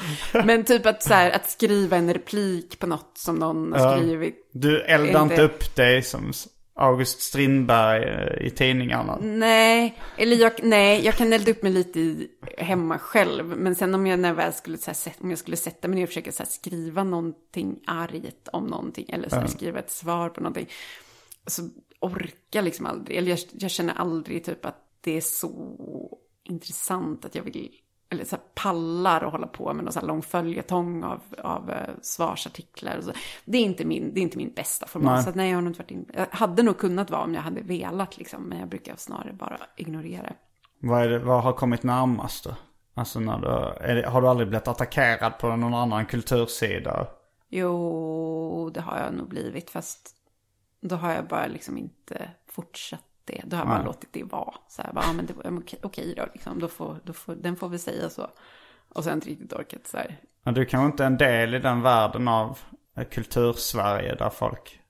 Men 0.45 0.65
typ 0.65 0.87
att 0.87 1.03
så 1.03 1.15
här, 1.15 1.31
att 1.31 1.51
skriva 1.51 1.97
en 1.97 2.13
replik 2.13 2.79
på 2.79 2.87
något 2.87 3.13
som 3.15 3.35
någon 3.37 3.73
har 3.73 3.97
skrivit. 3.97 4.51
Du 4.53 4.83
eldar 4.83 5.23
inte 5.23 5.43
upp 5.43 5.77
dig 5.77 6.03
som 6.03 6.33
August 6.81 7.20
Strindberg 7.20 8.05
eh, 8.05 8.47
i 8.47 8.51
tidningarna. 8.51 9.18
Nej, 9.20 9.99
eller 10.16 10.37
jag, 10.37 10.53
nej, 10.62 11.05
jag 11.05 11.14
kan 11.14 11.33
elda 11.33 11.51
upp 11.51 11.62
mig 11.62 11.72
lite 11.72 12.01
i, 12.01 12.28
hemma 12.59 12.99
själv. 12.99 13.47
Men 13.47 13.74
sen 13.74 13.95
om 13.95 14.07
jag, 14.07 14.18
när 14.18 14.43
jag 14.43 14.55
skulle, 14.55 14.78
så 14.78 14.91
här, 14.91 15.14
om 15.20 15.31
jag 15.31 15.39
skulle 15.39 15.57
sätta 15.57 15.89
mig 15.89 15.97
ner 15.97 16.03
och 16.03 16.09
försöka 16.09 16.33
så 16.33 16.43
här, 16.43 16.51
skriva 16.51 17.05
någonting 17.05 17.81
argt 17.87 18.49
om 18.53 18.66
någonting. 18.66 19.07
Eller 19.09 19.28
så 19.28 19.37
här, 19.37 19.47
skriva 19.47 19.78
ett 19.78 19.91
svar 19.91 20.28
på 20.28 20.41
någonting. 20.41 20.68
Så 21.47 21.68
orkar 22.01 22.62
liksom 22.62 22.87
aldrig. 22.87 23.18
Eller 23.18 23.31
jag, 23.31 23.39
jag 23.53 23.70
känner 23.70 23.95
aldrig 23.95 24.45
typ 24.45 24.64
att 24.64 24.87
det 25.01 25.16
är 25.16 25.20
så 25.20 26.18
intressant 26.45 27.24
att 27.24 27.35
jag 27.35 27.43
vill. 27.43 27.70
Eller 28.13 28.25
så 28.25 28.37
pallar 28.55 29.25
och 29.25 29.33
hålla 29.33 29.47
på 29.47 29.73
med 29.73 29.85
någon 29.85 29.93
så 29.93 30.01
här 30.01 30.07
lång 30.07 30.23
följetong 30.23 31.05
av, 31.05 31.21
av 31.39 31.71
eh, 31.71 31.89
svarsartiklar. 32.03 33.01
Det, 33.45 33.59
är 33.59 33.63
inte 33.63 33.85
min, 33.85 34.15
det 34.15 34.21
är 34.21 34.23
inte 34.23 34.37
min 34.37 34.53
bästa 34.53 34.87
format. 34.87 35.15
Nej. 35.15 35.25
Så 35.25 35.31
nej, 35.39 35.51
jag 35.51 35.57
har 35.57 35.63
nog 35.63 35.71
inte 35.71 35.83
varit 35.83 35.91
in. 35.91 36.11
Jag 36.15 36.27
hade 36.31 36.63
nog 36.63 36.79
kunnat 36.79 37.11
vara 37.11 37.23
om 37.23 37.35
jag 37.35 37.43
hade 37.43 37.63
velat 37.63 38.19
liksom. 38.19 38.43
Men 38.43 38.59
jag 38.59 38.69
brukar 38.69 38.97
snarare 38.97 39.33
bara 39.33 39.57
ignorera. 39.77 40.33
Vad, 40.79 41.11
det, 41.11 41.19
vad 41.19 41.43
har 41.43 41.53
kommit 41.53 41.83
närmast 41.83 42.45
då? 42.45 42.55
Alltså 42.95 43.21
när 43.21 43.39
du, 43.39 43.95
det, 43.95 44.09
har 44.09 44.23
du 44.23 44.29
aldrig 44.29 44.49
blivit 44.49 44.69
attackerad 44.69 45.39
på 45.39 45.57
någon 45.57 45.75
annan 45.75 46.07
kultursida? 46.07 47.07
Jo, 47.49 48.71
det 48.75 48.81
har 48.81 48.99
jag 48.99 49.15
nog 49.15 49.29
blivit. 49.29 49.71
Fast 49.71 50.15
då 50.81 50.97
har 50.97 51.13
jag 51.13 51.27
bara 51.27 51.47
liksom 51.47 51.79
inte 51.79 52.31
fortsatt 52.47 53.10
det. 53.31 53.43
Då 53.45 53.57
har 53.57 53.61
jag 53.61 53.68
bara 53.68 53.78
Nej. 53.78 53.87
låtit 53.87 54.12
det 54.12 54.24
vara. 54.24 54.55
Så 54.68 54.83
här, 54.83 54.93
bara, 54.93 55.05
ja, 55.05 55.12
men 55.12 55.26
det 55.26 55.35
ja, 55.45 55.51
okej, 55.51 55.78
okej 55.83 56.14
då, 56.16 56.26
liksom. 56.33 56.59
då, 56.59 56.68
får, 56.68 57.01
då 57.05 57.12
får, 57.12 57.35
den 57.35 57.57
får 57.57 57.68
vi 57.68 57.78
säga 57.78 58.11
så. 58.11 58.31
Och 58.89 59.05
sen 59.05 59.14
inte 59.14 59.28
riktigt 59.28 59.53
orkat 59.53 59.87
så 59.87 59.97
här. 59.97 60.20
Men 60.43 60.55
du 60.55 60.64
kanske 60.64 60.87
inte 60.87 61.03
är 61.03 61.07
en 61.07 61.16
del 61.16 61.55
i 61.55 61.59
den 61.59 61.83
världen 61.83 62.28
av 62.28 62.59
eh, 62.97 63.05
kultursverige 63.05 64.14
där 64.14 64.31
folk 64.31 64.81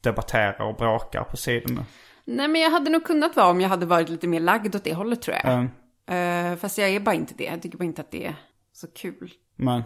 debatterar 0.00 0.68
och 0.68 0.76
bråkar 0.76 1.24
på 1.24 1.36
sidorna. 1.36 1.84
Nej, 2.24 2.48
men 2.48 2.60
jag 2.60 2.70
hade 2.70 2.90
nog 2.90 3.04
kunnat 3.04 3.36
vara 3.36 3.50
om 3.50 3.60
jag 3.60 3.68
hade 3.68 3.86
varit 3.86 4.08
lite 4.08 4.26
mer 4.26 4.40
lagd 4.40 4.76
åt 4.76 4.84
det 4.84 4.94
hållet 4.94 5.22
tror 5.22 5.36
jag. 5.36 5.52
Mm. 5.52 5.68
Eh, 6.52 6.58
fast 6.58 6.78
jag 6.78 6.90
är 6.90 7.00
bara 7.00 7.14
inte 7.14 7.34
det. 7.34 7.44
Jag 7.44 7.62
tycker 7.62 7.78
bara 7.78 7.84
inte 7.84 8.00
att 8.00 8.10
det 8.10 8.26
är 8.26 8.34
så 8.72 8.86
kul. 8.86 9.32
Men 9.56 9.82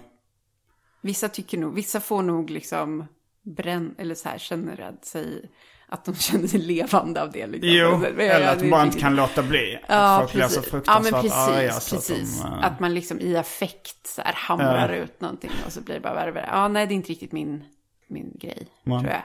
Vissa 1.00 1.28
tycker 1.28 1.58
nog, 1.58 1.74
vissa 1.74 2.00
får 2.00 2.22
nog 2.22 2.50
liksom 2.50 3.04
bränn, 3.42 3.94
eller 3.98 4.14
så 4.14 4.28
här 4.28 4.38
känner 4.38 4.80
att 4.80 5.04
sig, 5.04 5.50
att 5.88 6.04
de 6.04 6.14
känner 6.14 6.46
sig 6.48 6.60
levande 6.60 7.22
av 7.22 7.32
det. 7.32 7.46
Liksom. 7.46 7.70
jo, 7.72 7.98
Men 7.98 8.04
eller 8.20 8.40
jag- 8.40 8.42
att 8.56 8.62
är 8.62 8.84
inte 8.86 8.98
kan 8.98 9.16
låta 9.16 9.42
bli. 9.42 9.78
Ja, 9.88 9.94
att 10.22 10.30
folk 10.30 10.48
så 10.48 10.60
precis. 10.62 10.82
Ja, 10.86 11.00
men 11.02 11.12
precis. 11.12 11.32
arga 11.32 11.72
så 11.72 11.96
precis. 11.96 12.40
att 12.44 12.46
Att, 12.52 12.60
de... 12.60 12.66
eh, 12.66 12.80
man 12.80 12.94
liksom 12.94 13.20
i 13.20 13.36
affekt 13.36 14.06
så 14.06 14.22
här 14.22 14.32
hamrar 14.34 14.88
ut 14.92 15.20
någonting 15.20 15.50
och 15.66 15.72
så 15.72 15.80
blir 15.80 15.94
det 15.94 16.00
bara 16.00 16.14
värre 16.14 16.30
och 16.30 16.36
värre. 16.36 16.48
Ja, 16.52 16.68
nej, 16.68 16.86
det 16.86 16.92
är 16.92 16.96
inte 16.96 17.10
riktigt 17.10 17.32
min, 17.32 17.64
min 18.06 18.32
grej, 18.40 18.66
Nej. 18.84 18.98
tror 19.00 19.12
jag. 19.12 19.22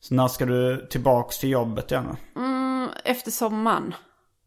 Så 0.00 0.14
när 0.14 0.28
ska 0.28 0.46
du 0.46 0.86
tillbaks 0.90 1.38
till 1.38 1.50
jobbet 1.50 1.90
igen? 1.90 2.16
Mm, 2.36 2.88
efter 3.04 3.30
sommaren 3.30 3.94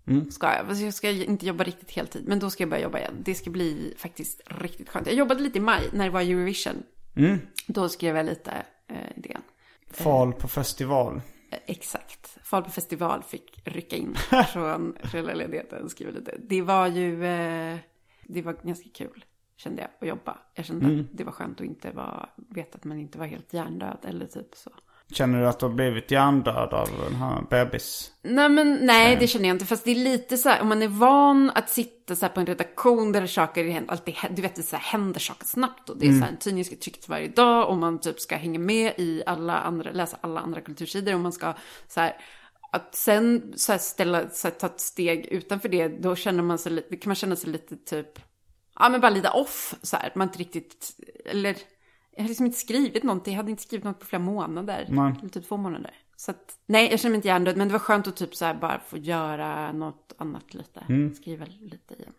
Mm. 0.08 0.32
ska 0.32 0.54
jag. 0.54 0.68
Fast 0.68 0.82
Jag 0.82 0.94
ska 0.94 1.10
inte 1.10 1.46
jobba 1.46 1.64
riktigt 1.64 1.92
heltid, 1.92 2.24
men 2.28 2.40
då 2.40 2.50
ska 2.50 2.64
jag 2.64 2.70
börja 2.70 2.84
jobba 2.84 2.98
igen. 3.00 3.14
Det 3.20 3.36
ska 3.36 3.50
bli 3.50 3.94
faktiskt 3.98 4.42
riktigt 4.46 4.90
skönt. 4.90 5.08
Jag 5.08 5.16
jobbade 5.16 5.42
lite 5.42 5.58
i 5.58 5.62
maj 5.62 5.84
när 5.94 6.06
det 6.06 6.12
var 6.12 6.22
Eurovision. 6.22 6.84
Mm. 7.16 7.40
Då 7.68 7.90
skrev 7.90 8.18
jag 8.18 8.26
lite 8.26 8.52
eh, 8.90 9.18
idén. 9.18 9.42
Fal 9.92 10.34
på 10.34 10.48
festival. 10.48 11.22
Exakt. 11.50 12.38
Fall 12.44 12.64
på 12.64 12.70
festival 12.70 13.24
fick 13.24 13.62
rycka 13.66 13.96
in 13.96 14.16
från 14.54 14.98
föräldraledigheten. 15.04 15.90
Det 16.40 16.62
var 16.62 16.88
ju, 16.88 17.26
eh, 17.26 17.78
det 18.24 18.42
var 18.42 18.54
ganska 18.64 18.90
kul 18.94 19.26
kände 19.58 19.82
jag 19.82 19.90
att 20.00 20.08
jobba. 20.08 20.38
Jag 20.54 20.66
kände 20.66 20.86
Mm. 20.86 21.00
att 21.00 21.18
det 21.18 21.24
var 21.24 21.32
skönt 21.32 21.62
att 21.62 21.66
inte 21.68 21.92
vara, 21.92 22.30
veta 22.36 22.78
att 22.78 22.84
man 22.84 22.98
inte 23.00 23.18
var 23.20 23.26
helt 23.26 23.54
hjärndöd 23.54 23.98
eller 24.04 24.26
typ 24.26 24.56
så. 24.56 24.72
Känner 25.12 25.42
du 25.42 25.48
att 25.48 25.60
du 25.60 25.66
har 25.66 25.74
blivit 25.74 26.12
hjärndöd 26.12 26.74
av 26.74 26.90
den 27.10 27.16
här 27.16 27.42
bebis? 27.50 28.12
Nej 28.22 28.50
men 28.50 28.80
nej 28.82 29.18
det 29.20 29.28
känner 29.28 29.48
jag 29.48 29.56
inte. 29.56 29.66
Fast 29.66 29.86
det 29.86 29.92
är 29.92 29.96
lite 29.96 30.38
så 30.38 30.50
här 30.50 30.62
om 30.62 30.68
man 30.68 30.82
är 30.82 30.88
van 30.88 31.52
att 31.56 31.70
sitta 31.70 32.16
så 32.16 32.26
här 32.26 32.34
på 32.34 32.40
en 32.40 32.46
redaktion 32.46 33.12
där 33.12 33.28
saker 33.28 33.84
alltid, 33.88 34.16
du 34.30 34.42
vet 34.42 34.56
det 34.56 34.64
så 34.64 34.76
här, 34.76 34.84
händer 34.84 35.20
saker 35.20 35.46
snabbt. 35.46 35.90
Och 35.90 35.98
det 35.98 36.08
är 36.08 36.12
så 36.12 36.20
här, 36.20 36.30
en 36.30 36.38
tidning 36.38 36.66
ska 36.66 36.76
tryckas 36.76 37.10
varje 37.10 37.28
dag 37.28 37.70
och 37.70 37.78
man 37.78 38.00
typ 38.00 38.20
ska 38.20 38.36
hänga 38.36 38.60
med 38.60 38.94
i 38.98 39.24
alla 39.26 39.58
andra, 39.58 39.92
läsa 39.92 40.18
alla 40.22 40.40
andra 40.40 40.62
kultursidor 40.62 41.14
och 41.14 41.20
man 41.20 41.32
ska 41.32 41.54
så 41.88 42.00
här 42.00 42.16
att 42.72 42.96
sen 42.96 43.54
så 43.56 43.72
här, 43.72 43.80
ställa, 43.80 44.30
så 44.30 44.48
här, 44.48 44.56
ta 44.56 44.68
ett 44.68 44.80
steg 44.80 45.26
utanför 45.26 45.70
det, 45.70 45.88
då 45.88 46.16
känner 46.16 46.44
man 46.44 46.58
sig 46.58 46.72
lite, 46.72 46.98
kan 46.98 47.10
man 47.10 47.16
känna 47.16 47.36
sig 47.36 47.50
lite 47.50 47.76
typ, 47.76 48.20
ja 48.80 48.90
men 48.90 49.02
bara 49.02 49.10
lite 49.10 49.30
off 49.30 49.76
så 49.82 49.98
här. 49.98 50.12
Man 50.16 50.28
inte 50.28 50.40
riktigt, 50.40 50.90
eller 51.26 51.58
jag 52.18 52.24
hade 52.24 52.30
liksom 52.30 52.46
inte 52.46 52.58
skrivit 52.58 53.04
någonting, 53.04 53.34
jag 53.34 53.38
hade 53.38 53.52
inte 53.52 53.64
skrivit 53.64 53.84
något 53.86 54.00
på 54.00 54.06
flera 54.06 54.22
månader. 54.22 54.86
Nej. 54.90 55.14
Eller 55.20 55.30
typ 55.30 55.48
två 55.48 55.58
månader. 55.58 55.92
Så 56.16 56.32
att, 56.32 56.58
nej, 56.66 56.90
jag 56.92 57.00
känner 57.00 57.12
mig 57.12 57.16
inte 57.16 57.28
hjärndöd, 57.28 57.58
men 57.58 57.68
det 57.68 57.72
var 57.72 57.80
skönt 57.80 58.08
att 58.08 58.16
typ 58.16 58.36
så 58.36 58.46
här 58.46 58.54
bara 58.54 58.80
få 58.80 58.98
göra 58.98 59.72
något 59.72 60.14
annat 60.18 60.54
lite. 60.54 60.80
Skriva 61.16 61.46
lite 61.46 61.94
igen. 61.94 62.14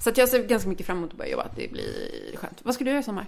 Så 0.00 0.10
att 0.10 0.18
jag 0.18 0.28
ser 0.28 0.46
ganska 0.46 0.68
mycket 0.68 0.86
fram 0.86 0.98
emot 0.98 1.10
att 1.10 1.18
börja 1.18 1.30
jobba, 1.30 1.42
att 1.42 1.56
det 1.56 1.72
blir 1.72 2.36
skönt. 2.36 2.60
Vad 2.64 2.74
ska 2.74 2.84
du 2.84 2.90
göra 2.90 3.00
i 3.00 3.02
sommar? 3.02 3.26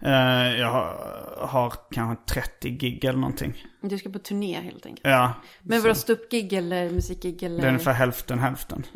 Eh, 0.00 0.58
jag 0.60 0.70
har, 0.70 1.46
har 1.46 1.72
kanske 1.90 2.34
30 2.34 2.70
gig 2.70 3.04
eller 3.04 3.18
någonting. 3.18 3.64
Du 3.80 3.98
ska 3.98 4.10
på 4.10 4.18
turné 4.18 4.60
helt 4.60 4.86
enkelt. 4.86 5.06
Ja, 5.06 5.32
Men 5.62 5.82
vadå, 5.82 5.94
ståuppgig 5.94 6.52
eller 6.52 6.90
musikgig 6.90 7.42
eller? 7.42 7.60
det 7.60 7.64
är 7.64 7.68
ungefär 7.68 7.92
hälften 7.92 8.38
hälften. 8.38 8.86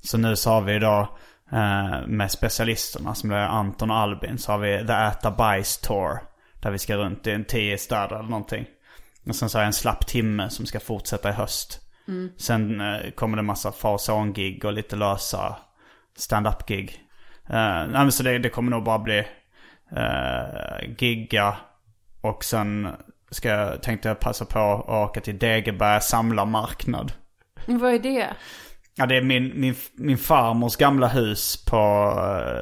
Så 0.00 0.18
nu 0.18 0.28
har 0.28 0.60
vi 0.60 0.74
idag 0.74 1.08
med 2.06 2.30
specialisterna 2.30 3.14
som 3.14 3.30
är 3.30 3.36
Anton 3.36 3.90
och 3.90 3.96
Albin 3.96 4.38
så 4.38 4.52
har 4.52 4.58
vi 4.58 4.86
The 4.86 4.92
Äta 4.92 5.30
Bajs 5.30 5.78
Tour. 5.78 6.18
Där 6.60 6.70
vi 6.70 6.78
ska 6.78 6.96
runt 6.96 7.26
i 7.26 7.30
en 7.30 7.44
tio 7.44 7.78
städer 7.78 8.16
eller 8.16 8.28
någonting. 8.28 8.66
Och 9.28 9.36
sen 9.36 9.48
så 9.48 9.58
har 9.58 9.62
jag 9.62 9.66
en 9.66 9.72
slapp 9.72 10.06
timme 10.06 10.50
som 10.50 10.66
ska 10.66 10.80
fortsätta 10.80 11.28
i 11.28 11.32
höst. 11.32 11.80
Sen 12.36 12.80
eh, 12.80 13.10
kommer 13.10 13.36
det 13.36 13.42
massa 13.42 13.72
fason-gig 13.72 14.64
och 14.64 14.72
lite 14.72 14.96
lösa 14.96 15.56
stand-up-gig. 16.16 17.00
Eh, 17.48 17.86
nej, 17.86 18.12
så 18.12 18.22
det, 18.22 18.38
det 18.38 18.48
kommer 18.48 18.70
nog 18.70 18.84
bara 18.84 18.98
bli 18.98 19.18
eh, 19.96 20.94
gigga 20.98 21.56
och 22.20 22.44
sen 22.44 22.88
ska 23.30 23.48
jag, 23.48 23.82
tänkte 23.82 24.08
jag 24.08 24.20
passa 24.20 24.44
på 24.44 24.58
att 24.58 24.88
åka 24.88 25.20
till 25.20 25.38
Degeberga 25.38 26.00
samlarmarknad. 26.00 27.12
Vad 27.66 27.94
är 27.94 27.98
det? 27.98 28.28
Ja, 28.94 29.06
det 29.06 29.16
är 29.16 29.22
min, 29.22 29.60
min, 29.60 29.74
min 29.94 30.18
farmors 30.18 30.76
gamla 30.76 31.08
hus 31.08 31.64
på, 31.64 32.14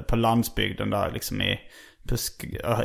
på 0.09 0.16
landsbygden 0.16 0.91
där 0.91 1.11
liksom 1.11 1.43
i, 1.43 1.61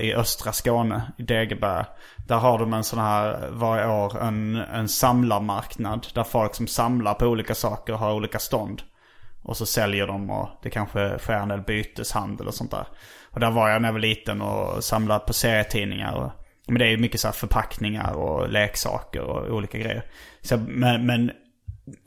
i 0.02 0.14
östra 0.14 0.52
Skåne, 0.52 1.12
i 1.18 1.24
Degeberga. 1.24 1.86
Där 2.28 2.38
har 2.38 2.60
de 2.60 2.74
en 2.74 2.84
sån 2.84 3.00
här 3.00 3.50
varje 3.52 3.88
år 3.88 4.22
en, 4.22 4.56
en 4.56 4.88
samlarmarknad. 4.88 6.08
Där 6.14 6.24
folk 6.24 6.56
som 6.56 6.68
samlar 6.68 7.14
på 7.14 7.26
olika 7.26 7.56
saker 7.56 7.94
har 7.94 8.14
olika 8.14 8.40
stånd. 8.40 8.82
Och 9.44 9.58
så 9.58 9.66
säljer 9.66 10.08
de 10.08 10.30
och 10.30 10.50
det 10.64 10.70
kanske 10.70 11.20
sker 11.20 11.34
en 11.34 11.48
del 11.48 11.62
byteshandel 11.62 12.48
och 12.48 12.54
sånt 12.54 12.72
där. 12.72 12.88
Och 13.32 13.40
där 13.40 13.52
var 13.52 13.70
jag 13.70 13.82
när 13.82 13.90
jag 13.90 13.94
var 13.94 14.00
liten 14.00 14.42
och 14.42 14.84
samlade 14.84 15.26
på 15.26 15.34
serietidningar. 15.34 16.14
Och, 16.14 16.32
men 16.68 16.80
det 16.80 16.86
är 16.86 16.90
ju 16.90 16.98
mycket 16.98 17.20
så 17.20 17.28
här 17.28 17.34
förpackningar 17.34 18.14
och 18.14 18.50
leksaker 18.50 19.22
och 19.22 19.56
olika 19.56 19.78
grejer. 19.78 20.06
Så, 20.42 20.58
men, 20.58 21.06
men 21.06 21.32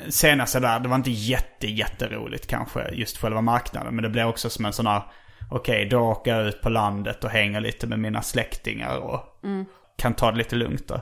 senaste 0.08 0.60
där, 0.60 0.80
det 0.80 0.88
var 0.88 0.96
inte 0.96 1.10
jätte, 1.10 1.66
jätteroligt 1.66 2.46
kanske, 2.46 2.88
just 2.92 3.18
själva 3.18 3.40
marknaden. 3.40 3.94
Men 3.94 4.02
det 4.02 4.08
blev 4.10 4.28
också 4.28 4.50
som 4.50 4.64
en 4.64 4.72
sån 4.72 4.86
här, 4.86 5.02
okej, 5.50 5.84
då 5.88 5.98
åker 6.00 6.36
jag 6.36 6.46
ut 6.48 6.62
på 6.62 6.68
landet 6.68 7.24
och 7.24 7.30
hänger 7.30 7.60
lite 7.60 7.86
med 7.86 7.98
mina 7.98 8.22
släktingar 8.22 8.96
och 8.98 9.20
kan 9.96 10.14
ta 10.14 10.30
det 10.30 10.38
lite 10.38 10.56
lugnt 10.56 10.88
då. 10.88 11.00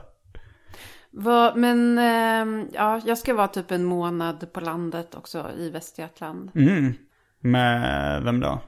Vad, 1.11 1.57
men 1.57 1.97
ehm, 1.97 2.67
ja, 2.73 3.01
jag 3.05 3.17
ska 3.17 3.33
vara 3.33 3.47
typ 3.47 3.71
en 3.71 3.83
månad 3.83 4.53
på 4.53 4.59
landet 4.59 5.15
också 5.15 5.51
i 5.57 5.69
Västergötland. 5.69 6.51
Mm. 6.55 6.93
Med 7.39 8.23
vem 8.23 8.39
då? 8.39 8.59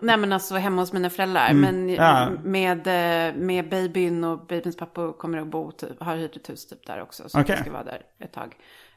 Nej 0.00 0.16
men 0.16 0.32
alltså 0.32 0.54
hemma 0.54 0.82
hos 0.82 0.92
mina 0.92 1.10
föräldrar. 1.10 1.52
Men 1.52 1.74
Mm. 1.74 1.94
Ja. 1.94 2.28
med, 2.44 2.86
eh, 2.86 3.34
med 3.34 3.68
babyn 3.68 4.24
och 4.24 4.46
babyns 4.46 4.76
pappa 4.76 5.12
kommer 5.12 5.38
att 5.38 5.46
bo, 5.46 5.72
typ, 5.72 6.00
har 6.00 6.16
hyrt 6.16 6.36
ett 6.36 6.50
hus 6.50 6.66
typ 6.66 6.86
där 6.86 7.02
också. 7.02 7.28
Så 7.28 7.40
Okej. 7.40 7.54
jag 7.54 7.64
ska 7.64 7.72
vara 7.72 7.84
där 7.84 8.02
ett 8.18 8.32
tag. 8.32 8.56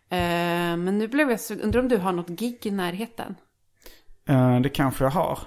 Eh, 0.09 0.77
men 0.77 0.97
nu 0.97 1.07
blev 1.07 1.29
jag 1.29 1.39
så, 1.39 1.53
undrar 1.53 1.79
om 1.81 1.87
du 1.87 1.97
har 1.97 2.11
något 2.11 2.27
gig 2.29 2.65
i 2.65 2.71
närheten? 2.71 3.35
Eh, 4.29 4.59
det 4.59 4.69
kanske 4.69 5.03
jag 5.03 5.11
har. 5.11 5.39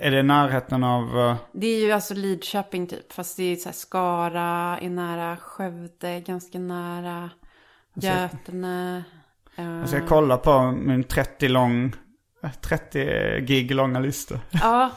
Är 0.00 0.10
det 0.10 0.18
i 0.20 0.22
närheten 0.22 0.84
av... 0.84 1.18
eh, 1.18 1.36
Det 1.52 1.66
är 1.66 1.80
ju 1.80 1.92
alltså 1.92 2.14
Lidköping 2.14 2.86
typ, 2.86 3.12
fast 3.12 3.36
det 3.36 3.42
är 3.42 3.56
så 3.56 3.68
här 3.68 3.74
Skara, 3.74 4.78
är 4.82 4.90
nära 4.90 5.36
Skövde, 5.36 6.20
ganska 6.20 6.58
nära 6.58 7.30
Götene. 7.94 9.04
eh, 9.56 9.64
Jag 9.64 9.88
ska 9.88 10.06
kolla 10.06 10.36
på 10.36 10.62
min 10.72 11.04
30 11.04 11.48
lång... 11.48 11.92
eh, 12.42 12.50
30 12.52 13.40
gig 13.40 13.74
långa 13.74 14.00
lista. 14.00 14.40
Ja. 14.50 14.90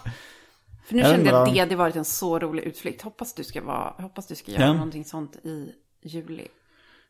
För 0.85 0.95
nu 0.95 1.01
Jag 1.01 1.11
kände 1.11 1.29
jag 1.29 1.47
att 1.47 1.53
det 1.53 1.59
hade 1.59 1.75
varit 1.75 1.95
en 1.95 2.05
så 2.05 2.39
rolig 2.39 2.63
utflykt. 2.63 3.01
Hoppas 3.01 3.33
du 3.33 3.43
ska, 3.43 3.63
vara, 3.63 3.93
hoppas 3.97 4.27
du 4.27 4.35
ska 4.35 4.51
göra 4.51 4.63
Ja. 4.65 4.73
någonting 4.73 5.05
sånt 5.05 5.35
i 5.35 5.71
juli. 6.03 6.47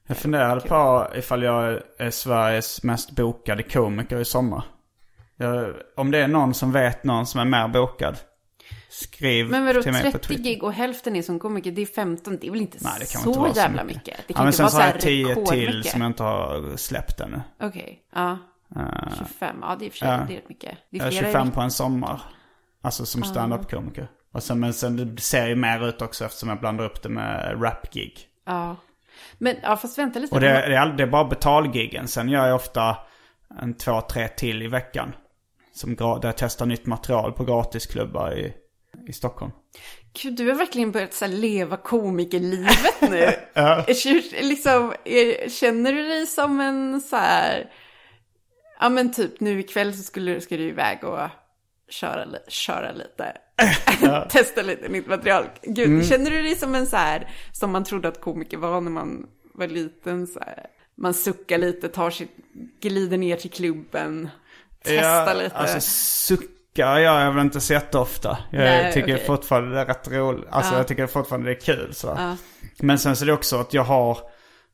Jag 0.07 0.17
funderade 0.17 0.61
på 0.61 1.07
ifall 1.15 1.43
jag 1.43 1.79
är 1.97 2.09
Sveriges 2.09 2.83
mest 2.83 3.11
bokade 3.11 3.63
komiker 3.63 4.17
i 4.19 4.25
sommar. 4.25 4.63
Jag, 5.37 5.73
om 5.95 6.11
det 6.11 6.17
är 6.19 6.27
någon 6.27 6.53
som 6.53 6.71
vet 6.71 7.03
någon 7.03 7.25
som 7.25 7.39
är 7.41 7.45
mer 7.45 7.67
bokad. 7.67 8.17
Skriv 8.89 9.49
Men 9.49 9.65
vadå, 9.65 9.81
till 9.81 9.91
mig 9.91 10.03
på 10.03 10.11
30 10.11 10.27
Twitter. 10.27 10.43
gig 10.43 10.63
och 10.63 10.73
hälften 10.73 11.15
är 11.15 11.21
som 11.21 11.39
komiker, 11.39 11.71
det 11.71 11.81
är 11.81 11.85
15, 11.85 12.37
det 12.41 12.47
är 12.47 12.51
väl 12.51 12.61
inte 12.61 12.77
Nej, 12.81 13.05
så 13.05 13.29
inte 13.29 13.53
så 13.53 13.59
jävla 13.59 13.83
mycket. 13.83 13.97
mycket. 14.07 14.17
Det 14.27 14.33
Ja, 14.33 14.35
kan 14.35 14.43
men 14.45 14.47
inte 14.47 14.57
sen 14.57 14.63
vara 14.63 14.69
så 14.71 14.75
så 14.75 14.81
har 14.81 14.87
här 14.87 14.93
jag 14.93 15.01
10 15.01 15.25
till 15.25 15.35
rekordmycket. 15.35 15.91
som 15.91 16.01
jag 16.01 16.09
inte 16.09 16.23
har 16.23 16.77
släppt 16.77 17.19
ännu. 17.19 17.41
Okej, 17.61 17.99
ja. 18.15 18.37
Uh, 18.75 19.13
25, 19.17 19.57
ja 19.61 19.75
det 19.79 19.85
är 19.85 19.89
för 19.89 19.97
sig 19.97 20.07
ja. 20.07 20.25
det 20.27 20.33
är 20.33 20.37
rätt 20.37 20.49
mycket. 20.49 20.77
Det 20.91 20.97
är 20.97 21.01
jag 21.01 21.07
är 21.07 21.11
flera 21.11 21.31
25 21.31 21.47
i 21.47 21.51
på 21.51 21.61
en 21.61 21.71
sommar. 21.71 22.21
Alltså 22.81 23.05
som 23.05 23.23
stand-up-komiker. 23.23 24.07
Och 24.33 24.43
sen, 24.43 24.59
men 24.59 24.73
sen 24.73 25.15
det 25.15 25.21
ser 25.21 25.47
ju 25.47 25.55
mer 25.55 25.87
ut 25.87 26.01
också 26.01 26.25
eftersom 26.25 26.49
jag 26.49 26.59
blandar 26.59 26.85
upp 26.85 27.03
det 27.03 27.09
med 27.09 27.61
rap-gig. 27.63 28.13
Ja. 28.45 28.75
Men, 29.37 29.55
ja 29.63 29.77
fast 29.77 29.97
vänta 29.97 30.19
lite. 30.19 30.35
Och 30.35 30.41
det, 30.41 30.47
det, 30.47 30.75
är, 30.75 30.85
det 30.85 31.03
är 31.03 31.07
bara 31.07 31.25
betalgiggen. 31.25 32.07
Sen 32.07 32.29
gör 32.29 32.47
jag 32.47 32.55
ofta 32.55 32.97
en 33.61 33.73
två, 33.73 34.01
tre 34.01 34.27
till 34.27 34.61
i 34.61 34.67
veckan. 34.67 35.15
Som 35.73 35.95
där 35.95 36.19
jag 36.23 36.37
testar 36.37 36.65
nytt 36.65 36.85
material 36.85 37.31
på 37.31 37.43
gratisklubbar 37.43 38.37
i, 38.37 38.53
i 39.07 39.13
Stockholm. 39.13 39.51
Gud, 40.21 40.35
du 40.35 40.49
har 40.49 40.55
verkligen 40.55 40.91
börjat 40.91 41.13
så 41.13 41.25
här, 41.25 41.31
leva 41.31 41.77
komikerlivet 41.77 43.01
nu. 43.01 43.31
Liksom, 44.41 44.93
är, 45.05 45.49
känner 45.49 45.93
du 45.93 46.07
dig 46.07 46.25
som 46.25 46.61
en 46.61 47.01
så 47.01 47.15
här... 47.15 47.71
Ja 48.79 48.89
men 48.89 49.13
typ 49.13 49.39
nu 49.39 49.59
ikväll 49.59 49.93
så 49.93 50.03
skulle, 50.03 50.41
ska 50.41 50.57
du 50.57 50.63
iväg 50.63 51.03
och 51.03 51.29
köra, 51.89 52.25
köra 52.47 52.91
lite. 52.91 53.37
Testa 54.29 54.61
lite 54.61 54.87
nytt 54.89 55.07
material. 55.07 55.43
Gud, 55.63 55.87
Mm. 55.87 56.03
känner 56.03 56.31
du 56.31 56.41
dig 56.41 56.55
som 56.55 56.75
en 56.75 56.87
så 56.87 56.97
här, 56.97 57.27
som 57.51 57.71
man 57.71 57.83
trodde 57.83 58.07
att 58.07 58.21
komiker 58.21 58.57
var 58.57 58.81
när 58.81 58.91
man 58.91 59.25
var 59.53 59.67
liten 59.67 60.27
så 60.27 60.39
här. 60.39 60.65
Man 60.97 61.13
suckar 61.13 61.57
lite, 61.57 61.87
tar 61.87 62.09
sitt, 62.09 62.31
glider 62.81 63.17
ner 63.17 63.35
till 63.35 63.51
klubben, 63.51 64.29
testar 64.83 65.35
lite. 65.35 65.55
Alltså 65.55 65.79
suckar 65.81 66.97
jag 66.99 67.31
väl 67.33 67.41
inte 67.45 67.61
så 67.61 67.73
jätteofta. 67.73 68.37
Jag 68.51 68.59
Nej, 68.59 68.93
tycker 68.93 69.13
okej. 69.15 69.25
fortfarande 69.25 69.75
det 69.75 69.81
är 69.81 69.85
rätt 69.85 70.07
roligt. 70.11 70.45
Alltså 70.49 70.73
Ja. 70.73 70.77
jag 70.77 70.87
tycker 70.87 71.07
fortfarande 71.07 71.49
det 71.49 71.55
är 71.55 71.59
kul 71.61 71.93
så. 71.93 72.07
Ja. 72.17 72.35
Men 72.79 72.99
sen 72.99 73.15
så 73.15 73.23
är 73.23 73.27
det 73.27 73.33
också 73.33 73.57
att 73.59 73.73
jag 73.73 73.83
har 73.83 74.17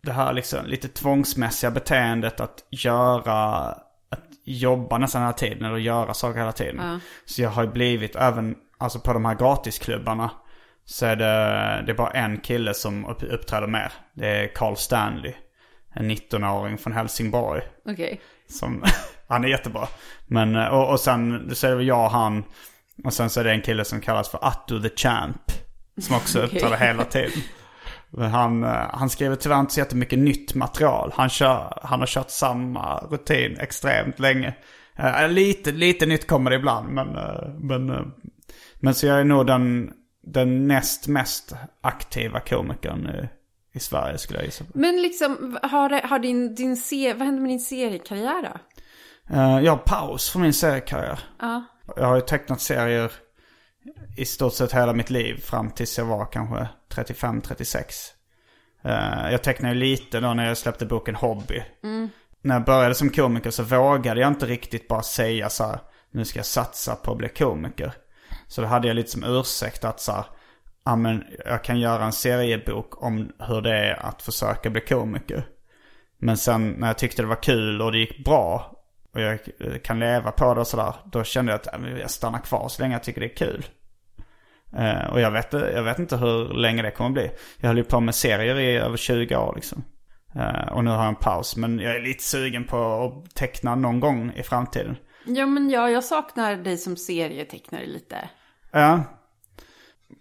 det 0.02 0.12
här 0.12 0.34
liksom 0.34 0.66
lite 0.66 0.88
tvångsmässiga 0.88 1.72
beteendet 1.72 2.40
att 2.40 2.64
göra, 2.70 3.66
att 4.10 4.24
jobba 4.46 4.98
nästan 4.98 5.22
hela 5.22 5.34
tiden 5.34 5.66
eller 5.66 5.78
göra 5.78 6.14
saker 6.14 6.40
hela 6.40 6.52
tiden. 6.52 7.00
Så 7.26 7.42
jag 7.42 7.50
har 7.50 7.64
ju 7.64 7.70
blivit 7.70 8.16
även, 8.16 8.56
alltså 8.84 9.00
på 9.00 9.14
de 9.14 9.26
här 9.26 9.36
gratisklubbarna 9.36 10.32
så 10.86 11.06
är 11.06 11.16
det, 11.16 11.26
det 11.86 11.92
är 11.92 11.96
bara 11.96 12.12
en 12.12 12.38
kille 12.38 12.74
som 12.74 13.06
upp- 13.06 13.24
uppträder 13.24 13.68
mer. 13.68 13.92
Det 14.14 14.28
är 14.28 14.48
Carl 14.48 14.76
Stanley. 14.76 15.34
En 15.96 16.12
19-åring 16.12 16.78
från 16.78 16.94
Helsingborg. 16.94 17.62
Okej. 17.86 18.22
Som, 18.50 18.84
han 19.28 19.44
är 19.44 19.48
jättebra. 19.48 19.88
Men, 20.28 20.56
eh, 20.56 20.68
och, 20.68 20.90
och 20.90 21.00
sen 21.00 21.50
så 21.56 21.68
är 21.68 21.72
det 21.72 21.78
väl 21.78 21.88
jag 21.88 22.06
och 22.06 22.12
han. 22.12 22.44
Och 23.04 23.14
sen 23.14 23.30
så 23.30 23.40
är 23.40 23.44
det 23.44 23.52
en 23.52 23.62
kille 23.62 23.86
som 23.86 24.02
kallas 24.02 24.30
för 24.30 24.40
Atto 24.42 24.82
the 24.82 24.90
Champ. 24.90 25.42
Som 26.02 26.16
också 26.16 26.44
Okej. 26.44 26.58
uppträder 26.58 26.78
hela 26.88 27.04
tiden. 27.04 27.32
Men 28.10 28.32
han, 28.32 28.64
eh, 28.64 28.70
han 28.94 29.10
skriver 29.10 29.36
tyvärr 29.36 29.60
inte 29.60 29.74
så 29.74 29.80
jättemycket 29.80 30.20
nytt 30.20 30.56
material. 30.56 31.12
Han, 31.16 31.30
kör, 31.30 31.80
han 31.84 32.00
har 32.00 32.08
kört 32.08 32.30
samma 32.30 32.98
rutin 32.98 33.60
extremt 33.60 34.20
länge. 34.20 34.54
Eh, 34.96 35.30
lite, 35.30 35.72
lite 35.72 36.06
nytt 36.06 36.28
kommer 36.28 36.50
det 36.50 36.56
ibland. 36.56 36.90
Men, 36.90 37.18
eh, 37.18 37.50
men, 37.60 37.90
eh, 37.90 38.02
men 38.84 38.94
så 38.94 39.06
jag 39.06 39.20
är 39.20 39.24
nog 39.24 39.48
den, 39.48 39.94
den 40.22 40.68
näst 40.68 41.08
mest 41.08 41.54
aktiva 41.82 42.40
komikern 42.40 43.10
i, 43.10 43.30
i 43.78 43.80
Sverige 43.80 44.18
skulle 44.18 44.40
jag 44.40 44.46
gissa 44.46 44.64
på. 44.64 44.72
Men 44.74 45.02
liksom, 45.02 45.58
har, 45.64 46.08
har 46.08 46.20
din, 46.20 46.56
din 46.56 46.78
se, 46.78 47.14
vad 47.14 47.26
händer 47.26 47.42
med 47.42 47.50
din 47.52 47.60
seriekarriär 47.60 48.42
då? 48.42 48.60
Eh, 49.36 49.60
jag 49.60 49.72
har 49.72 49.78
paus 49.78 50.30
från 50.30 50.42
min 50.42 50.54
seriekarriär. 50.54 51.20
Ja. 51.40 51.64
Jag 51.96 52.06
har 52.06 52.16
ju 52.16 52.22
tecknat 52.22 52.62
serier 52.62 53.12
i 54.18 54.26
stort 54.26 54.54
sett 54.54 54.74
hela 54.74 54.94
mitt 54.94 55.10
liv 55.10 55.36
fram 55.42 55.70
tills 55.70 55.98
jag 55.98 56.06
var 56.06 56.26
kanske 56.26 56.68
35-36. 56.90 57.84
Eh, 58.84 59.32
Jag 59.32 59.44
tecknade 59.44 59.74
ju 59.74 59.80
lite 59.80 60.20
då 60.20 60.34
när 60.34 60.48
jag 60.48 60.58
släppte 60.58 60.86
boken 60.86 61.16
Hobby. 61.16 61.64
När 62.42 62.56
jag 62.56 62.66
började 62.66 62.96
som 62.96 63.10
komiker 63.10 63.50
så 63.52 63.64
vågade 63.64 64.22
jag 64.22 64.28
inte 64.28 64.46
riktigt 64.46 64.88
bara 64.88 65.02
säga 65.04 65.50
så 65.50 65.64
här, 65.64 65.80
nu 66.12 66.26
ska 66.26 66.40
jag 66.40 66.46
satsa 66.46 66.96
på 66.96 67.12
att 67.12 67.18
bli 67.18 67.30
komiker. 67.30 67.94
Så 68.54 68.62
då 68.62 68.68
hade 68.68 68.88
jag 68.88 68.96
lite 68.96 69.12
som 69.12 69.24
ursäkt 69.24 69.84
att 69.84 70.00
så 70.00 70.12
här, 70.12 70.26
ja 70.86 70.96
men 70.96 71.24
jag 71.46 71.64
kan 71.64 71.80
göra 71.80 72.06
en 72.06 72.12
seriebok 72.12 73.04
om 73.04 73.32
hur 73.40 73.62
det 73.62 73.78
är 73.78 74.06
att 74.06 74.22
försöka 74.22 74.70
bli 74.70 74.82
komiker. 74.82 75.48
Men 76.18 76.38
sen 76.38 76.70
när 76.70 76.88
jag 76.88 76.98
tyckte 76.98 77.22
det 77.22 77.28
var 77.28 77.44
kul 77.44 77.82
och 77.82 77.92
det 77.92 77.98
gick 77.98 78.26
bra 78.26 78.76
och 79.14 79.22
jag 79.22 79.40
kan 79.84 80.00
leva 80.00 80.32
på 80.32 80.54
det 80.54 80.60
och 80.60 80.68
sådär. 80.68 80.94
Då 81.06 81.24
kände 81.24 81.52
jag 81.52 81.60
att 81.60 82.00
jag 82.00 82.10
stannar 82.10 82.40
kvar 82.40 82.68
så 82.68 82.82
länge 82.82 82.96
jag 82.96 83.04
tycker 83.04 83.22
det 83.22 83.28
är 83.28 83.36
kul. 83.36 83.66
Eh, 84.78 85.12
och 85.12 85.22
jag 85.22 85.32
vet, 85.32 85.54
jag 85.54 85.84
vet 85.84 86.00
inte 86.00 86.18
hur 86.18 86.54
länge 86.54 86.82
det 86.82 86.92
kommer 86.92 87.10
bli. 87.10 87.32
Jag 87.58 87.68
höll 87.68 87.78
ju 87.78 87.84
på 87.84 88.00
med 88.00 88.16
serier 88.16 88.60
i 88.60 88.78
över 88.78 88.98
20 88.98 89.36
år 89.36 89.54
liksom. 89.56 89.84
Eh, 90.36 90.74
och 90.74 90.84
nu 90.84 90.90
har 90.90 90.98
jag 90.98 91.08
en 91.08 91.16
paus. 91.16 91.56
Men 91.56 91.80
jag 91.80 91.96
är 91.96 92.02
lite 92.02 92.24
sugen 92.24 92.64
på 92.64 93.04
att 93.04 93.36
teckna 93.36 93.76
någon 93.76 94.00
gång 94.00 94.34
i 94.36 94.44
framtiden. 94.44 94.96
Ja, 95.26 95.46
men 95.46 95.70
ja, 95.70 95.90
jag 95.90 96.04
saknar 96.04 96.56
dig 96.56 96.78
som 96.78 96.98
serietecknare 96.98 97.86
lite. 97.86 98.30
Ja. 98.74 99.04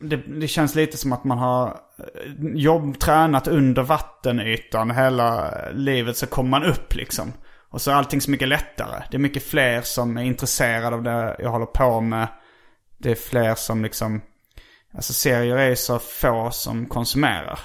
Det, 0.00 0.16
det 0.16 0.48
känns 0.48 0.74
lite 0.74 0.96
som 0.96 1.12
att 1.12 1.24
man 1.24 1.38
har 1.38 1.66
eh, 1.98 2.54
jobb, 2.54 2.98
tränat 2.98 3.48
under 3.48 3.82
vattenytan 3.82 4.90
hela 4.90 5.54
livet 5.72 6.16
så 6.16 6.26
kommer 6.26 6.50
man 6.50 6.64
upp 6.64 6.94
liksom. 6.94 7.32
Och 7.68 7.80
så 7.80 7.90
är 7.90 7.94
allting 7.94 8.20
så 8.20 8.30
mycket 8.30 8.48
lättare. 8.48 9.02
Det 9.10 9.16
är 9.16 9.18
mycket 9.18 9.42
fler 9.42 9.80
som 9.82 10.16
är 10.16 10.22
intresserade 10.22 10.96
av 10.96 11.02
det 11.02 11.36
jag 11.38 11.50
håller 11.50 11.66
på 11.66 12.00
med. 12.00 12.28
Det 12.98 13.10
är 13.10 13.14
fler 13.14 13.54
som 13.54 13.82
liksom, 13.82 14.20
alltså 14.94 15.12
serier 15.12 15.56
är 15.56 15.74
så 15.74 15.98
få 15.98 16.50
som 16.50 16.86
konsumerar. 16.86 17.58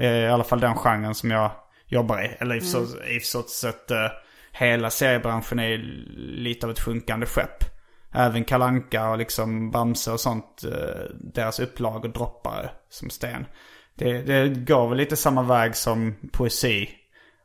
I 0.00 0.26
alla 0.26 0.44
fall 0.44 0.60
den 0.60 0.74
genren 0.74 1.14
som 1.14 1.30
jag 1.30 1.50
jobbar 1.86 2.22
i. 2.22 2.26
Eller 2.38 2.54
i 2.54 2.60
så, 2.60 2.86
i 3.08 3.20
så 3.20 3.42
sätt 3.42 3.90
eh, 3.90 4.08
hela 4.52 4.90
seriebranschen 4.90 5.58
är 5.58 5.78
lite 6.18 6.66
av 6.66 6.72
ett 6.72 6.80
sjunkande 6.80 7.26
skepp. 7.26 7.64
Även 8.12 8.44
Kalanka 8.44 9.10
och 9.10 9.18
liksom 9.18 9.70
Bamse 9.70 10.12
och 10.12 10.20
sånt. 10.20 10.64
eh, 10.64 11.04
Deras 11.34 11.60
upplagor 11.60 12.08
droppar 12.08 12.72
som 12.90 13.10
sten. 13.10 13.46
Det, 13.94 14.22
det 14.22 14.48
går 14.48 14.88
väl 14.88 14.98
lite 14.98 15.16
samma 15.16 15.42
väg 15.42 15.76
som 15.76 16.14
poesi. 16.32 16.90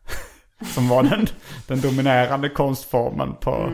som 0.73 0.89
var 0.89 1.03
den, 1.03 1.27
den 1.67 1.81
dominerande 1.81 2.49
konstformen 2.49 3.35
på, 3.35 3.71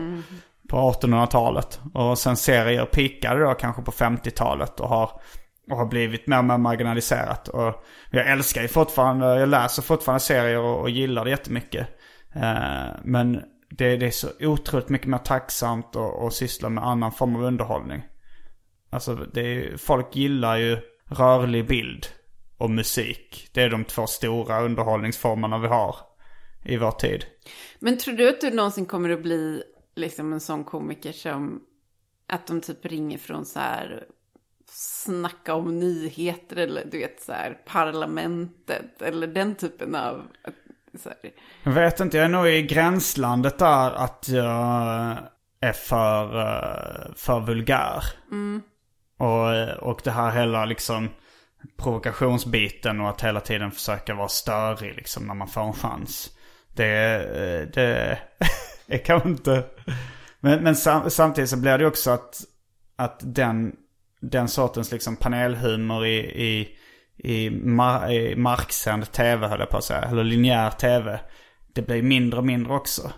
på 0.68 0.76
1800-talet. 0.76 1.80
Och 1.94 2.18
sen 2.18 2.36
serier 2.36 2.86
pikade 2.86 3.40
då 3.40 3.54
kanske 3.54 3.82
på 3.82 3.90
50-talet 3.92 4.80
och 4.80 4.88
har, 4.88 5.10
och 5.70 5.76
har 5.76 5.86
blivit 5.86 6.26
mer 6.26 6.38
och 6.38 6.44
mer 6.44 6.58
marginaliserat. 6.58 7.48
Och 7.48 7.84
jag 8.10 8.30
älskar 8.30 8.62
ju 8.62 8.68
fortfarande, 8.68 9.26
jag 9.40 9.48
läser 9.48 9.82
fortfarande 9.82 10.20
serier 10.20 10.58
och, 10.58 10.80
och 10.80 10.90
gillar 10.90 11.24
det 11.24 11.30
jättemycket. 11.30 11.88
Eh, 12.34 12.86
men 13.04 13.42
det, 13.76 13.96
det 13.96 14.06
är 14.06 14.10
så 14.10 14.28
otroligt 14.40 14.88
mycket 14.88 15.08
mer 15.08 15.18
tacksamt 15.18 15.96
att, 15.96 16.34
syssla 16.34 16.68
med 16.68 16.84
annan 16.84 17.12
form 17.12 17.36
av 17.36 17.42
underhållning. 17.42 18.02
Alltså 18.90 19.14
det 19.14 19.40
är, 19.40 19.76
folk 19.76 20.16
gillar 20.16 20.56
ju 20.56 20.78
rörlig 21.04 21.68
bild 21.68 22.06
och 22.58 22.70
musik. 22.70 23.48
Det 23.52 23.62
är 23.62 23.70
de 23.70 23.84
två 23.84 24.06
stora 24.06 24.62
underhållningsformerna 24.62 25.58
vi 25.58 25.68
har 25.68 25.96
i 26.64 26.76
vår 26.76 26.90
tid. 26.90 27.24
Men 27.78 27.98
tror 27.98 28.14
du 28.14 28.28
att 28.28 28.40
du 28.40 28.50
någonsin 28.50 28.86
kommer 28.86 29.10
att 29.10 29.22
bli 29.22 29.62
liksom 29.96 30.32
en 30.32 30.40
sån 30.40 30.64
komiker 30.64 31.12
som 31.12 31.62
att 32.28 32.46
de 32.46 32.60
typ 32.60 32.86
ringer 32.86 33.18
från 33.18 33.44
så 33.44 33.58
här 33.58 34.06
snacka 34.70 35.54
om 35.54 35.80
nyheter 35.80 36.56
eller 36.56 36.84
du 36.84 36.98
vet 36.98 37.22
så 37.22 37.32
här 37.32 37.60
parlamentet 37.66 39.02
eller 39.02 39.26
den 39.26 39.54
typen 39.54 39.94
av 39.94 40.22
jag 41.62 41.72
vet 41.72 42.00
inte, 42.00 42.16
jag 42.16 42.24
är 42.24 42.28
nog 42.28 42.48
i 42.48 42.62
gränslandet 42.62 43.58
där 43.58 43.90
att 43.90 44.28
jag 44.28 45.18
är 45.60 45.72
för, 45.72 46.40
eh, 46.40 47.14
för 47.16 47.40
vulgär. 47.40 48.04
Och, 49.18 49.88
och 49.88 50.00
det 50.04 50.10
här 50.10 50.30
hela 50.30 50.64
liksom 50.64 51.08
provokationsbiten 51.76 53.00
och 53.00 53.08
att 53.08 53.20
hela 53.20 53.40
tiden 53.40 53.70
försöka 53.70 54.14
vara 54.14 54.28
störig 54.28 54.94
liksom 54.96 55.26
när 55.26 55.34
man 55.34 55.48
får 55.48 55.62
en 55.62 55.72
chans. 55.72 56.30
Det, 56.74 57.14
eh, 57.14 57.68
det 57.74 58.18
är 58.86 58.98
kanske 58.98 59.28
inte... 59.28 59.64
Men, 60.40 60.62
men 60.62 60.76
sam, 60.76 61.10
samtidigt 61.10 61.50
så 61.50 61.56
blir 61.56 61.78
det 61.78 61.86
också 61.86 62.10
att, 62.10 62.40
att 62.96 63.20
den, 63.22 63.76
den 64.20 64.48
sortens 64.48 64.92
liksom 64.92 65.16
panelhumor 65.16 66.06
i, 66.06 66.18
i, 66.18 66.76
i, 67.16 67.50
mar, 67.50 68.10
i 68.12 68.36
marksänd 68.36 69.12
tv 69.12 69.46
höll 69.46 69.60
jag 69.60 69.70
på 69.70 69.76
att 69.76 69.84
säga, 69.84 70.00
eller 70.02 70.24
linjär 70.24 70.70
tv. 70.70 71.20
Det 71.72 71.82
blir 71.86 72.02
mindre 72.02 72.38
och 72.40 72.46
mindre 72.46 72.74
också. 72.74 73.12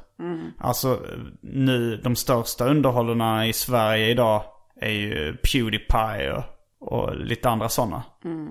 Alltså 0.59 1.01
nu, 1.42 1.97
de 1.97 2.16
största 2.16 2.64
underhållarna 2.68 3.47
i 3.47 3.53
Sverige 3.53 4.09
idag 4.09 4.42
är 4.80 4.90
ju 4.90 5.36
Pewdiepie 5.36 6.32
och, 6.32 6.44
och 6.80 7.16
lite 7.16 7.49
andra 7.49 7.68
sådana. 7.68 8.03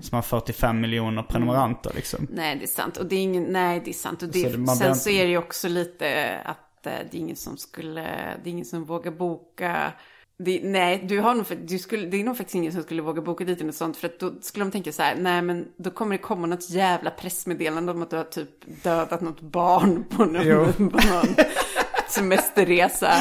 Som 0.02 0.16
har 0.16 0.22
45 0.22 0.82
miljoner 0.82 1.24
prenumeranter 1.24 1.92
liksom. 1.96 2.28
nej 2.32 2.56
det 2.56 2.64
är 2.64 2.68
sant 2.68 2.98
och 2.98 3.06
det 3.06 3.16
är 3.16 3.24
ingen, 3.24 3.44
nej 3.44 3.82
det 3.86 3.92
är 3.92 3.94
sant 3.94 4.24
och 4.24 4.30
det, 4.30 4.40
Så 4.52 4.58
det- 4.58 4.68
sen 4.68 4.78
blir- 4.88 4.94
så 4.94 5.10
är 5.10 5.24
det 5.24 5.30
ju 5.30 5.38
också 5.38 5.68
lite 5.68 6.38
att 6.46 6.86
eh, 6.86 6.94
det 7.12 7.18
är 7.18 7.20
ingen 7.22 7.36
som 7.36 7.58
skulle, 7.58 8.02
det 8.44 8.50
är 8.50 8.52
ingen 8.52 8.66
som 8.66 8.86
vågar 8.86 9.12
boka 9.12 9.94
Det, 10.38 10.60
nej, 10.64 11.06
du 11.08 11.20
har 11.20 11.36
nog, 11.36 11.46
du 11.68 11.80
skulle, 11.80 12.06
det 12.06 12.18
är 12.18 12.24
nog 12.24 12.38
faktiskt 12.38 12.56
ingen 12.56 12.72
som 12.72 12.84
skulle 12.84 13.02
våga 13.02 13.22
boka 13.22 13.44
dit 13.44 13.60
något 13.60 13.76
sånt. 13.76 13.98
För 13.98 14.08
att 14.08 14.20
då 14.20 14.34
skulle 14.42 14.66
de 14.66 14.72
tänka 14.72 14.92
så 14.92 15.02
här, 15.02 15.16
nej 15.16 15.42
men 15.42 15.68
då 15.78 15.90
kommer 15.90 16.12
det 16.12 16.22
komma 16.22 16.48
något 16.48 16.70
jävla 16.70 17.12
pressmeddelande 17.12 17.92
om 17.92 18.02
att 18.02 18.10
du 18.10 18.16
har 18.16 18.24
typ 18.24 18.50
dödat 18.84 19.22
något 19.22 19.42
barn 19.42 20.04
på 20.10 20.26
någon, 20.26 20.74
på 20.76 21.08
någon 21.08 21.36
semesterresa. 22.10 23.12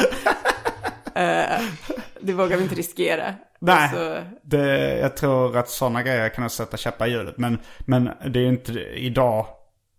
Eh, 1.15 1.61
det 2.19 2.33
vågar 2.33 2.57
vi 2.57 2.63
inte 2.63 2.75
riskera. 2.75 3.35
Nej, 3.59 3.89
Så, 3.93 4.23
det, 4.43 4.97
jag 4.97 5.17
tror 5.17 5.57
att 5.57 5.69
sådana 5.69 6.03
grejer 6.03 6.29
kan 6.29 6.49
sätta 6.49 6.77
käppar 6.77 7.07
i 7.07 7.11
hjulet. 7.11 7.37
Men, 7.37 7.59
men 7.79 8.03
det 8.05 8.39
är 8.39 8.43
ju 8.43 8.49
inte, 8.49 8.73
idag 8.81 9.47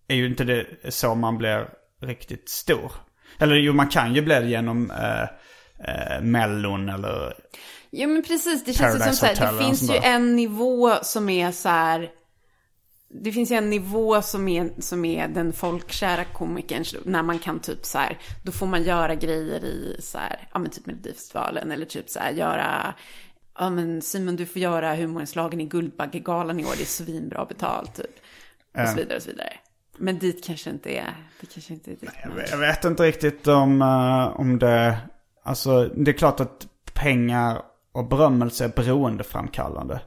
är 0.08 0.16
ju 0.16 0.26
inte 0.26 0.44
det 0.44 0.66
så 0.88 1.14
man 1.14 1.38
blir 1.38 1.68
riktigt 2.02 2.48
stor. 2.48 2.92
Eller 3.38 3.56
jo, 3.56 3.72
man 3.72 3.88
kan 3.88 4.14
ju 4.14 4.22
bli 4.22 4.34
det 4.34 4.48
genom 4.48 4.90
eh, 4.90 5.28
eh, 5.84 6.20
Mellon 6.22 6.88
eller... 6.88 7.34
Ja 7.90 8.06
men 8.06 8.22
precis, 8.22 8.64
det 8.64 8.72
känns 8.72 8.94
ju 8.94 9.12
som 9.12 9.28
Paradise 9.28 9.36
så 9.36 9.42
här, 9.46 9.52
det 9.52 9.64
finns 9.64 9.90
ju 9.90 9.96
en 9.96 10.36
nivå 10.36 10.94
som 11.02 11.28
är 11.28 11.52
så 11.52 11.68
här, 11.68 12.10
det 13.24 13.32
finns 13.32 13.50
ju 13.52 13.56
en 13.56 13.70
nivå 13.70 14.22
som 14.22 14.48
är, 14.48 14.70
som 14.78 15.04
är 15.04 15.28
den 15.28 15.52
folkkära 15.52 16.24
komikern, 16.24 16.84
när 17.04 17.22
man 17.22 17.38
kan 17.38 17.60
typ 17.60 17.84
så 17.84 17.98
här, 17.98 18.18
då 18.44 18.52
får 18.52 18.66
man 18.66 18.82
göra 18.82 19.14
grejer 19.14 19.64
i 19.64 19.96
så 20.00 20.18
här, 20.18 20.48
ja 20.52 20.58
men 20.58 20.70
typ 20.70 20.86
Melodifestivalen 20.86 21.72
eller 21.72 21.86
typ 21.86 22.08
så 22.10 22.18
här 22.18 22.30
göra, 22.30 22.94
ja 23.58 23.70
men 23.70 24.02
Simon 24.02 24.36
du 24.36 24.46
får 24.46 24.62
göra 24.62 24.94
humorinslagen 24.94 25.60
i 25.60 25.64
Guldbaggegalan 25.64 26.60
i 26.60 26.64
år, 26.64 26.72
det 26.76 26.82
är 26.82 26.86
svinbra 26.86 27.44
betalt 27.44 27.94
typ. 27.96 28.16
Och 28.82 28.88
så 28.88 28.96
vidare 28.96 29.16
och 29.16 29.22
så 29.22 29.30
vidare. 29.30 29.52
Men 29.98 30.18
dit 30.18 30.44
kanske 30.44 30.70
inte 30.70 30.90
är, 30.90 31.14
det 31.40 31.46
kanske 31.52 31.72
inte 31.72 31.90
är 31.90 31.94
dit 31.94 32.02
man- 32.28 32.36
Jag 32.50 32.58
vet 32.58 32.84
inte 32.84 33.02
riktigt 33.02 33.46
om, 33.46 33.82
eh, 33.82 34.40
om 34.40 34.58
det... 34.58 34.96
Alltså, 35.46 35.84
det 35.84 36.10
är 36.10 36.18
klart 36.18 36.40
att 36.40 36.66
pengar 36.94 37.62
och 37.92 38.08
berömmelse 38.08 38.64
är 38.64 38.68
beroendeframkallande. 38.68 40.00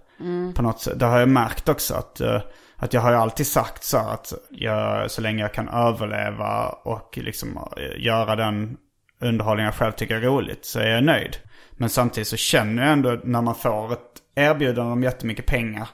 På 0.55 0.61
något 0.61 0.81
sätt. 0.81 0.99
Det 0.99 1.05
har 1.05 1.19
jag 1.19 1.29
märkt 1.29 1.69
också 1.69 1.95
att, 1.95 2.21
eh, 2.21 2.41
att 2.75 2.93
jag 2.93 3.01
har 3.01 3.11
ju 3.11 3.17
alltid 3.17 3.47
sagt 3.47 3.83
så 3.83 3.97
att 3.97 4.33
jag, 4.49 5.11
så 5.11 5.21
länge 5.21 5.41
jag 5.41 5.53
kan 5.53 5.69
överleva 5.69 6.69
och 6.69 7.17
liksom 7.21 7.57
eh, 7.77 8.05
göra 8.05 8.35
den 8.35 8.77
underhållning 9.21 9.65
jag 9.65 9.75
själv 9.75 9.91
tycker 9.91 10.15
är 10.15 10.21
roligt 10.21 10.65
så 10.65 10.79
är 10.79 10.87
jag 10.87 11.03
nöjd. 11.03 11.37
Men 11.71 11.89
samtidigt 11.89 12.27
så 12.27 12.37
känner 12.37 12.83
jag 12.83 12.91
ändå 12.93 13.19
när 13.23 13.41
man 13.41 13.55
får 13.55 13.93
ett 13.93 13.99
erbjudande 14.35 14.91
om 14.91 15.03
jättemycket 15.03 15.45
pengar 15.45 15.89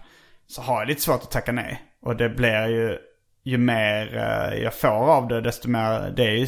så 0.48 0.62
har 0.62 0.80
jag 0.80 0.88
lite 0.88 1.02
svårt 1.02 1.24
att 1.24 1.32
tacka 1.32 1.52
nej. 1.52 1.82
Och 2.02 2.16
det 2.16 2.30
blir 2.30 2.68
ju, 2.68 2.98
ju 3.44 3.58
mer 3.58 4.18
eh, 4.18 4.64
jag 4.64 4.74
får 4.74 5.14
av 5.14 5.28
det 5.28 5.42
desto 5.42 5.70
mer, 5.70 6.14
det 6.16 6.24
är 6.24 6.36
ju, 6.36 6.48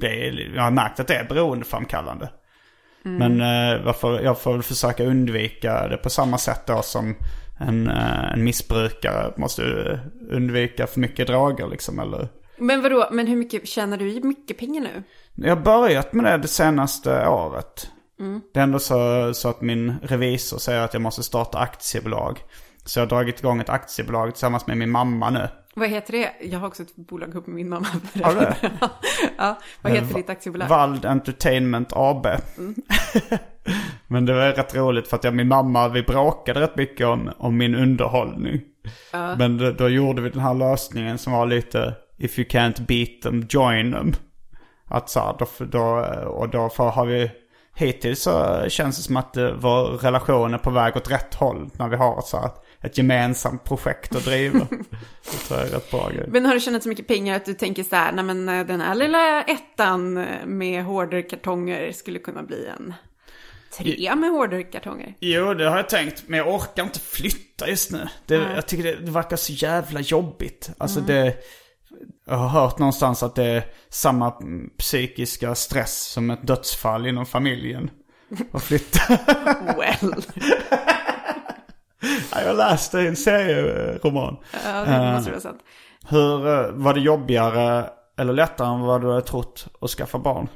det 0.00 0.28
är, 0.28 0.54
jag 0.54 0.62
har 0.62 0.70
märkt 0.70 1.00
att 1.00 1.08
det 1.08 1.16
är 1.16 1.24
beroendeframkallande. 1.24 2.28
Men 3.16 3.40
eh, 3.40 3.84
varför, 3.84 4.20
jag 4.20 4.40
får 4.40 4.62
försöka 4.62 5.04
undvika 5.04 5.88
det 5.88 5.96
på 5.96 6.10
samma 6.10 6.38
sätt 6.38 6.66
då 6.66 6.82
som 6.82 7.16
en, 7.58 7.88
eh, 7.88 8.32
en 8.32 8.44
missbrukare 8.44 9.32
måste 9.36 9.62
undvika 10.30 10.86
för 10.86 11.00
mycket 11.00 11.26
droger 11.26 11.68
liksom. 11.68 11.98
Eller, 11.98 12.28
Men 12.58 12.82
vadå, 12.82 13.08
men 13.12 13.26
hur 13.26 13.36
mycket, 13.36 13.68
tjänar 13.68 13.96
du 13.96 14.12
i 14.12 14.22
mycket 14.22 14.58
pengar 14.58 14.82
nu? 14.82 15.02
jag 15.34 15.56
har 15.56 15.62
börjat 15.62 16.12
med 16.12 16.24
det 16.24 16.38
det 16.38 16.48
senaste 16.48 17.28
året. 17.28 17.90
Det 18.52 18.60
är 18.60 18.64
ändå 18.64 18.78
så, 18.78 19.30
så 19.34 19.48
att 19.48 19.60
min 19.60 19.94
revisor 20.02 20.58
säger 20.58 20.80
att 20.80 20.92
jag 20.92 21.02
måste 21.02 21.22
starta 21.22 21.58
aktiebolag. 21.58 22.38
Så 22.88 22.98
jag 22.98 23.06
har 23.06 23.08
dragit 23.08 23.40
igång 23.40 23.60
ett 23.60 23.68
aktiebolag 23.68 24.34
tillsammans 24.34 24.66
med 24.66 24.76
min 24.76 24.90
mamma 24.90 25.30
nu. 25.30 25.48
Vad 25.74 25.88
heter 25.88 26.12
det? 26.12 26.32
Jag 26.40 26.58
har 26.58 26.66
också 26.66 26.82
ett 26.82 26.96
bolag 26.96 27.28
ihop 27.28 27.46
med 27.46 27.56
min 27.56 27.68
mamma. 27.68 27.86
Har 28.22 28.34
du 28.34 28.40
det? 28.40 28.56
ja, 29.38 29.58
vad 29.82 29.92
heter 29.92 30.10
Eh, 30.10 30.16
ditt 30.16 30.30
aktiebolag? 30.30 30.68
Vald 30.68 31.04
Entertainment 31.04 31.92
AB. 31.92 32.26
Men 34.06 34.26
det 34.26 34.32
var 34.32 34.52
rätt 34.52 34.74
roligt 34.74 35.08
för 35.08 35.16
att 35.16 35.24
jag 35.24 35.30
och 35.30 35.36
min 35.36 35.48
mamma, 35.48 35.88
vi 35.88 36.02
bråkade 36.02 36.60
rätt 36.60 36.76
mycket 36.76 37.06
om, 37.06 37.30
om 37.38 37.56
min 37.56 37.74
underhållning. 37.74 38.60
Men 39.12 39.58
då, 39.58 39.70
då 39.70 39.88
gjorde 39.88 40.22
vi 40.22 40.30
den 40.30 40.40
här 40.40 40.54
lösningen 40.54 41.18
som 41.18 41.32
var 41.32 41.46
lite 41.46 41.94
If 42.18 42.38
you 42.38 42.48
can't 42.48 42.86
beat 42.86 43.22
them, 43.22 43.46
join 43.48 43.92
them. 43.92 44.12
Att 44.86 45.10
så 45.10 45.20
här, 45.20 45.34
då, 45.38 45.46
då, 45.64 45.84
och 46.26 46.48
då 46.48 46.70
har 46.78 47.06
vi 47.06 47.30
Hittills 47.78 48.22
så 48.22 48.64
känns 48.68 48.96
det 48.96 49.02
som 49.02 49.16
att 49.16 49.36
eh, 49.36 49.50
vår 49.58 49.84
relation 49.84 50.54
är 50.54 50.58
på 50.58 50.70
väg 50.70 50.96
åt 50.96 51.10
rätt 51.10 51.34
håll 51.34 51.70
när 51.72 51.88
vi 51.88 51.96
har 51.96 52.18
ett, 52.18 52.24
så 52.24 52.40
här, 52.40 52.50
ett 52.82 52.98
gemensamt 52.98 53.64
projekt 53.64 54.14
att 54.14 54.24
driva. 54.24 54.58
det 55.30 55.38
tror 55.48 55.60
jag 55.60 55.68
är 55.68 55.72
rätt 55.72 55.90
bra 55.90 56.10
grej. 56.10 56.28
Men 56.28 56.46
har 56.46 56.54
du 56.54 56.60
tjänat 56.60 56.82
så 56.82 56.88
mycket 56.88 57.06
pengar 57.06 57.36
att 57.36 57.44
du 57.44 57.54
tänker 57.54 57.82
så 57.82 57.96
här, 57.96 58.12
nej 58.12 58.24
men 58.24 58.48
eh, 58.48 58.66
den 58.66 58.80
här 58.80 58.94
lilla 58.94 59.42
ettan 59.42 60.16
eh, 60.16 60.46
med 60.46 60.84
hårdkartonger 60.84 61.92
skulle 61.92 62.18
kunna 62.18 62.42
bli 62.42 62.66
en 62.66 62.94
trea 63.78 64.16
med 64.16 64.30
hårdkartonger? 64.30 65.14
Jo, 65.20 65.54
det 65.54 65.68
har 65.68 65.76
jag 65.76 65.88
tänkt. 65.88 66.24
Men 66.26 66.38
jag 66.38 66.54
orkar 66.54 66.82
inte 66.82 67.00
flytta 67.00 67.68
just 67.68 67.90
nu. 67.90 68.08
Det, 68.26 68.34
jag 68.34 68.66
tycker 68.66 68.84
det, 68.84 68.96
det 68.96 69.10
verkar 69.10 69.36
så 69.36 69.52
jävla 69.52 70.00
jobbigt. 70.00 70.70
Alltså 70.78 71.00
det... 71.00 71.36
Jag 72.26 72.36
har 72.36 72.48
hört 72.48 72.78
någonstans 72.78 73.22
att 73.22 73.34
det 73.34 73.44
är 73.44 73.64
samma 73.88 74.36
mm, 74.40 74.70
psykiska 74.78 75.54
stress 75.54 76.02
som 76.02 76.30
ett 76.30 76.46
dödsfall 76.46 77.06
inom 77.06 77.26
familjen. 77.26 77.90
Att 78.52 78.62
flytta. 78.62 79.00
Well. 79.76 80.14
Ja, 82.32 82.42
jag 82.42 82.56
läste 82.56 83.00
en 83.00 83.16
serieroman. 83.16 84.36
ja, 84.64 84.84
det 84.84 85.12
måste 85.12 85.30
vara 85.30 85.40
sant. 85.40 85.60
Hur, 86.08 86.46
eh, 86.46 86.70
var 86.70 86.94
det 86.94 87.00
jobbigare 87.00 87.90
eller 88.18 88.32
lättare 88.32 88.68
än 88.68 88.80
vad 88.80 89.00
du 89.00 89.08
hade 89.08 89.22
trott 89.22 89.66
att 89.80 89.90
skaffa 89.90 90.18
barn? 90.18 90.48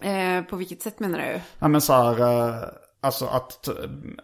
Eh, 0.00 0.44
på 0.44 0.56
vilket 0.56 0.82
sätt 0.82 1.00
menar 1.00 1.18
du? 1.18 1.40
Ja 1.58 1.68
men 1.68 1.80
så 1.80 1.92
här, 1.92 2.20
eh, 2.20 2.54
alltså 3.02 3.26
att 3.26 3.68
eh, 3.68 3.74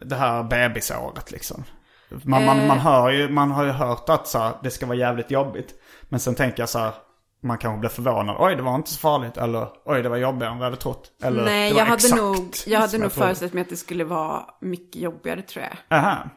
det 0.00 0.16
här 0.16 0.42
bebisåret 0.42 1.30
liksom. 1.30 1.64
Man, 2.08 2.44
man, 2.44 2.66
man, 2.66 2.78
hör 2.78 3.10
ju, 3.10 3.28
man 3.28 3.50
har 3.50 3.64
ju 3.64 3.70
hört 3.70 4.08
att 4.08 4.26
så 4.26 4.38
här, 4.38 4.52
det 4.62 4.70
ska 4.70 4.86
vara 4.86 4.96
jävligt 4.96 5.30
jobbigt. 5.30 5.74
Men 6.02 6.20
sen 6.20 6.34
tänker 6.34 6.62
jag 6.62 6.68
så 6.68 6.78
här, 6.78 6.92
man 7.40 7.58
kanske 7.58 7.78
blir 7.80 7.90
förvånad. 7.90 8.36
Oj, 8.38 8.56
det 8.56 8.62
var 8.62 8.74
inte 8.74 8.90
så 8.90 8.98
farligt. 8.98 9.36
Eller 9.36 9.68
oj, 9.84 10.02
det 10.02 10.08
var 10.08 10.16
jobbigare 10.16 10.52
än 10.52 10.58
vad 10.58 10.66
jag 10.66 10.70
hade 10.70 10.82
trott. 10.82 11.12
Eller 11.22 11.44
Nej, 11.44 11.72
jag 11.72 11.84
hade 11.84 12.16
nog, 12.16 12.54
jag 12.66 12.80
hade 12.80 12.98
nog 12.98 13.12
föreställt 13.12 13.52
mig 13.52 13.60
att 13.60 13.68
det 13.68 13.76
skulle 13.76 14.04
vara 14.04 14.42
mycket 14.60 15.02
jobbigare 15.02 15.42
tror 15.42 15.64
jag. 15.64 15.98
Aha. 15.98 16.28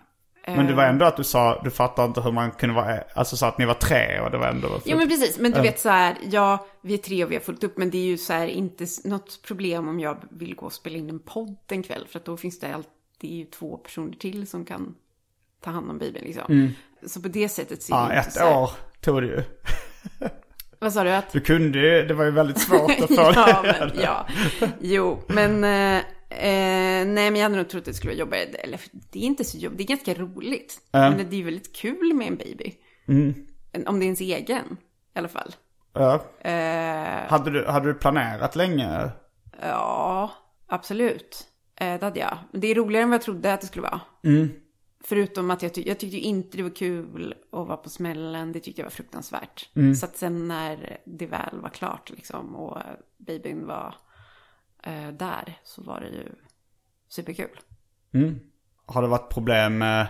Men 0.48 0.68
det 0.68 0.74
var 0.74 0.84
ändå 0.84 1.06
att 1.06 1.18
du 1.18 1.24
sa, 1.24 1.62
du 1.64 1.70
fattar 1.70 2.06
inte 2.06 2.22
hur 2.22 2.32
man 2.32 2.52
kunde 2.52 2.76
vara, 2.76 3.00
alltså 3.16 3.38
så 3.38 3.46
att 3.46 3.58
ni 3.58 3.66
var 3.66 3.74
tre 3.74 4.20
och 4.20 4.32
det 4.32 4.38
var 4.38 4.48
ändå... 4.48 4.82
Ja 4.86 4.96
men 4.96 5.10
precis, 5.10 5.40
men 5.40 5.52
du 5.52 5.62
vet 5.62 5.80
så 5.80 5.90
här, 5.90 6.18
ja, 6.32 6.66
vi 6.82 6.94
är 6.94 6.98
tre 6.98 7.24
och 7.24 7.32
vi 7.32 7.36
har 7.36 7.42
fullt 7.42 7.64
upp, 7.64 7.78
men 7.78 7.90
det 7.90 7.98
är 7.98 8.06
ju 8.06 8.18
så 8.18 8.34
här 8.34 8.48
inte 8.48 8.86
något 9.04 9.42
problem 9.42 9.88
om 9.88 10.00
jag 10.00 10.18
vill 10.30 10.56
gå 10.56 10.66
och 10.66 10.74
spela 10.74 10.98
in 10.98 11.10
en 11.10 11.20
podd 11.20 11.58
en 11.68 11.84
kväll, 11.84 12.08
för 12.10 12.20
att 12.20 12.26
då 12.26 12.38
finns 12.38 12.60
det 12.60 12.76
alltid 12.76 13.32
ju 13.32 13.46
två 13.46 13.78
personer 13.78 14.14
till 14.14 14.48
som 14.48 14.66
kan 14.66 14.96
ta 15.64 15.72
hand 15.72 15.90
om 15.90 15.98
babyn 15.98 16.24
liksom. 16.24 16.74
Så 17.06 17.22
på 17.22 17.28
det 17.28 17.50
sättet 17.50 17.90
Mm. 17.90 18.04
Ja, 18.04 18.08
det 18.10 18.16
ett 18.16 18.34
så 18.34 18.40
här- 18.40 18.58
år 18.58 18.72
tog 19.02 19.22
det 19.22 19.28
ju. 19.28 19.44
Vad 20.82 20.94
sa 20.94 21.04
du? 21.04 21.10
Att... 21.12 21.32
Du 21.32 21.42
kunde 21.42 21.80
ju, 21.80 22.06
det 22.08 22.14
var 22.14 22.26
ju 22.26 22.32
väldigt 22.32 22.60
svårt 22.60 22.92
att 22.92 23.08
få 23.16 23.32
ja, 23.36 23.62
det. 23.64 23.76
men, 23.80 24.04
ja, 24.04 24.28
jo, 24.80 25.22
men 25.28 25.64
eh, 25.64 25.98
eh, 26.30 27.06
nej, 27.08 27.32
men 27.32 27.36
jag 27.36 27.44
hade 27.44 27.56
nog 27.56 27.70
trott 27.70 27.80
att 27.80 27.86
det 27.86 27.94
skulle 27.94 28.12
vara 28.14 28.20
jobbigare. 28.20 28.46
Eller 28.46 28.80
det 29.12 29.20
är 29.20 29.24
inte 29.24 29.44
så 29.44 29.58
jobbigt, 29.58 29.78
det 29.78 29.84
är 29.84 29.88
ganska 29.96 30.14
roligt. 30.14 30.80
Men 30.92 31.18
det 31.18 31.36
är 31.36 31.38
ju 31.38 31.44
väldigt 31.44 31.76
kul 31.76 32.14
med 32.14 32.28
en 32.28 32.36
baby. 32.36 32.74
Mm. 33.08 33.34
Om 33.86 34.00
det 34.00 34.04
är 34.04 34.08
ens 34.08 34.22
egen, 34.22 34.78
i 35.16 35.20
alla 35.20 35.28
fall. 35.28 35.56
Ja. 35.94 36.14
Eh, 36.40 37.30
Hade, 37.30 37.52
du, 37.52 37.66
hade 37.66 37.88
du 37.88 37.94
planerat 37.94 38.56
länge? 38.56 39.10
Ja, 39.62 40.32
absolut. 40.68 41.44
Eh, 41.76 42.00
det 42.00 42.06
hade 42.06 42.20
jag. 42.20 42.38
Det 42.54 42.68
är 42.68 42.76
roligare 42.76 43.04
än 43.04 43.10
vad 43.10 43.16
jag 43.16 43.22
trodde 43.22 43.54
att 43.54 43.62
det 43.62 43.68
skulle 43.68 43.84
vara. 43.84 44.02
Förutom 45.04 45.52
att 45.52 45.62
jag, 45.62 45.74
ty- 45.74 45.84
jag 45.88 46.00
tyckte 46.00 46.18
inte 46.18 46.58
det 46.58 46.64
var 46.64 46.70
kul 46.76 47.34
att 47.52 47.68
vara 47.68 47.78
på 47.78 47.90
smällen. 47.90 48.52
Det 48.52 48.60
tyckte 48.60 48.82
jag 48.82 48.86
var 48.86 48.92
fruktansvärt. 48.92 49.70
Så 50.00 50.06
att 50.06 50.18
sen 50.18 50.48
när 50.48 50.98
det 51.06 51.26
väl 51.26 51.60
var 51.62 51.70
klart 51.70 52.10
liksom 52.10 52.56
och 52.56 52.78
babyn 53.18 53.68
var 53.68 53.96
eh, 54.84 55.08
där 55.08 55.60
så 55.64 55.82
var 55.84 56.00
det 56.02 56.08
ju 56.08 56.32
superkul. 57.10 57.60
Har 58.86 59.02
det 59.02 59.08
varit 59.08 59.30
problem 59.30 59.78
med 59.78 60.08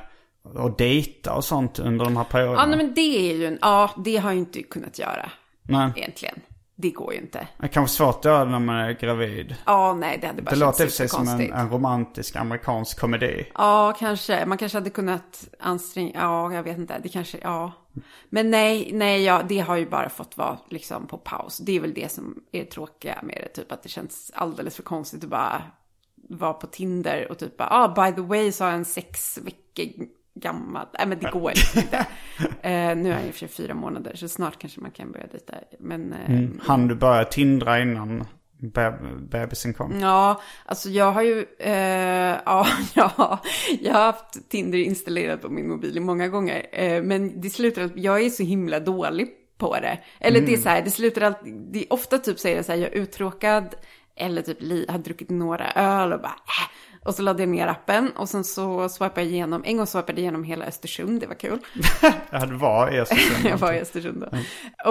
att 0.56 0.78
dejta 0.78 1.34
och 1.36 1.44
sånt 1.44 1.80
under 1.80 2.06
de 2.06 2.18
här 2.18 2.24
perioderna? 2.24 2.62
Ja, 2.62 2.66
nej, 2.68 2.78
men 2.78 2.94
det 2.94 3.02
är 3.32 3.36
ju 3.36 3.46
en, 3.46 3.58
ja, 3.62 3.92
det 4.06 4.18
har 4.18 4.30
jag 4.30 4.38
inte 4.38 4.64
kunnat 4.64 5.00
göra 5.00 5.32
Nej. 5.62 5.92
egentligen. 5.96 6.42
Det 6.82 6.92
går 6.92 7.14
ju 7.14 7.20
inte. 7.20 7.48
Det 7.58 7.68
kanske 7.68 7.98
svårt 7.98 8.18
att 8.18 8.26
göra 8.26 8.46
när 8.46 8.60
man 8.60 8.76
är 8.76 8.92
gravid. 8.92 9.56
Ja, 9.66 9.94
nej, 9.94 10.18
det 10.22 10.28
hade 10.28 10.42
bara 10.42 10.52
Det 10.52 10.56
låter 10.56 10.86
i 10.86 10.90
sig 10.90 11.10
som 11.10 11.28
en, 11.28 11.54
en 11.54 11.70
romantisk 11.70 12.36
amerikansk 12.36 13.00
komedi. 13.00 13.52
Ja, 13.56 13.94
kanske. 14.00 14.46
Man 14.46 14.58
kanske 14.58 14.78
hade 14.78 14.90
kunnat 14.90 15.48
anstränga, 15.60 16.12
ja, 16.14 16.54
jag 16.54 16.64
vet 16.64 16.78
inte. 16.78 17.00
Det 17.04 17.10
kanske, 17.10 17.38
ja. 17.42 17.72
Men 18.30 18.52
nej, 18.52 18.90
nej, 18.94 19.24
ja, 19.24 19.42
det 19.50 19.60
har 19.60 19.76
ju 19.76 19.90
bara 19.90 20.10
fått 20.10 20.38
vara 20.38 20.58
liksom 20.70 21.08
på 21.08 21.18
paus. 21.18 21.58
Det 21.58 21.76
är 21.76 21.80
väl 21.80 21.94
det 21.94 22.12
som 22.12 22.44
är 22.52 22.64
tråkiga 22.64 23.20
med 23.24 23.42
det, 23.44 23.62
typ 23.62 23.72
att 23.72 23.84
det 23.84 23.90
känns 23.90 24.32
alldeles 24.36 24.76
för 24.76 24.84
konstigt 24.84 25.24
att 25.24 25.30
bara 25.30 25.62
vara 26.30 26.54
på 26.54 26.68
Tinder 26.68 27.32
och 27.32 27.38
typ 27.38 27.58
bara, 27.58 27.70
ah, 27.72 27.88
by 27.88 28.16
the 28.16 28.22
way 28.22 28.52
så 28.52 28.64
har 28.64 28.72
jag 28.72 28.78
en 28.78 28.86
sex 28.86 29.38
veckor 29.38 30.08
gammal, 30.36 30.88
nej 30.98 31.08
men 31.08 31.20
det 31.20 31.30
går 31.32 31.50
liksom 31.56 31.82
inte. 31.82 31.98
Eh, 32.62 32.96
nu 32.96 33.10
är 33.12 33.18
jag 33.18 33.26
i 33.26 33.30
och 33.30 33.34
för 33.34 33.40
sig 33.40 33.48
fyra 33.48 33.74
månader, 33.74 34.16
så 34.16 34.28
snart 34.28 34.60
kanske 34.60 34.82
man 34.82 34.92
kan 34.92 35.12
börja 35.12 35.28
dejta. 35.28 35.54
Men, 35.80 36.14
eh, 36.14 36.50
Han 36.62 36.88
du 36.88 36.96
började 36.96 37.30
tindra 37.32 37.80
innan 37.80 38.26
be- 38.58 39.00
bebisen 39.30 39.74
kom? 39.74 40.00
Ja, 40.00 40.42
alltså 40.66 40.90
jag 40.90 41.12
har 41.12 41.22
ju, 41.22 41.46
eh, 41.60 42.38
ja, 42.46 42.68
ja, 42.94 43.40
jag 43.82 43.94
har 43.94 44.04
haft 44.06 44.50
Tinder 44.50 44.78
installerat 44.78 45.42
på 45.42 45.50
min 45.50 45.70
mobil 45.70 46.02
många 46.02 46.28
gånger. 46.28 46.66
Eh, 46.72 47.04
men 47.04 47.42
det 47.42 47.50
slutar 47.50 47.82
att 47.82 47.92
jag 47.98 48.22
är 48.22 48.30
så 48.30 48.44
himla 48.44 48.80
dålig 48.80 49.30
på 49.58 49.76
det. 49.80 50.00
Eller 50.20 50.42
det 50.42 50.54
är 50.54 50.58
så 50.58 50.70
här, 50.70 50.82
det 50.82 50.92
slutar 50.92 51.22
alltid, 51.22 51.54
det 51.72 51.80
är 51.80 51.94
ofta 51.94 52.18
typ 52.18 52.46
är 52.46 52.56
det 52.56 52.64
så 52.64 52.72
här, 52.72 52.80
jag 52.80 52.92
är 52.94 52.96
uttråkad 52.98 53.76
eller 54.16 54.42
typ 54.42 54.62
li, 54.62 54.86
har 54.90 54.98
druckit 54.98 55.30
några 55.30 55.72
öl 55.72 56.14
och 56.14 56.22
bara 56.22 56.32
äh. 56.32 56.70
Och 57.06 57.16
så 57.16 57.22
laddade 57.22 57.43
jag 57.43 57.49
ner 57.49 57.68
appen 57.68 58.12
och 58.12 58.30
sen 58.30 58.43
så 58.43 58.89
swipade 58.89 59.22
jag 59.22 59.32
igenom, 59.32 59.64
en 59.66 59.78
gång 59.78 59.88
swipade 59.88 60.12
jag 60.14 60.20
igenom 60.20 60.43
hela 60.43 60.66
Östersund, 60.66 61.20
det 61.20 61.28
var 61.28 61.36
kul. 61.36 61.60
Ja, 62.30 62.45
det 62.45 62.56
var 62.56 62.91
i 62.93 62.99
Östersund. 62.99 63.45
jag 63.49 63.58
var 63.58 63.74
i 63.74 63.80
Östersund 63.80 64.26
då. 64.32 64.38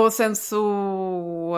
Och 0.01 0.13
sen 0.13 0.37
så 0.37 0.63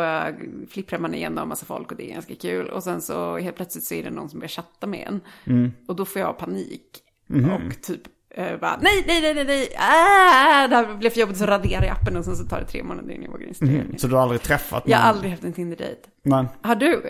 uh, 0.00 0.34
flipprar 0.70 0.98
man 0.98 1.14
igenom 1.14 1.48
massa 1.48 1.66
folk 1.66 1.90
och 1.90 1.96
det 1.96 2.10
är 2.10 2.14
ganska 2.14 2.34
kul. 2.34 2.68
Och 2.68 2.82
sen 2.82 3.00
så 3.00 3.38
helt 3.38 3.56
plötsligt 3.56 3.84
så 3.84 3.94
är 3.94 4.02
det 4.02 4.10
någon 4.10 4.28
som 4.30 4.38
börjar 4.38 4.48
chatta 4.48 4.86
med 4.86 5.08
en. 5.46 5.72
Och 5.88 5.96
då 5.96 6.04
får 6.04 6.20
jag 6.20 6.38
panik. 6.38 6.86
Och 7.28 7.82
typ 7.82 8.00
uh, 8.38 8.60
bara 8.60 8.78
nej, 8.82 9.04
nej, 9.06 9.22
nej, 9.22 9.34
nej, 9.34 9.44
nej, 9.44 9.68
ah, 9.78 10.68
det 10.68 10.76
här 10.76 10.94
blev 10.94 11.10
för 11.10 11.20
jobbigt 11.20 11.36
så 11.38 11.46
raderar 11.46 11.82
jag 11.84 11.92
appen 11.92 12.16
och 12.16 12.24
sen 12.24 12.36
så 12.36 12.44
tar 12.44 12.60
det 12.60 12.66
tre 12.66 12.82
månader 12.82 13.10
innan 13.10 13.24
jag 13.24 13.32
vågar 13.32 13.46
installera 13.46 13.84
den. 13.84 13.98
Så 13.98 14.06
du 14.06 14.14
har 14.14 14.22
aldrig 14.22 14.42
träffat 14.42 14.82
Jag 14.86 14.98
har 14.98 15.06
någon? 15.06 15.14
aldrig 15.14 15.30
haft 15.30 15.44
en 15.44 15.52
Tinder-dejt. 15.52 16.00
Men, 16.22 16.48
Har 16.62 16.74
du? 16.74 17.02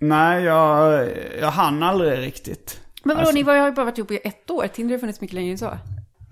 nej, 0.00 0.44
jag, 0.44 1.08
jag 1.40 1.50
hann 1.50 1.82
aldrig 1.82 2.18
riktigt. 2.18 2.80
Men 3.06 3.16
vadå, 3.16 3.20
Alltså- 3.20 3.34
ni 3.34 3.42
var, 3.42 3.56
har 3.56 3.66
ju 3.66 3.72
bara 3.72 3.84
varit 3.84 3.98
ihop 3.98 4.10
i 4.10 4.20
ett 4.24 4.50
år. 4.50 4.66
Tinder 4.66 4.94
har 4.94 5.00
funnits 5.00 5.20
mycket 5.20 5.34
längre 5.34 5.50
än 5.50 5.58
så. 5.58 5.78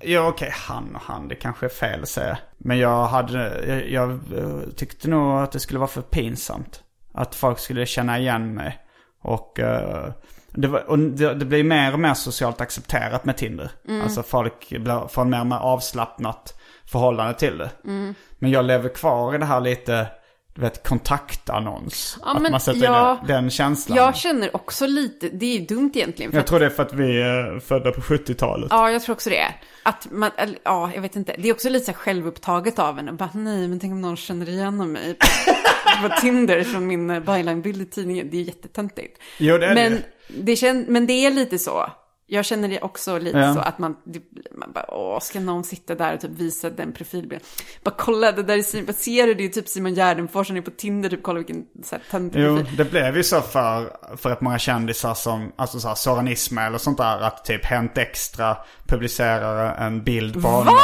Ja 0.00 0.28
okej, 0.28 0.50
han 0.52 0.94
och 0.96 1.00
han, 1.02 1.28
det 1.28 1.34
kanske 1.34 1.66
är 1.66 1.70
fel 1.70 2.02
att 2.02 2.08
säga. 2.08 2.38
Men 2.58 2.78
jag 2.78 3.06
hade, 3.06 3.64
jag, 3.68 3.90
jag 3.90 4.10
eh, 4.10 4.60
tyckte 4.76 5.08
nog 5.10 5.38
att 5.42 5.52
det 5.52 5.60
skulle 5.60 5.78
vara 5.78 5.88
för 5.88 6.02
pinsamt. 6.02 6.82
Att 7.12 7.34
folk 7.34 7.58
skulle 7.58 7.86
känna 7.86 8.18
igen 8.18 8.54
mig. 8.54 8.78
Och, 9.22 9.60
eh, 9.60 10.12
det, 10.50 10.68
var, 10.68 10.90
och 10.90 10.98
det, 10.98 11.34
det 11.34 11.44
blir 11.44 11.64
mer 11.64 11.92
och 11.92 12.00
mer 12.00 12.14
socialt 12.14 12.60
accepterat 12.60 13.24
med 13.24 13.36
Tinder. 13.36 13.70
Alltså 14.02 14.22
folk 14.22 14.68
blir, 14.68 15.08
får 15.08 15.24
mer 15.24 15.40
och 15.40 15.46
mer 15.46 15.56
avslappnat 15.56 16.60
förhållande 16.86 17.34
till 17.34 17.58
det. 17.58 17.70
Men 18.38 18.50
jag 18.50 18.64
lever 18.64 18.88
kvar 18.88 19.34
i 19.34 19.38
det 19.38 19.44
här 19.44 19.60
lite, 19.60 20.06
du 20.54 20.60
vet, 20.60 20.88
kontaktannons. 20.88 22.18
Ja, 22.22 22.30
att 22.36 22.42
men 22.42 22.52
man 22.52 22.60
sätter 22.60 22.84
ja, 22.84 23.18
den, 23.26 23.42
den 23.42 23.50
känslan. 23.50 23.96
Jag 23.98 24.16
känner 24.16 24.56
också 24.56 24.86
lite, 24.86 25.28
det 25.28 25.46
är 25.46 25.58
ju 25.58 25.66
dumt 25.66 25.90
egentligen. 25.94 26.30
Jag 26.32 26.40
att- 26.40 26.46
tror 26.46 26.60
det 26.60 26.66
är 26.66 26.70
för 26.70 26.82
att 26.82 26.92
vi 26.92 27.22
är 27.22 27.60
födda 27.60 27.92
på 27.92 28.00
70-talet. 28.00 28.68
Ja, 28.70 28.90
jag 28.90 29.02
tror 29.02 29.14
också 29.14 29.30
det. 29.30 29.54
Att 29.82 30.08
man, 30.10 30.30
eller, 30.36 30.58
ja, 30.64 30.90
jag 30.94 31.02
vet 31.02 31.16
inte. 31.16 31.34
Det 31.38 31.48
är 31.48 31.52
också 31.52 31.68
lite 31.68 31.84
så 31.84 31.90
här 31.90 31.98
självupptaget 31.98 32.78
av 32.78 32.98
en. 32.98 33.16
Bara, 33.16 33.30
nej, 33.34 33.68
men 33.68 33.80
tänk 33.80 33.92
om 33.92 34.00
någon 34.00 34.16
känner 34.16 34.48
igen 34.48 34.92
mig 34.92 35.14
på, 35.14 35.26
på 36.08 36.14
Tinder 36.20 36.64
från 36.64 36.86
min 36.86 37.06
byline-bild 37.24 37.82
i 37.82 37.86
tidningen. 37.86 38.30
Det 38.30 38.36
är 38.36 38.42
jättetöntigt. 38.42 39.18
Jo, 39.38 39.58
det 39.58 39.66
är 39.66 39.74
men, 39.74 39.92
det. 39.92 40.02
det 40.42 40.56
kän, 40.56 40.84
men 40.88 41.06
det 41.06 41.12
är 41.26 41.30
lite 41.30 41.58
så. 41.58 41.90
Jag 42.26 42.44
känner 42.44 42.68
det 42.68 42.80
också 42.80 43.18
lite 43.18 43.38
Ja. 43.38 43.54
så 43.54 43.60
att 43.60 43.78
man, 43.78 43.96
man 44.52 44.72
bara, 44.72 44.94
åh, 44.94 45.20
ska 45.20 45.40
någon 45.40 45.64
sitta 45.64 45.94
där 45.94 46.14
och 46.14 46.20
typ 46.20 46.30
visa 46.30 46.70
den 46.70 46.92
profilbilden? 46.92 47.46
Bara 47.82 47.94
kolla, 47.98 48.32
det 48.32 48.42
där 48.42 48.58
är 48.58 48.92
ser 48.92 49.26
du? 49.26 49.34
Det 49.34 49.44
är 49.44 49.48
typ 49.48 49.68
Simon 49.68 49.94
Gärdenfors, 49.94 50.48
han 50.48 50.56
är 50.56 50.60
på 50.60 50.70
Tinder, 50.70 51.10
typ 51.10 51.22
kolla 51.22 51.38
vilken 51.38 51.64
töntig 52.10 52.40
Jo, 52.40 52.64
det 52.76 52.84
blev 52.84 53.16
ju 53.16 53.22
så 53.22 53.40
för, 53.40 53.96
för 54.16 54.30
att 54.30 54.40
många 54.40 54.58
kändisar 54.58 55.14
som, 55.14 55.52
alltså 55.56 55.80
så 55.80 55.88
här 55.88 55.94
Soran 55.94 56.28
Ismail 56.28 56.74
och 56.74 56.80
sånt 56.80 56.98
där, 56.98 57.20
att 57.20 57.44
typ 57.44 57.64
Hänt 57.64 57.98
Extra 57.98 58.56
publicerar 58.86 59.86
en 59.86 60.02
bild 60.02 60.42
på 60.42 60.48
honom. 60.48 60.74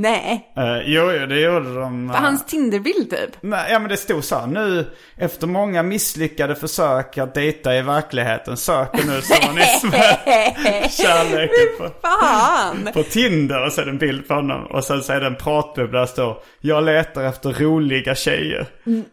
Nej, 0.00 0.52
Uh, 0.58 0.78
jo, 0.84 1.10
jo, 1.12 1.26
det 1.26 1.40
gjorde 1.40 1.74
de. 1.74 2.10
eh, 2.10 2.16
hans 2.16 2.46
Tinderbild 2.46 3.10
typ. 3.10 3.30
Nej, 3.40 3.72
ja 3.72 3.78
men 3.78 3.88
det 3.88 3.96
stod 3.96 4.24
så 4.24 4.38
här, 4.38 4.46
nu 4.46 4.86
efter 5.16 5.46
många 5.46 5.82
misslyckade 5.82 6.54
försök 6.54 7.18
att 7.18 7.34
dejta 7.34 7.76
i 7.76 7.82
verkligheten 7.82 8.56
söker 8.56 9.04
nu 9.06 9.20
Soran 9.22 9.58
Ismail 9.58 10.90
kärleken 10.90 11.66
på, 11.78 12.92
på 12.92 13.02
Tinder. 13.02 13.66
Och 13.66 13.72
så 13.72 13.80
är 13.80 13.84
det 13.84 13.90
en 13.90 13.98
bild 13.98 14.28
på 14.28 14.34
honom. 14.34 14.66
Och 14.66 14.84
sen 14.84 15.02
så 15.02 15.12
är 15.12 15.20
det 15.20 15.26
en 15.26 15.36
pratbubbla 15.36 15.98
där 15.98 16.06
det 16.06 16.12
står, 16.12 16.36
jag 16.60 16.84
letar 16.84 17.22
efter 17.24 17.52
roliga 17.52 18.14
tjejer. 18.14 18.66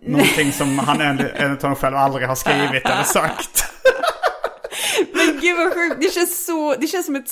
Någonting 0.06 0.52
som 0.52 0.80
han 0.80 1.02
enligt 1.02 1.28
enligt 1.36 1.62
honom 1.62 1.76
själv 1.76 1.96
aldrig 1.96 2.28
har 2.28 2.36
skrivit 2.36 2.86
eller 2.86 3.04
sagt. 3.04 3.64
Men 5.14 5.40
gud 5.42 5.58
vad 5.58 5.74
sjukt, 5.74 5.96
det 6.02 6.14
känns, 6.14 6.46
så, 6.46 6.76
det 6.76 6.88
känns 6.88 7.06
som 7.06 7.16
ett 7.16 7.30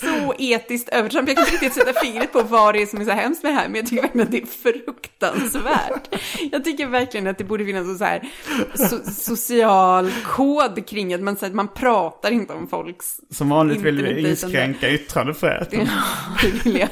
så 0.00 0.34
etiskt 0.38 0.88
övertramp. 0.88 1.28
Jag 1.28 1.36
kan 1.36 1.44
inte 1.46 1.54
riktigt 1.56 1.74
sätta 1.74 2.00
fingret 2.00 2.32
på 2.32 2.42
vad 2.42 2.74
det 2.74 2.82
är 2.82 2.86
som 2.86 3.00
är 3.00 3.04
så 3.04 3.10
hemskt 3.10 3.42
med 3.42 3.52
det 3.52 3.56
här, 3.56 3.68
men 3.68 3.76
jag 3.76 3.86
tycker 3.86 4.02
verkligen 4.02 4.26
att 4.26 4.32
det 4.32 4.42
är 4.42 4.46
fruktansvärt. 4.72 6.14
Jag 6.52 6.64
tycker 6.64 6.86
verkligen 6.86 7.26
att 7.26 7.38
det 7.38 7.44
borde 7.44 7.64
finnas 7.64 7.86
en 7.86 7.98
så 7.98 8.04
här 8.04 8.28
so, 8.74 8.96
social 9.10 10.10
kod 10.24 10.86
kring 10.86 11.14
att 11.14 11.20
man, 11.20 11.36
så 11.36 11.46
här, 11.46 11.52
man 11.52 11.68
pratar 11.68 12.30
inte 12.30 12.52
om 12.52 12.68
folks... 12.68 13.20
Som 13.30 13.48
vanligt 13.48 13.80
vill 13.80 14.02
vi 14.02 14.28
inskränka 14.28 14.90
yttrandefriheten. 14.90 15.88
Ja, 16.42 16.42
det 16.42 16.64
vill 16.64 16.76
jag. 16.76 16.88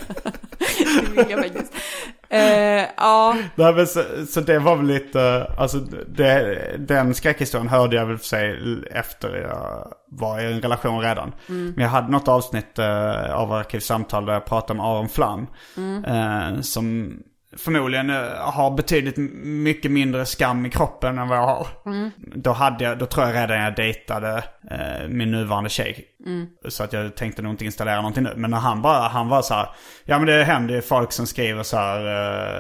Det 1.15 1.23
vill 1.23 1.31
jag 1.31 1.43
faktiskt. 1.43 1.73
Eh, 2.33 2.85
ja, 2.97 3.37
Nej, 3.55 3.75
men 3.75 3.87
så, 3.87 4.03
så 4.29 4.41
det 4.41 4.59
var 4.59 4.77
väl 4.77 4.87
lite, 4.87 5.53
alltså 5.59 5.79
det, 6.09 6.57
den 6.79 7.15
skräckhistorien 7.15 7.69
hörde 7.69 7.97
jag 7.97 8.07
väl 8.07 8.19
för 8.19 8.25
sig 8.27 8.59
efter 8.91 9.37
jag 9.37 9.95
var 10.11 10.41
i 10.41 10.53
en 10.53 10.61
relation 10.61 11.01
redan. 11.01 11.33
Men 11.47 11.75
jag 11.77 11.89
hade 11.89 12.13
något 12.13 12.29
avsnitt 12.29 12.79
eh, 12.79 13.35
av 13.35 13.53
Arkivsamtal 13.53 14.27
där 14.27 14.33
jag 14.33 14.45
pratade 14.45 14.81
om 14.81 14.87
Aron 14.87 15.09
Flam. 15.09 15.47
Eh, 16.07 16.61
som 16.61 17.17
förmodligen 17.57 18.11
eh, 18.11 18.17
har 18.37 18.71
betydligt 18.71 19.17
mycket 19.45 19.91
mindre 19.91 20.27
skam 20.27 20.67
i 20.67 20.71
kroppen 20.71 21.19
än 21.19 21.29
vad 21.29 21.39
jag 21.39 21.47
har. 21.47 21.67
Då, 22.35 22.53
hade 22.53 22.85
jag, 22.85 22.99
då 22.99 23.07
tror 23.07 23.27
jag 23.27 23.35
redan 23.35 23.61
jag 23.61 23.77
dejtade 23.77 24.45
eh, 24.71 25.09
min 25.09 25.31
nuvarande 25.31 25.71
tjej. 25.71 26.07
Så 26.69 26.85
att 26.85 26.93
jag 26.93 27.17
tänkte 27.17 27.43
nog 27.43 27.53
inte 27.53 27.65
installera 27.65 27.97
någonting 27.97 28.25
nu. 28.25 28.33
Men 28.37 28.51
när 28.51 28.59
han 28.59 28.83
bara, 28.83 29.09
han 29.09 29.29
var 29.29 29.43
så 29.43 29.55
här, 29.55 29.69
ja 30.05 30.19
men 30.19 30.27
det 30.27 30.45
händer 30.45 30.75
ju 30.75 30.83
folk 30.83 31.13
som 31.13 31.27
skriver 31.27 31.63
så 31.63 31.77
här 31.77 32.07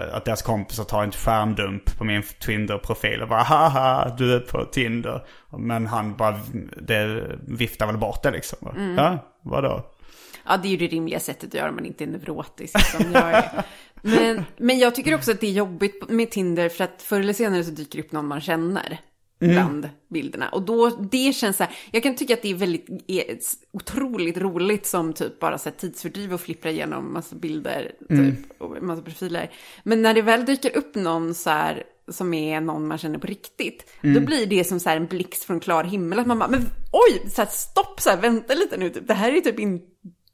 eh, 0.08 0.16
att 0.16 0.24
deras 0.24 0.42
kompisar 0.42 0.84
tar 0.84 1.02
en 1.02 1.12
skärmdump 1.12 1.98
på 1.98 2.04
min 2.04 2.22
Tinder-profil 2.40 3.22
och 3.22 3.28
bara 3.28 3.42
haha 3.42 4.14
du 4.18 4.34
är 4.34 4.40
på 4.40 4.64
Tinder. 4.64 5.22
Men 5.58 5.86
han 5.86 6.16
bara, 6.16 6.40
det 6.82 7.22
viftar 7.48 7.86
väl 7.86 7.98
bort 7.98 8.22
det 8.22 8.30
liksom. 8.30 8.58
Ja, 8.96 9.18
vadå? 9.42 9.84
Ja, 10.46 10.56
det 10.56 10.68
är 10.68 10.70
ju 10.70 10.76
det 10.76 10.86
rimliga 10.86 11.20
sättet 11.20 11.48
att 11.48 11.54
göra 11.54 11.68
om 11.68 11.74
man 11.74 11.86
inte 11.86 12.04
är 12.04 12.08
neurotisk 12.08 12.80
som 12.80 13.12
jag 13.12 13.30
är. 13.30 13.64
Men, 14.02 14.44
men 14.56 14.78
jag 14.78 14.94
tycker 14.94 15.14
också 15.14 15.30
att 15.30 15.40
det 15.40 15.46
är 15.46 15.52
jobbigt 15.52 16.08
med 16.08 16.30
Tinder 16.30 16.68
för 16.68 16.84
att 16.84 17.02
förr 17.02 17.20
eller 17.20 17.32
senare 17.32 17.64
så 17.64 17.70
dyker 17.70 17.98
det 17.98 18.04
upp 18.04 18.12
någon 18.12 18.26
man 18.26 18.40
känner 18.40 19.00
bland 19.40 19.88
bilderna. 20.08 20.48
Och 20.48 20.62
då, 20.62 20.88
det 20.88 21.32
känns 21.32 21.56
så 21.56 21.64
här, 21.64 21.72
jag 21.90 22.02
kan 22.02 22.16
tycka 22.16 22.34
att 22.34 22.42
det 22.42 22.50
är 22.50 22.54
väldigt, 22.54 22.88
är 23.06 23.38
otroligt 23.72 24.38
roligt 24.38 24.86
som 24.86 25.12
typ 25.12 25.38
bara 25.38 25.58
så 25.58 25.68
här 25.68 25.76
tidsfördriv 25.76 26.34
och 26.34 26.40
flippra 26.40 26.70
igenom 26.70 27.12
massa 27.12 27.36
bilder, 27.36 27.92
typ, 28.08 28.60
och 28.60 28.82
massa 28.82 29.02
profiler. 29.02 29.50
Men 29.82 30.02
när 30.02 30.14
det 30.14 30.22
väl 30.22 30.44
dyker 30.44 30.76
upp 30.76 30.94
någon 30.94 31.34
så 31.34 31.50
här, 31.50 31.82
som 32.08 32.34
är 32.34 32.60
någon 32.60 32.88
man 32.88 32.98
känner 32.98 33.18
på 33.18 33.26
riktigt, 33.26 33.90
då 34.02 34.20
blir 34.20 34.46
det 34.46 34.64
som 34.64 34.80
så 34.80 34.88
här 34.88 34.96
en 34.96 35.06
blixt 35.06 35.44
från 35.44 35.60
klar 35.60 35.84
himmel. 35.84 36.18
Att 36.18 36.26
man 36.26 36.38
bara, 36.38 36.48
men 36.48 36.62
oj, 36.92 37.30
så 37.30 37.42
här, 37.42 37.48
stopp, 37.48 38.00
så 38.00 38.10
här, 38.10 38.16
vänta 38.16 38.54
lite 38.54 38.76
nu, 38.76 38.90
typ. 38.90 39.08
det 39.08 39.14
här 39.14 39.32
är 39.32 39.40
typ 39.40 39.58
inte 39.58 39.86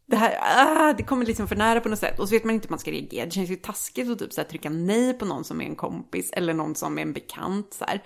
det 0.08 0.16
här, 0.16 0.38
ah, 0.42 0.92
det 0.92 1.02
kommer 1.02 1.26
liksom 1.26 1.48
för 1.48 1.56
nära 1.56 1.80
på 1.80 1.88
något 1.88 1.98
sätt. 1.98 2.18
Och 2.18 2.28
så 2.28 2.34
vet 2.34 2.44
man 2.44 2.54
inte 2.54 2.66
hur 2.68 2.70
man 2.70 2.78
ska 2.78 2.90
reagera. 2.90 3.24
Det 3.24 3.30
känns 3.30 3.50
ju 3.50 3.56
taskigt 3.56 4.10
att 4.10 4.18
typ 4.18 4.32
så 4.32 4.40
här 4.40 4.48
trycka 4.48 4.70
nej 4.70 5.12
på 5.18 5.24
någon 5.24 5.44
som 5.44 5.60
är 5.60 5.64
en 5.64 5.76
kompis 5.76 6.30
eller 6.32 6.54
någon 6.54 6.74
som 6.74 6.98
är 6.98 7.02
en 7.02 7.12
bekant 7.12 7.74
så 7.74 7.84
här. 7.84 8.02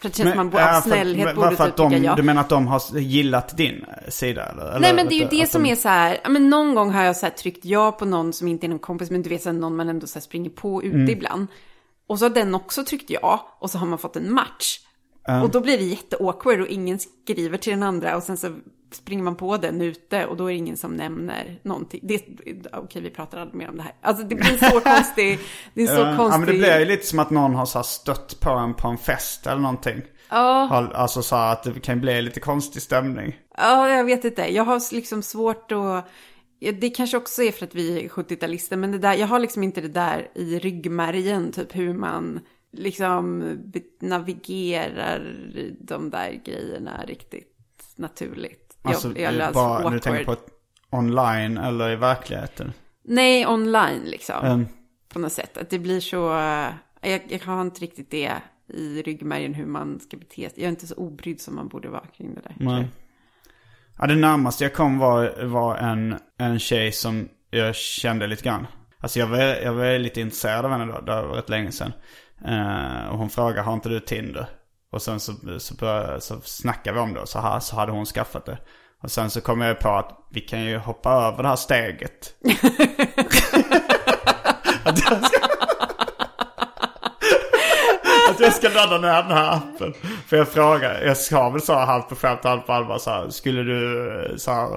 För 0.00 0.08
att 0.08 0.14
det 0.14 0.22
känns 0.22 0.34
som 0.34 0.36
man 0.36 0.46
av 0.46 0.80
för- 0.80 0.90
snällhet 0.90 1.24
men 1.26 1.34
borde 1.36 1.50
typ 1.50 1.60
att 1.60 1.76
de, 1.76 1.92
ja. 2.04 2.14
Du 2.14 2.22
menar 2.22 2.40
att 2.40 2.48
de 2.48 2.66
har 2.66 2.98
gillat 2.98 3.56
din 3.56 3.84
sida 4.08 4.46
eller? 4.46 4.62
eller 4.68 4.80
Nej 4.80 4.94
men 4.94 5.08
det 5.08 5.14
är 5.14 5.20
ju 5.20 5.40
det 5.40 5.50
som 5.50 5.62
de- 5.62 5.70
är 5.70 5.76
så 5.76 5.88
här, 5.88 6.20
men 6.28 6.50
någon 6.50 6.74
gång 6.74 6.90
har 6.90 7.02
jag 7.02 7.16
så 7.16 7.26
här 7.26 7.30
tryckt 7.30 7.64
ja 7.64 7.92
på 7.92 8.04
någon 8.04 8.32
som 8.32 8.48
inte 8.48 8.66
är 8.66 8.68
någon 8.68 8.78
kompis, 8.78 9.10
men 9.10 9.22
du 9.22 9.28
vet 9.28 9.42
så 9.42 9.48
här, 9.48 9.56
någon 9.56 9.76
man 9.76 9.88
ändå 9.88 10.06
så 10.06 10.14
här 10.14 10.20
springer 10.24 10.50
på 10.50 10.82
ute 10.82 10.96
Mm. 10.96 11.08
ibland. 11.10 11.46
Och 12.06 12.18
så 12.18 12.24
har 12.24 12.30
den 12.30 12.54
också 12.54 12.84
tryckt 12.84 13.10
ja, 13.10 13.56
och 13.60 13.70
så 13.70 13.78
har 13.78 13.86
man 13.86 13.98
fått 13.98 14.16
en 14.16 14.32
match. 14.32 14.78
Och 15.42 15.50
då 15.50 15.60
blir 15.60 15.78
det 15.78 15.84
jätteawkward 15.84 16.60
och 16.60 16.66
ingen 16.66 16.98
skriver 16.98 17.58
till 17.58 17.70
den 17.72 17.82
andra 17.82 18.16
och 18.16 18.22
sen 18.22 18.36
så 18.36 18.56
springer 18.94 19.24
man 19.24 19.36
på 19.36 19.56
den 19.56 19.80
ute 19.80 20.26
och 20.26 20.36
då 20.36 20.44
är 20.44 20.52
det 20.52 20.58
ingen 20.58 20.76
som 20.76 20.96
nämner 20.96 21.60
någonting. 21.62 22.00
Det, 22.02 22.24
okej, 22.72 23.02
vi 23.02 23.10
pratar 23.10 23.38
aldrig 23.38 23.54
mer 23.54 23.68
om 23.68 23.76
det 23.76 23.82
här. 23.82 23.94
Alltså 24.00 24.24
det 24.24 24.34
blir 24.34 24.70
så 24.70 24.80
konstig, 24.84 25.38
det 25.74 25.82
är 25.82 25.86
så 25.86 26.00
Ja, 26.00 26.16
konstig... 26.16 26.34
Ja 26.34 26.38
men 26.38 26.46
det 26.46 26.52
blir 26.52 26.78
ju 26.78 26.84
lite 26.84 27.06
som 27.06 27.18
att 27.18 27.30
någon 27.30 27.54
har 27.54 27.66
så 27.66 27.82
stött 27.82 28.40
på 28.40 28.50
en 28.50 28.74
på 28.74 28.88
en 28.88 28.98
fest 28.98 29.46
eller 29.46 29.60
någonting. 29.60 30.02
Ja. 30.28 30.90
Alltså 30.94 31.22
så 31.22 31.36
att 31.36 31.62
det 31.62 31.80
kan 31.80 32.00
bli 32.00 32.22
lite 32.22 32.40
konstig 32.40 32.82
stämning. 32.82 33.36
Ja, 33.56 33.88
jag 33.88 34.04
vet 34.04 34.24
inte. 34.24 34.54
Jag 34.54 34.64
har 34.64 34.94
liksom 34.94 35.22
svårt 35.22 35.72
att... 35.72 36.08
Det 36.80 36.90
kanske 36.90 37.16
också 37.16 37.42
är 37.42 37.52
för 37.52 37.66
att 37.66 37.74
vi 37.74 38.04
är 38.04 38.08
70-talister, 38.08 38.76
men 38.76 38.92
det 38.92 38.98
där, 38.98 39.14
jag 39.14 39.26
har 39.26 39.38
liksom 39.38 39.62
inte 39.62 39.80
det 39.80 39.88
där 39.88 40.28
i 40.34 40.58
ryggmärgen, 40.58 41.52
typ 41.52 41.76
hur 41.76 41.94
man 41.94 42.40
liksom 42.72 43.44
navigerar 44.00 45.36
de 45.80 46.10
där 46.10 46.40
grejerna 46.44 47.04
riktigt 47.06 47.54
naturligt. 47.96 48.63
Alltså 48.84 49.08
jag, 49.08 49.18
jag 49.18 49.32
det 49.32 49.36
är 49.36 49.38
löser 49.38 49.52
bara, 49.52 49.78
du 49.78 49.84
awkward. 49.84 50.02
tänker 50.02 50.24
på 50.24 50.36
online 50.90 51.58
eller 51.58 51.90
i 51.90 51.96
verkligheten? 51.96 52.72
Nej, 53.04 53.46
online 53.46 54.02
liksom. 54.04 54.44
Mm. 54.44 54.66
På 55.08 55.18
något 55.18 55.32
sätt. 55.32 55.58
Att 55.58 55.70
det 55.70 55.78
blir 55.78 56.00
så... 56.00 56.16
Jag, 57.00 57.22
jag 57.28 57.40
har 57.44 57.60
inte 57.60 57.80
riktigt 57.80 58.10
det 58.10 58.32
i 58.68 59.02
ryggmärgen 59.02 59.54
hur 59.54 59.66
man 59.66 60.00
ska 60.00 60.16
bete 60.16 60.50
sig. 60.50 60.52
Jag 60.56 60.64
är 60.64 60.68
inte 60.70 60.86
så 60.86 60.94
obrydd 60.94 61.40
som 61.40 61.54
man 61.54 61.68
borde 61.68 61.88
vara 61.88 62.06
kring 62.16 62.34
det 62.34 62.40
där. 62.40 62.54
Nej. 62.58 62.88
Ja, 63.98 64.06
det 64.06 64.14
närmaste 64.14 64.64
jag 64.64 64.74
kom 64.74 64.98
var, 64.98 65.44
var 65.44 65.76
en, 65.76 66.16
en 66.38 66.58
tjej 66.58 66.92
som 66.92 67.28
jag 67.50 67.74
kände 67.74 68.26
lite 68.26 68.44
grann. 68.44 68.66
Alltså 68.98 69.18
jag 69.18 69.26
var, 69.26 69.38
jag 69.38 69.72
var 69.72 69.98
lite 69.98 70.20
intresserad 70.20 70.64
av 70.64 70.70
henne 70.70 70.92
då, 70.92 71.00
det 71.00 71.12
var 71.22 71.36
rätt 71.36 71.48
länge 71.48 71.72
sedan. 71.72 71.92
Eh, 72.44 73.08
och 73.08 73.18
hon 73.18 73.30
frågade, 73.30 73.60
har 73.60 73.74
inte 73.74 73.88
du 73.88 74.00
Tinder? 74.00 74.46
Och 74.94 75.02
sen 75.02 75.20
så, 75.20 75.32
så, 75.58 75.74
började, 75.74 76.20
så 76.20 76.40
snackade 76.40 76.94
vi 76.94 77.00
om 77.00 77.14
det 77.14 77.20
och 77.20 77.28
så, 77.28 77.38
här, 77.38 77.60
så 77.60 77.76
hade 77.76 77.92
hon 77.92 78.06
skaffat 78.06 78.46
det. 78.46 78.58
Och 79.02 79.10
sen 79.10 79.30
så 79.30 79.40
kom 79.40 79.60
jag 79.60 79.78
på 79.78 79.88
att 79.88 80.26
vi 80.30 80.40
kan 80.40 80.64
ju 80.64 80.78
hoppa 80.78 81.10
över 81.10 81.42
det 81.42 81.48
här 81.48 81.56
steget. 81.56 82.34
att, 84.84 84.98
jag 85.10 85.24
ska, 85.24 85.38
att 88.30 88.40
jag 88.40 88.52
ska 88.52 88.68
ladda 88.68 88.98
ner 88.98 89.22
den 89.22 89.32
här 89.32 89.56
appen. 89.56 89.94
För 90.26 90.36
jag 90.36 90.48
frågade, 90.48 91.06
jag 91.06 91.16
sa 91.16 91.50
väl 91.50 91.62
så 91.62 91.74
halvt 91.74 92.08
på 92.08 92.14
skämt 92.14 92.44
halvt 92.44 92.66
på 92.66 92.72
allvar 92.72 92.98
så 92.98 93.10
här, 93.10 93.30
skulle 93.30 93.62
du 93.62 94.34
så 94.38 94.50
här, 94.50 94.74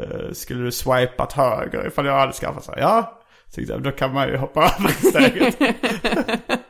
eh, 0.00 0.32
skulle 0.32 0.64
du 0.64 0.72
swipat 0.72 1.32
höger 1.32 1.86
ifall 1.86 2.06
jag 2.06 2.18
hade 2.18 2.32
skaffat 2.32 2.64
så 2.64 2.72
här, 2.72 2.80
ja. 2.80 3.20
Så 3.48 3.60
då 3.78 3.90
kan 3.90 4.14
man 4.14 4.28
ju 4.28 4.36
hoppa 4.36 4.62
över 4.62 5.10
steget. 5.10 5.56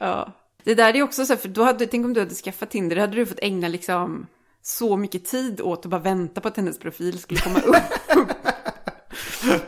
Ja. 0.00 0.32
Det 0.64 0.74
där 0.74 0.96
är 0.96 1.02
också 1.02 1.24
så 1.24 1.32
här, 1.32 1.40
för 1.40 1.48
då 1.48 1.62
hade, 1.62 1.86
tänk 1.86 2.04
om 2.04 2.12
du 2.12 2.20
hade 2.20 2.34
skaffat 2.34 2.70
Tinder, 2.70 2.96
hade 2.96 3.16
du 3.16 3.26
fått 3.26 3.38
ägna 3.42 3.68
liksom 3.68 4.26
så 4.62 4.96
mycket 4.96 5.24
tid 5.24 5.60
åt 5.60 5.84
att 5.84 5.90
bara 5.90 6.00
vänta 6.00 6.40
på 6.40 6.48
att 6.48 6.56
hennes 6.56 6.78
profil 6.78 7.18
skulle 7.18 7.40
komma 7.40 7.60
upp. 7.60 7.76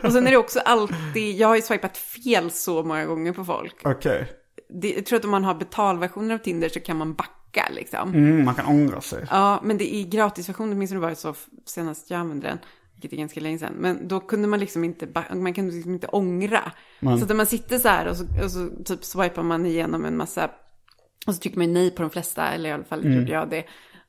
och 0.05 0.13
sen 0.13 0.27
är 0.27 0.31
det 0.31 0.37
också 0.37 0.61
alltid, 0.61 1.37
jag 1.37 1.49
har 1.49 1.57
ju 1.57 1.63
swipat 1.63 1.97
fel 1.97 2.51
så 2.51 2.83
många 2.83 3.07
gånger 3.07 3.33
på 3.33 3.45
folk. 3.45 3.77
Okej. 3.85 4.33
Det, 4.69 4.93
jag 4.93 5.07
tror 5.07 5.19
att 5.19 5.25
om 5.25 5.31
man 5.31 5.45
har 5.45 5.55
betalversioner 5.55 6.35
av 6.35 6.39
Tinder 6.39 6.69
så 6.69 6.81
kan 6.81 6.97
man 6.97 7.15
backa 7.15 7.69
liksom. 7.71 8.15
Mm, 8.15 8.45
man 8.45 8.55
kan 8.55 8.67
ångra 8.67 9.01
sig. 9.01 9.27
Ja, 9.31 9.61
men 9.65 9.79
det 9.79 9.95
är 9.95 10.05
gratisversionen, 10.05 10.73
åtminstone 10.73 11.01
var 11.01 11.11
det 11.11 11.17
så 11.17 11.35
senast 11.67 12.11
jag 12.11 12.21
använde 12.21 12.47
den. 12.47 12.59
Vilket 12.95 13.13
är 13.13 13.17
ganska 13.17 13.41
länge 13.41 13.59
sedan. 13.59 13.75
Men 13.79 14.09
då 14.09 14.21
kunde 14.21 14.49
man 14.49 14.61
liksom 14.61 14.85
inte, 14.85 15.09
man 15.31 15.55
kunde 15.55 15.75
liksom 15.75 15.95
inte 15.95 16.07
ångra. 16.07 16.73
Så 17.01 17.09
att 17.09 17.29
när 17.29 17.35
man 17.35 17.47
sitter 17.47 17.79
så 17.79 17.89
här 17.89 18.07
och 18.07 18.17
så, 18.17 18.25
och 18.45 18.51
så 18.51 18.69
typ 18.85 19.05
swipar 19.05 19.43
man 19.43 19.67
igenom 19.67 20.05
en 20.05 20.17
massa, 20.17 20.51
och 21.27 21.35
så 21.35 21.41
trycker 21.41 21.59
man 21.59 21.73
nej 21.73 21.91
på 21.91 22.03
de 22.03 22.11
flesta, 22.11 22.49
eller 22.49 22.71
i 22.71 22.73
alla 22.73 22.85
fall 22.85 23.05
gjorde 23.15 23.33
jag 23.33 23.51
det. 23.51 23.65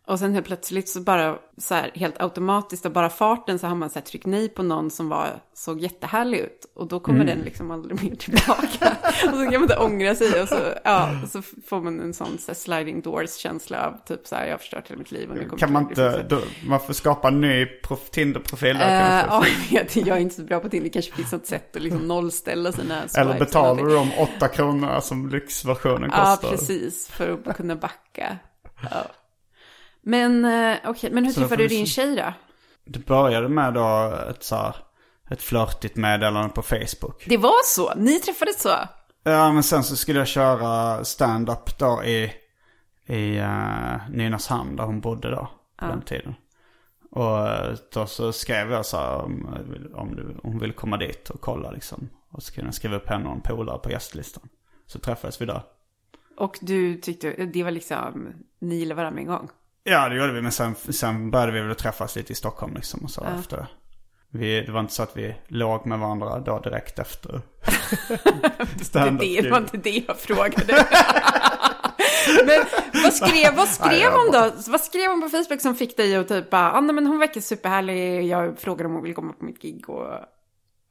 Och 0.07 0.19
sen 0.19 0.33
helt 0.33 0.45
plötsligt 0.45 0.89
så 0.89 1.01
bara 1.01 1.37
så 1.57 1.75
här 1.75 1.91
helt 1.95 2.21
automatiskt 2.21 2.85
av 2.85 2.91
bara 2.91 3.09
farten 3.09 3.59
så 3.59 3.67
har 3.67 3.75
man 3.75 3.89
så 3.89 3.99
här 3.99 4.05
tryckt 4.05 4.25
nej 4.25 4.49
på 4.49 4.63
någon 4.63 4.91
som 4.91 5.09
var, 5.09 5.39
såg 5.53 5.79
jättehärlig 5.79 6.37
ut. 6.39 6.65
Och 6.75 6.87
då 6.87 6.99
kommer 6.99 7.25
den 7.25 7.39
liksom 7.39 7.71
aldrig 7.71 8.03
mer 8.03 8.15
tillbaka. 8.19 8.97
och 9.31 9.37
så 9.37 9.43
kan 9.43 9.53
man 9.53 9.61
inte 9.61 9.77
ångra 9.77 10.15
sig 10.15 10.41
och 10.41 10.47
så, 10.47 10.59
ja, 10.83 11.09
och 11.23 11.29
så 11.29 11.41
får 11.41 11.81
man 11.81 11.99
en 11.99 12.13
sån 12.13 12.37
så 12.37 12.53
sliding 12.55 13.01
doors 13.01 13.35
känsla 13.35 13.87
av 13.87 13.97
typ 14.07 14.27
så 14.27 14.35
här 14.35 14.45
jag 14.45 14.53
har 14.53 14.57
förstört 14.57 14.89
hela 14.89 14.97
mitt 14.99 15.11
liv. 15.11 15.29
Och 15.29 15.35
nu 15.35 15.43
kommer 15.45 15.57
Kan 15.57 15.71
man 15.73 15.83
liksom 15.87 16.05
inte, 16.05 16.23
då, 16.35 16.41
man 16.67 16.79
får 16.79 16.93
skapa 16.93 17.27
en 17.27 17.41
ny 17.41 17.65
prof, 17.65 18.09
Tinder-profil 18.09 18.77
där 18.77 19.01
kanske. 19.01 19.47
ja, 19.47 19.55
jag 19.71 19.79
vet, 19.83 19.95
jag 20.07 20.17
är 20.17 20.21
inte 20.21 20.35
så 20.35 20.41
bra 20.41 20.59
på 20.59 20.69
Tinder. 20.69 20.83
Det 20.89 20.93
kanske 20.93 21.11
finns 21.15 21.31
något 21.31 21.45
sätt 21.47 21.75
att 21.75 21.81
liksom 21.81 22.07
nollställa 22.07 22.71
sina 22.71 23.03
Eller 23.17 23.39
betalar 23.39 23.83
du 23.83 23.93
de 23.95 24.11
åtta 24.17 24.47
kronorna 24.47 25.01
som 25.01 25.29
lyxversionen 25.29 26.09
Ja, 26.13 26.25
kostar? 26.25 26.49
precis. 26.49 27.07
För 27.07 27.39
att 27.45 27.57
kunna 27.57 27.75
backa. 27.75 28.37
Ja. 28.91 29.05
Men 30.05 30.45
eh, 30.45 30.77
okej, 30.85 31.11
men 31.11 31.25
hur 31.25 31.31
Så 31.31 31.39
då 31.39 31.47
träffade 31.47 31.63
du 31.63 31.67
din 31.67 31.85
tjej 31.85 32.15
då? 32.15 32.33
Det 32.85 33.05
började 33.05 33.49
med 33.49 33.73
då 33.73 34.13
ett 34.29 34.43
så 34.43 34.55
här, 34.55 34.75
ett 35.29 35.41
flörtigt 35.41 35.95
meddelande 35.95 36.49
på 36.49 36.61
Facebook. 36.61 37.25
Det 37.27 37.37
var 37.37 37.65
så? 37.65 37.93
Ni 37.95 38.19
träffades 38.19 38.61
så? 38.61 38.75
Ja, 39.23 39.51
men 39.51 39.63
sen 39.63 39.83
så 39.83 39.95
skulle 39.95 40.19
jag 40.19 40.27
köra 40.27 41.03
stand-up 41.05 41.79
då 41.79 42.03
i, 42.03 42.33
i 43.05 43.39
uh, 43.39 44.09
Nynäshamn 44.09 44.75
där 44.75 44.83
hon 44.83 45.01
bodde 45.01 45.31
då 45.31 45.49
på 45.77 45.85
den 45.85 46.01
tiden. 46.01 46.35
Och 47.11 47.47
eh, 47.47 47.75
då 47.93 48.05
så 48.05 48.31
skrev 48.31 48.71
jag 48.71 48.85
så 48.85 48.97
här 48.97 49.17
om, 49.17 49.57
om, 49.93 50.15
du, 50.15 50.23
om 50.23 50.51
hon 50.51 50.59
ville 50.59 50.73
komma 50.73 50.97
dit 50.97 51.29
och 51.29 51.41
kolla 51.41 51.71
liksom. 51.71 52.09
Och 52.29 52.43
så 52.43 52.53
kunde 52.53 52.67
jag 52.67 52.75
skriva 52.75 52.95
upp 52.95 53.07
henne 53.07 53.25
och 53.25 53.35
en 53.35 53.41
polare 53.41 53.79
på 53.79 53.91
gästlistan. 53.91 54.49
Så 54.85 54.99
träffades 54.99 55.41
vi 55.41 55.45
där. 55.45 55.61
Och 56.37 56.57
du 56.61 56.97
tyckte, 56.97 57.45
det 57.45 57.63
var 57.63 57.71
liksom, 57.71 58.33
ni 58.59 58.75
gillade 58.75 58.95
varandra 58.95 59.15
med 59.15 59.21
en 59.21 59.27
gång? 59.27 59.49
Ja, 59.89 60.09
det 60.09 60.15
gjorde 60.15 60.33
vi. 60.33 60.41
Men 60.41 60.51
sen, 60.51 60.75
sen 60.75 61.31
började 61.31 61.51
vi 61.51 61.61
väl 61.61 61.75
träffas 61.75 62.15
lite 62.15 62.31
i 62.31 62.35
Stockholm 62.35 62.73
liksom. 62.73 63.03
Och 63.03 63.11
så 63.11 63.23
efter 63.23 63.57
det. 63.57 63.67
Vi, 64.29 64.61
det 64.61 64.71
var 64.71 64.79
inte 64.79 64.93
så 64.93 65.03
att 65.03 65.17
vi 65.17 65.35
låg 65.47 65.85
med 65.85 65.99
varandra 65.99 66.39
då 66.39 66.59
direkt 66.59 66.99
efter. 66.99 67.41
Det, 68.93 69.41
det, 69.41 69.49
var 69.49 69.57
inte 69.57 69.77
det 69.77 70.03
jag 70.07 70.17
frågade. 70.19 70.73
men 72.45 72.65
vad 73.03 73.13
skrev, 73.13 73.55
vad 73.55 73.67
skrev 73.67 74.11
hon 74.11 74.31
då? 74.31 74.51
Vad 74.67 74.81
skrev 74.81 75.11
hon 75.11 75.21
på 75.21 75.29
Facebook 75.29 75.61
som 75.61 75.75
fick 75.75 75.97
dig 75.97 76.15
att 76.15 76.27
typ 76.27 76.47
ah, 76.53 76.79
nej, 76.81 76.95
men 76.95 77.07
hon 77.07 77.19
verkar 77.19 77.41
superhärlig, 77.41 78.27
jag 78.27 78.59
frågade 78.59 78.87
om 78.87 78.93
hon 78.93 79.03
vill 79.03 79.15
komma 79.15 79.33
på 79.33 79.45
mitt 79.45 79.61
gig 79.61 79.89
och... 79.89 80.07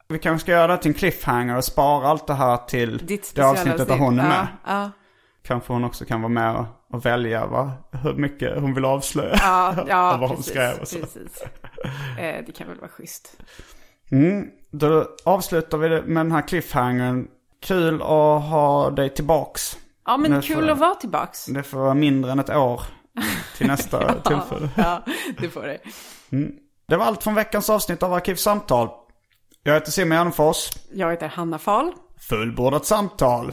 Vi 0.09 0.19
kanske 0.19 0.45
ska 0.45 0.53
göra 0.53 0.67
det 0.77 0.83
till 0.83 0.91
en 0.91 0.95
cliffhanger 0.95 1.57
och 1.57 1.65
spara 1.65 2.09
allt 2.09 2.27
det 2.27 2.35
här 2.35 2.57
till 2.57 3.21
det 3.35 3.43
avsnittet 3.43 3.89
där 3.89 3.99
hon 3.99 4.19
är 4.19 4.29
med. 4.29 4.47
Ja, 4.65 4.73
ja. 4.83 4.91
Kanske 5.47 5.73
hon 5.73 5.85
också 5.85 6.05
kan 6.05 6.23
vara 6.23 6.33
med 6.33 6.57
och, 6.57 6.67
och 6.91 7.07
välja 7.07 7.47
va, 7.47 7.73
hur 8.03 8.15
mycket 8.15 8.61
hon 8.61 8.75
vill 8.75 8.85
avslöja. 8.85 9.37
Ja, 9.39 9.75
ja 9.89 10.17
vad 10.21 10.29
hon 10.29 10.37
precis, 10.37 10.53
skrev 10.53 10.81
och 10.81 10.89
så. 10.89 10.99
precis. 10.99 11.43
Eh, 12.19 12.45
det 12.47 12.53
kan 12.57 12.69
väl 12.69 12.79
vara 12.81 12.91
schysst. 12.91 13.37
Mm, 14.11 14.49
då 14.71 15.07
avslutar 15.25 15.79
vi 15.79 15.89
med 15.89 16.27
den 16.27 16.33
här 16.33 16.49
cliffhangern. 16.49 17.29
Kul 17.61 17.95
att 18.03 18.43
ha 18.43 18.91
dig 18.91 19.15
tillbaks. 19.15 19.79
Ja, 20.07 20.17
men 20.17 20.31
Nu 20.31 20.43
kul 20.43 20.71
att 20.71 20.79
vara 20.79 20.95
tillbaks. 20.95 21.47
Det 21.47 21.63
får 21.63 21.79
vara 21.79 21.95
mindre 21.95 22.33
än 22.33 22.39
ett 22.39 22.51
år 22.51 22.83
till 23.57 23.67
nästa 23.67 24.15
tillfälle. 24.25 24.69
Ja, 24.75 25.03
det 25.41 25.49
får 25.49 25.63
det. 25.63 25.79
Det 26.89 26.97
var 26.97 27.05
allt 27.05 27.23
från 27.23 27.35
veckans 27.35 27.71
avsnitt 27.71 28.03
av 28.03 28.13
Arkivsamtal. 28.13 28.89
Jag 29.63 29.75
heter 29.75 29.91
Simon 29.91 30.17
Gärdenfors. 30.17 30.71
Jag 30.93 31.11
heter 31.11 31.29
Hanna 31.29 31.59
Fahl. 31.59 31.93
Fullbordat 32.29 32.87
samtal. 32.87 33.53